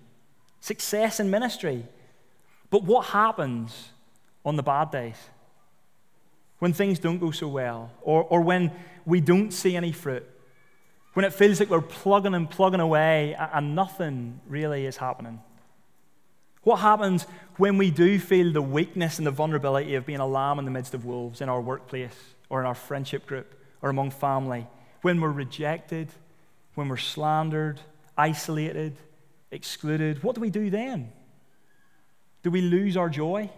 success 0.60 1.20
in 1.20 1.30
ministry. 1.30 1.84
But 2.70 2.84
what 2.84 3.06
happens 3.06 3.90
on 4.44 4.56
the 4.56 4.62
bad 4.62 4.90
days? 4.90 5.16
When 6.58 6.72
things 6.72 6.98
don't 6.98 7.18
go 7.18 7.30
so 7.30 7.48
well, 7.48 7.90
or, 8.00 8.24
or 8.24 8.40
when 8.40 8.72
we 9.04 9.20
don't 9.20 9.52
see 9.52 9.76
any 9.76 9.92
fruit, 9.92 10.26
when 11.12 11.24
it 11.24 11.32
feels 11.32 11.60
like 11.60 11.70
we're 11.70 11.80
plugging 11.80 12.34
and 12.34 12.48
plugging 12.48 12.80
away 12.80 13.34
and 13.38 13.74
nothing 13.74 14.40
really 14.46 14.84
is 14.84 14.98
happening. 14.98 15.40
What 16.62 16.80
happens 16.80 17.26
when 17.56 17.78
we 17.78 17.90
do 17.90 18.18
feel 18.18 18.52
the 18.52 18.60
weakness 18.60 19.18
and 19.18 19.26
the 19.26 19.30
vulnerability 19.30 19.94
of 19.94 20.04
being 20.04 20.18
a 20.18 20.26
lamb 20.26 20.58
in 20.58 20.64
the 20.64 20.70
midst 20.70 20.92
of 20.94 21.04
wolves 21.04 21.40
in 21.40 21.48
our 21.48 21.60
workplace 21.60 22.16
or 22.50 22.60
in 22.60 22.66
our 22.66 22.74
friendship 22.74 23.24
group 23.24 23.54
or 23.80 23.88
among 23.88 24.10
family? 24.10 24.66
When 25.02 25.20
we're 25.20 25.30
rejected, 25.30 26.08
when 26.74 26.88
we're 26.88 26.96
slandered, 26.96 27.80
isolated, 28.16 28.96
excluded, 29.50 30.22
what 30.22 30.34
do 30.34 30.40
we 30.40 30.50
do 30.50 30.70
then? 30.70 31.12
Do 32.42 32.50
we 32.50 32.60
lose 32.60 32.96
our 32.96 33.08
joy? 33.08 33.50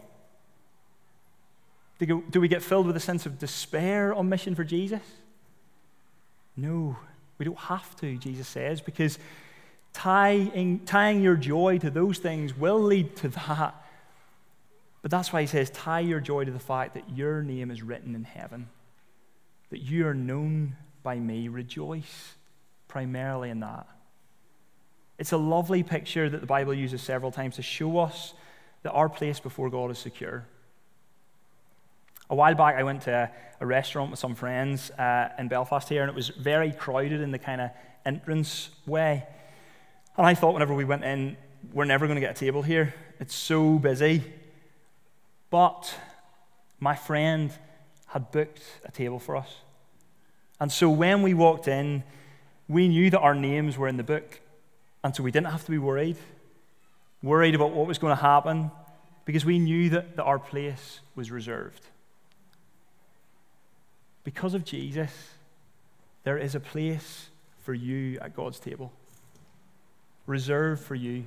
Do 1.99 2.41
we 2.41 2.49
get 2.49 2.63
filled 2.63 2.87
with 2.87 2.97
a 2.97 3.01
sense 3.01 3.27
of 3.27 3.39
despair 3.39 4.15
on 4.15 4.29
mission 4.29 4.55
for 4.55 4.65
Jesus? 4.65 5.03
No, 6.57 6.97
we 7.39 7.45
don't 7.45 7.59
have 7.59 7.97
to, 7.97 8.17
Jesus 8.19 8.47
says, 8.47 8.81
because 8.81 9.19
tying, 9.93 10.81
tying 10.87 11.23
your 11.23 11.37
joy 11.37 11.79
to 11.79 11.91
those 11.91 12.19
things 12.19 12.57
will 12.57 12.81
lead 12.81 13.17
to 13.17 13.29
that. 13.29 13.75
But 15.03 15.11
that's 15.11 15.33
why 15.33 15.41
he 15.41 15.47
says, 15.47 15.71
tie 15.71 16.01
your 16.01 16.21
joy 16.21 16.45
to 16.45 16.51
the 16.51 16.59
fact 16.59 16.95
that 16.95 17.11
your 17.11 17.43
name 17.43 17.71
is 17.71 17.83
written 17.83 18.15
in 18.15 18.25
heaven, 18.25 18.69
that 19.71 19.79
you 19.79 20.07
are 20.07 20.15
known 20.15 20.77
by 21.03 21.19
me. 21.19 21.49
Rejoice 21.49 22.35
primarily 22.89 23.51
in 23.51 23.61
that. 23.61 23.87
It's 25.19 25.33
a 25.33 25.37
lovely 25.37 25.83
picture 25.83 26.31
that 26.31 26.41
the 26.41 26.47
Bible 26.47 26.73
uses 26.73 27.03
several 27.03 27.33
times 27.33 27.57
to 27.57 27.63
show 27.63 27.99
us 27.99 28.35
that 28.83 28.93
our 28.93 29.09
place 29.09 29.41
before 29.41 29.69
God 29.69 29.91
is 29.91 29.99
secure. 29.99 30.47
A 32.31 32.35
while 32.35 32.55
back, 32.55 32.77
I 32.77 32.83
went 32.83 33.03
to 33.03 33.31
a, 33.61 33.67
restaurant 33.67 34.11
with 34.11 34.21
some 34.21 34.37
friends 34.37 34.93
uh, 34.93 35.31
in 35.37 35.49
Belfast 35.49 35.89
here, 35.89 36.03
and 36.03 36.09
it 36.09 36.15
was 36.15 36.29
very 36.29 36.71
crowded 36.71 37.21
in 37.21 37.33
the 37.33 37.39
kind 37.39 37.61
of 37.61 37.71
entrance 38.07 38.71
way. 38.87 39.27
And 40.17 40.25
I 40.25 40.35
thought 40.35 40.53
whenever 40.53 40.75
we 40.75 40.85
went 40.85 41.03
in, 41.03 41.37
we're 41.73 41.85
never 41.85 42.07
going 42.07 42.15
to 42.15 42.21
get 42.21 42.37
a 42.37 42.39
table 42.39 42.63
here. 42.63 42.95
It's 43.19 43.35
so 43.35 43.79
busy. 43.79 44.23
But 45.51 45.93
my 46.79 46.95
friend 46.95 47.51
had 48.07 48.31
booked 48.31 48.63
a 48.85 48.93
table 48.93 49.19
for 49.19 49.37
us. 49.37 49.53
And 50.61 50.73
so 50.73 50.91
when 50.91 51.23
we 51.23 51.35
walked 51.35 51.69
in, 51.69 52.03
we 52.69 52.89
knew 52.89 53.11
that 53.11 53.21
our 53.21 53.35
names 53.35 53.79
were 53.79 53.89
in 53.89 53.97
the 53.97 54.03
book. 54.03 54.41
And 55.05 55.15
so 55.15 55.23
we 55.23 55.31
didn't 55.31 55.49
have 55.49 55.65
to 55.65 55.71
be 55.71 55.79
worried, 55.79 56.17
worried 57.23 57.55
about 57.55 57.71
what 57.73 57.87
was 57.87 57.99
going 57.99 58.17
to 58.17 58.23
happen, 58.23 58.71
because 59.25 59.45
we 59.45 59.59
knew 59.59 59.91
that, 59.91 60.17
that 60.17 60.25
our 60.25 60.39
place 60.39 61.01
was 61.15 61.31
reserved. 61.31 61.83
Because 64.25 64.55
of 64.55 64.65
Jesus, 64.65 65.13
there 66.25 66.37
is 66.37 66.55
a 66.55 66.61
place 66.61 67.29
for 67.63 67.73
you 67.73 68.19
at 68.21 68.35
God's 68.35 68.59
table 68.59 68.93
reserved 70.29 70.83
for 70.85 70.95
you 70.95 71.25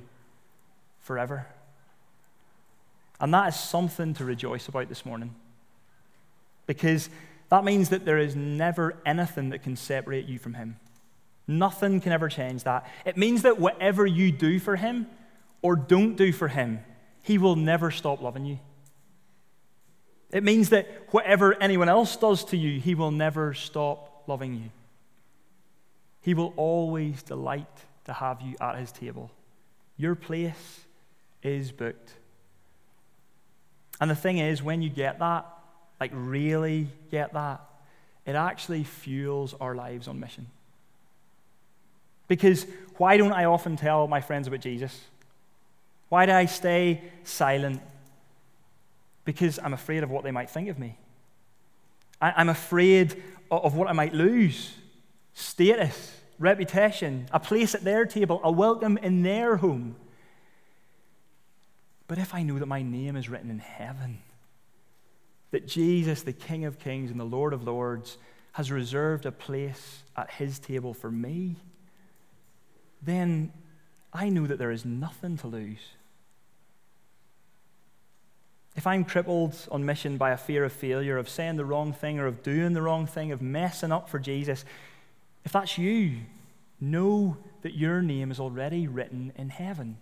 forever. 1.00 1.46
And 3.20 3.34
that 3.34 3.48
is 3.48 3.56
something 3.56 4.14
to 4.14 4.24
rejoice 4.24 4.68
about 4.68 4.88
this 4.88 5.04
morning. 5.04 5.34
Because 6.66 7.10
that 7.52 7.64
means 7.64 7.90
that 7.90 8.06
there 8.06 8.16
is 8.16 8.34
never 8.34 8.94
anything 9.04 9.50
that 9.50 9.62
can 9.62 9.76
separate 9.76 10.24
you 10.24 10.38
from 10.38 10.54
Him. 10.54 10.78
Nothing 11.46 12.00
can 12.00 12.10
ever 12.10 12.30
change 12.30 12.64
that. 12.64 12.90
It 13.04 13.18
means 13.18 13.42
that 13.42 13.60
whatever 13.60 14.06
you 14.06 14.32
do 14.32 14.58
for 14.58 14.74
Him 14.74 15.06
or 15.60 15.76
don't 15.76 16.16
do 16.16 16.32
for 16.32 16.48
Him, 16.48 16.80
He 17.20 17.36
will 17.36 17.54
never 17.54 17.90
stop 17.90 18.22
loving 18.22 18.46
you. 18.46 18.58
It 20.30 20.42
means 20.42 20.70
that 20.70 20.88
whatever 21.10 21.54
anyone 21.60 21.90
else 21.90 22.16
does 22.16 22.42
to 22.46 22.56
you, 22.56 22.80
He 22.80 22.94
will 22.94 23.10
never 23.10 23.52
stop 23.52 24.22
loving 24.26 24.54
you. 24.54 24.70
He 26.22 26.32
will 26.32 26.54
always 26.56 27.22
delight 27.22 27.84
to 28.06 28.14
have 28.14 28.40
you 28.40 28.56
at 28.62 28.78
His 28.78 28.92
table. 28.92 29.30
Your 29.98 30.14
place 30.14 30.86
is 31.42 31.70
booked. 31.70 32.14
And 34.00 34.10
the 34.10 34.16
thing 34.16 34.38
is, 34.38 34.62
when 34.62 34.80
you 34.80 34.88
get 34.88 35.18
that, 35.18 35.46
like 36.02 36.10
really 36.12 36.88
get 37.12 37.32
that, 37.32 37.60
it 38.26 38.34
actually 38.34 38.82
fuels 38.82 39.54
our 39.60 39.76
lives 39.76 40.08
on 40.08 40.18
mission. 40.18 40.48
Because 42.26 42.66
why 42.96 43.16
don't 43.16 43.32
I 43.32 43.44
often 43.44 43.76
tell 43.76 44.08
my 44.08 44.20
friends 44.20 44.48
about 44.48 44.58
Jesus? 44.58 45.00
Why 46.08 46.26
do 46.26 46.32
I 46.32 46.46
stay 46.46 47.02
silent? 47.22 47.80
Because 49.24 49.60
I'm 49.62 49.74
afraid 49.74 50.02
of 50.02 50.10
what 50.10 50.24
they 50.24 50.32
might 50.32 50.50
think 50.50 50.68
of 50.70 50.76
me. 50.76 50.98
I'm 52.20 52.48
afraid 52.48 53.22
of 53.48 53.76
what 53.76 53.86
I 53.86 53.92
might 53.92 54.12
lose 54.12 54.74
status, 55.34 56.16
reputation, 56.40 57.28
a 57.30 57.38
place 57.38 57.76
at 57.76 57.84
their 57.84 58.06
table, 58.06 58.40
a 58.42 58.50
welcome 58.50 58.98
in 58.98 59.22
their 59.22 59.56
home. 59.56 59.94
But 62.08 62.18
if 62.18 62.34
I 62.34 62.42
know 62.42 62.58
that 62.58 62.66
my 62.66 62.82
name 62.82 63.14
is 63.14 63.28
written 63.28 63.50
in 63.50 63.60
heaven, 63.60 64.18
that 65.52 65.68
Jesus, 65.68 66.22
the 66.22 66.32
King 66.32 66.64
of 66.64 66.78
Kings 66.78 67.10
and 67.10 67.20
the 67.20 67.24
Lord 67.24 67.52
of 67.52 67.62
Lords, 67.62 68.18
has 68.52 68.70
reserved 68.70 69.24
a 69.24 69.32
place 69.32 70.02
at 70.16 70.32
his 70.32 70.58
table 70.58 70.92
for 70.92 71.10
me, 71.10 71.56
then 73.02 73.52
I 74.12 74.28
know 74.28 74.46
that 74.46 74.58
there 74.58 74.70
is 74.70 74.84
nothing 74.84 75.36
to 75.38 75.46
lose. 75.46 75.78
If 78.74 78.86
I'm 78.86 79.04
crippled 79.04 79.56
on 79.70 79.84
mission 79.84 80.16
by 80.16 80.30
a 80.30 80.36
fear 80.36 80.64
of 80.64 80.72
failure, 80.72 81.18
of 81.18 81.28
saying 81.28 81.56
the 81.56 81.64
wrong 81.64 81.92
thing, 81.92 82.18
or 82.18 82.26
of 82.26 82.42
doing 82.42 82.72
the 82.72 82.82
wrong 82.82 83.06
thing, 83.06 83.32
of 83.32 83.42
messing 83.42 83.92
up 83.92 84.08
for 84.08 84.18
Jesus, 84.18 84.64
if 85.44 85.52
that's 85.52 85.76
you, 85.76 86.18
know 86.80 87.36
that 87.62 87.74
your 87.74 88.00
name 88.02 88.30
is 88.30 88.40
already 88.40 88.86
written 88.86 89.32
in 89.36 89.50
heaven. 89.50 89.98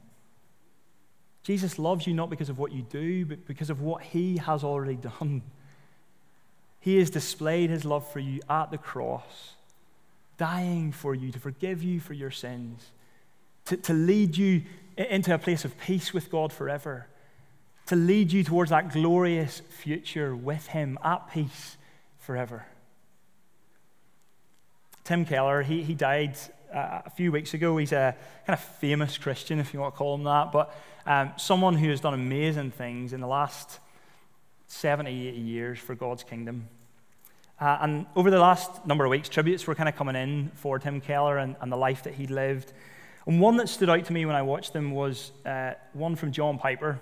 Jesus 1.42 1.78
loves 1.78 2.06
you 2.06 2.14
not 2.14 2.30
because 2.30 2.48
of 2.48 2.58
what 2.58 2.72
you 2.72 2.82
do, 2.82 3.24
but 3.24 3.46
because 3.46 3.70
of 3.70 3.80
what 3.80 4.02
he 4.02 4.36
has 4.36 4.62
already 4.62 4.96
done. 4.96 5.42
He 6.80 6.98
has 6.98 7.10
displayed 7.10 7.70
his 7.70 7.84
love 7.84 8.10
for 8.10 8.18
you 8.20 8.40
at 8.48 8.70
the 8.70 8.78
cross, 8.78 9.54
dying 10.38 10.92
for 10.92 11.14
you, 11.14 11.32
to 11.32 11.38
forgive 11.38 11.82
you 11.82 12.00
for 12.00 12.14
your 12.14 12.30
sins, 12.30 12.90
to, 13.66 13.76
to 13.76 13.92
lead 13.92 14.36
you 14.36 14.62
into 14.96 15.34
a 15.34 15.38
place 15.38 15.64
of 15.64 15.78
peace 15.78 16.12
with 16.12 16.30
God 16.30 16.52
forever, 16.52 17.06
to 17.86 17.96
lead 17.96 18.32
you 18.32 18.44
towards 18.44 18.70
that 18.70 18.92
glorious 18.92 19.60
future 19.68 20.34
with 20.34 20.68
him 20.68 20.98
at 21.02 21.30
peace 21.32 21.76
forever. 22.18 22.66
Tim 25.04 25.24
Keller, 25.24 25.62
he, 25.62 25.82
he 25.82 25.94
died 25.94 26.36
uh, 26.72 27.02
a 27.04 27.10
few 27.10 27.32
weeks 27.32 27.54
ago. 27.54 27.76
He's 27.76 27.92
a 27.92 28.16
kind 28.46 28.58
of 28.58 28.60
famous 28.60 29.18
Christian, 29.18 29.58
if 29.58 29.74
you 29.74 29.80
want 29.80 29.94
to 29.94 29.98
call 29.98 30.14
him 30.14 30.24
that, 30.24 30.52
but 30.52 30.74
um, 31.06 31.32
someone 31.36 31.74
who 31.74 31.90
has 31.90 32.00
done 32.00 32.14
amazing 32.14 32.70
things 32.70 33.12
in 33.12 33.20
the 33.20 33.26
last 33.26 33.78
70, 34.66 35.28
80 35.28 35.38
years 35.38 35.78
for 35.78 35.94
God's 35.94 36.22
kingdom. 36.22 36.68
Uh, 37.60 37.78
and 37.82 38.06
over 38.16 38.30
the 38.30 38.38
last 38.38 38.86
number 38.86 39.04
of 39.04 39.10
weeks, 39.10 39.28
tributes 39.28 39.66
were 39.66 39.74
kind 39.74 39.88
of 39.88 39.96
coming 39.96 40.16
in 40.16 40.50
for 40.54 40.78
Tim 40.78 41.00
Keller 41.00 41.38
and, 41.38 41.56
and 41.60 41.70
the 41.70 41.76
life 41.76 42.04
that 42.04 42.14
he 42.14 42.26
lived. 42.26 42.72
And 43.26 43.40
one 43.40 43.56
that 43.58 43.68
stood 43.68 43.90
out 43.90 44.04
to 44.06 44.12
me 44.12 44.24
when 44.24 44.34
I 44.34 44.42
watched 44.42 44.72
them 44.72 44.92
was 44.92 45.32
uh, 45.44 45.74
one 45.92 46.16
from 46.16 46.32
John 46.32 46.58
Piper. 46.58 47.00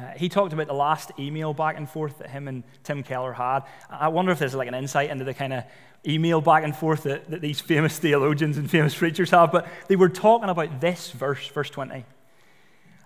Uh, 0.00 0.12
he 0.16 0.28
talked 0.28 0.52
about 0.52 0.66
the 0.66 0.72
last 0.72 1.12
email 1.18 1.52
back 1.52 1.76
and 1.76 1.88
forth 1.88 2.18
that 2.18 2.30
him 2.30 2.48
and 2.48 2.62
Tim 2.84 3.02
Keller 3.02 3.32
had. 3.32 3.60
I 3.90 4.08
wonder 4.08 4.32
if 4.32 4.38
there's 4.38 4.54
like 4.54 4.68
an 4.68 4.74
insight 4.74 5.10
into 5.10 5.24
the 5.24 5.34
kind 5.34 5.52
of 5.52 5.64
email 6.06 6.40
back 6.40 6.64
and 6.64 6.74
forth 6.74 7.02
that, 7.02 7.30
that 7.30 7.42
these 7.42 7.60
famous 7.60 7.98
theologians 7.98 8.56
and 8.56 8.70
famous 8.70 8.94
preachers 8.94 9.30
have, 9.30 9.52
but 9.52 9.68
they 9.88 9.96
were 9.96 10.08
talking 10.08 10.48
about 10.48 10.80
this 10.80 11.10
verse, 11.10 11.46
verse 11.48 11.68
20. 11.68 12.04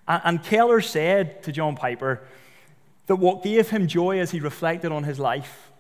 And, 0.07 0.23
and 0.25 0.45
Keller 0.45 0.81
said 0.81 1.43
to 1.45 1.53
John 1.53 1.75
Piper 1.75 2.23
that 3.07 3.17
what 3.17 3.43
gave 3.43 3.71
him 3.71 3.89
joy 3.89 4.21
as 4.21 4.31
he 4.31 4.39
reflected 4.39 4.93
on 4.93 5.03
his 5.03 5.19
life, 5.19 5.73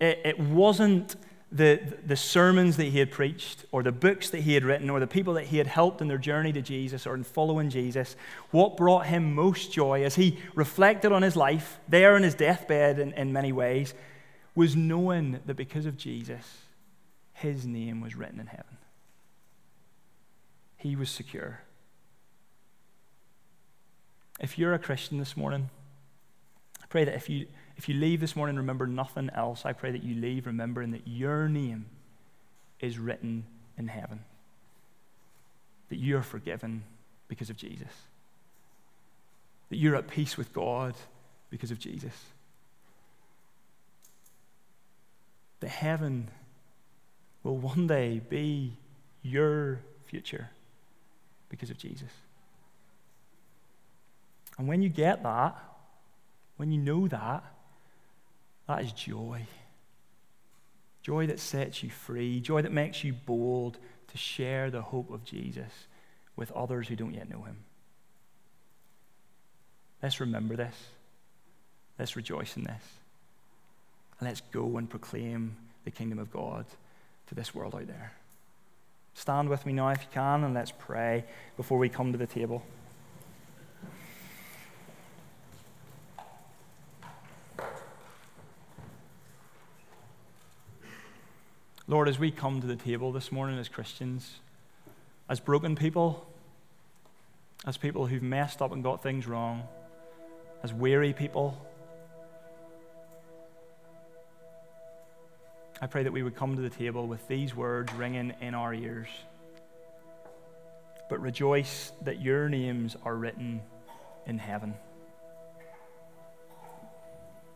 it, 0.00 0.20
it 0.24 0.38
wasn't 0.38 1.16
the, 1.50 1.80
the 2.04 2.16
sermons 2.16 2.76
that 2.76 2.84
he 2.84 2.98
had 2.98 3.10
preached, 3.10 3.64
or 3.72 3.82
the 3.82 3.92
books 3.92 4.30
that 4.30 4.40
he 4.40 4.54
had 4.54 4.64
written, 4.64 4.90
or 4.90 5.00
the 5.00 5.06
people 5.06 5.34
that 5.34 5.46
he 5.46 5.58
had 5.58 5.66
helped 5.66 6.00
in 6.00 6.08
their 6.08 6.18
journey 6.18 6.52
to 6.52 6.60
Jesus 6.60 7.06
or 7.06 7.14
in 7.14 7.24
following 7.24 7.70
Jesus, 7.70 8.16
what 8.50 8.76
brought 8.76 9.06
him 9.06 9.34
most 9.34 9.72
joy 9.72 10.04
as 10.04 10.16
he 10.16 10.38
reflected 10.54 11.10
on 11.10 11.22
his 11.22 11.36
life, 11.36 11.78
there 11.88 12.16
in 12.16 12.22
his 12.22 12.34
deathbed 12.34 12.98
in, 12.98 13.12
in 13.14 13.32
many 13.32 13.52
ways, 13.52 13.94
was 14.54 14.76
knowing 14.76 15.40
that 15.46 15.54
because 15.54 15.86
of 15.86 15.96
Jesus, 15.96 16.58
his 17.32 17.66
name 17.66 18.00
was 18.00 18.14
written 18.14 18.40
in 18.40 18.46
heaven. 18.46 18.76
He 20.76 20.96
was 20.96 21.10
secure. 21.10 21.60
If 24.38 24.58
you're 24.58 24.74
a 24.74 24.78
Christian 24.78 25.18
this 25.18 25.36
morning, 25.36 25.70
I 26.82 26.86
pray 26.88 27.04
that 27.04 27.14
if 27.14 27.28
you, 27.28 27.46
if 27.78 27.88
you 27.88 27.94
leave 27.94 28.20
this 28.20 28.36
morning, 28.36 28.56
remember 28.56 28.86
nothing 28.86 29.30
else. 29.34 29.64
I 29.64 29.72
pray 29.72 29.90
that 29.92 30.02
you 30.02 30.14
leave 30.20 30.46
remembering 30.46 30.90
that 30.90 31.06
your 31.06 31.48
name 31.48 31.86
is 32.80 32.98
written 32.98 33.44
in 33.78 33.88
heaven, 33.88 34.24
that 35.88 35.98
you 35.98 36.18
are 36.18 36.22
forgiven 36.22 36.82
because 37.28 37.48
of 37.48 37.56
Jesus, 37.56 37.92
that 39.70 39.76
you're 39.76 39.96
at 39.96 40.08
peace 40.08 40.36
with 40.36 40.52
God 40.52 40.94
because 41.50 41.70
of 41.70 41.78
Jesus. 41.78 42.12
that 45.60 45.68
heaven 45.68 46.28
will 47.42 47.56
one 47.56 47.86
day 47.86 48.20
be 48.28 48.76
your 49.22 49.80
future 50.04 50.50
because 51.48 51.70
of 51.70 51.78
Jesus. 51.78 52.10
And 54.56 54.68
when 54.68 54.82
you 54.82 54.88
get 54.88 55.22
that, 55.22 55.56
when 56.56 56.72
you 56.72 56.78
know 56.78 57.08
that, 57.08 57.44
that 58.68 58.84
is 58.84 58.92
joy. 58.92 59.46
Joy 61.02 61.26
that 61.26 61.40
sets 61.40 61.82
you 61.82 61.90
free, 61.90 62.40
joy 62.40 62.62
that 62.62 62.72
makes 62.72 63.02
you 63.02 63.14
bold 63.14 63.78
to 64.08 64.18
share 64.18 64.70
the 64.70 64.82
hope 64.82 65.10
of 65.10 65.24
Jesus 65.24 65.86
with 66.36 66.52
others 66.52 66.86
who 66.86 66.96
don't 66.96 67.14
yet 67.14 67.28
know 67.28 67.42
him. 67.42 67.56
Let's 70.02 70.20
remember 70.20 70.54
this. 70.54 70.74
Let's 71.98 72.14
rejoice 72.14 72.56
in 72.56 72.64
this. 72.64 72.82
And 74.20 74.28
let's 74.28 74.42
go 74.52 74.76
and 74.76 74.88
proclaim 74.88 75.56
the 75.84 75.90
kingdom 75.90 76.18
of 76.18 76.30
God 76.30 76.66
to 77.28 77.34
this 77.34 77.54
world 77.54 77.74
out 77.74 77.86
there. 77.86 78.12
Stand 79.14 79.48
with 79.48 79.66
me 79.66 79.72
now 79.72 79.88
if 79.88 80.02
you 80.02 80.08
can, 80.12 80.44
and 80.44 80.54
let's 80.54 80.72
pray 80.78 81.24
before 81.56 81.78
we 81.78 81.88
come 81.88 82.12
to 82.12 82.18
the 82.18 82.26
table. 82.26 82.62
Lord, 91.90 92.06
as 92.06 92.18
we 92.18 92.30
come 92.30 92.60
to 92.60 92.66
the 92.66 92.76
table 92.76 93.12
this 93.12 93.32
morning 93.32 93.58
as 93.58 93.66
Christians, 93.66 94.40
as 95.26 95.40
broken 95.40 95.74
people, 95.74 96.30
as 97.64 97.78
people 97.78 98.06
who've 98.06 98.22
messed 98.22 98.60
up 98.60 98.72
and 98.72 98.84
got 98.84 99.02
things 99.02 99.26
wrong, 99.26 99.66
as 100.62 100.70
weary 100.70 101.14
people, 101.14 101.56
I 105.80 105.86
pray 105.86 106.02
that 106.02 106.12
we 106.12 106.22
would 106.22 106.36
come 106.36 106.56
to 106.56 106.60
the 106.60 106.68
table 106.68 107.06
with 107.06 107.26
these 107.26 107.56
words 107.56 107.90
ringing 107.94 108.34
in 108.42 108.54
our 108.54 108.74
ears. 108.74 109.08
But 111.08 111.22
rejoice 111.22 111.92
that 112.02 112.20
your 112.20 112.50
names 112.50 112.96
are 113.02 113.14
written 113.16 113.62
in 114.26 114.36
heaven. 114.36 114.74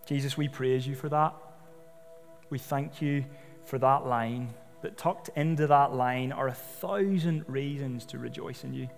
Jesus, 0.07 0.39
we 0.39 0.49
praise 0.49 0.87
you 0.87 0.95
for 0.95 1.11
that. 1.11 1.35
We 2.49 2.59
thank 2.59 3.03
you 3.03 3.27
for 3.65 3.79
that 3.79 4.07
line. 4.07 4.55
That 4.83 4.99
tucked 4.99 5.31
into 5.37 5.69
that 5.69 5.95
line 5.95 6.33
are 6.33 6.49
a 6.49 6.53
thousand 6.53 7.45
reasons 7.49 8.05
to 8.07 8.19
rejoice 8.19 8.65
in 8.65 8.75
you. 8.75 8.89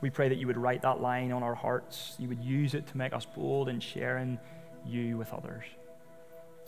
We 0.00 0.10
pray 0.10 0.28
that 0.28 0.38
you 0.38 0.46
would 0.48 0.56
write 0.56 0.82
that 0.82 1.00
line 1.00 1.30
on 1.30 1.42
our 1.42 1.54
hearts. 1.54 2.16
You 2.18 2.28
would 2.28 2.42
use 2.42 2.74
it 2.74 2.86
to 2.88 2.96
make 2.96 3.12
us 3.12 3.24
bold 3.24 3.68
in 3.68 3.78
sharing 3.78 4.38
you 4.84 5.16
with 5.16 5.32
others. 5.32 5.64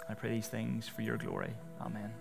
I 0.09 0.15
pray 0.15 0.31
these 0.31 0.49
things 0.49 0.89
for 0.89 1.03
your 1.03 1.19
glory. 1.19 1.53
Amen. 1.81 2.13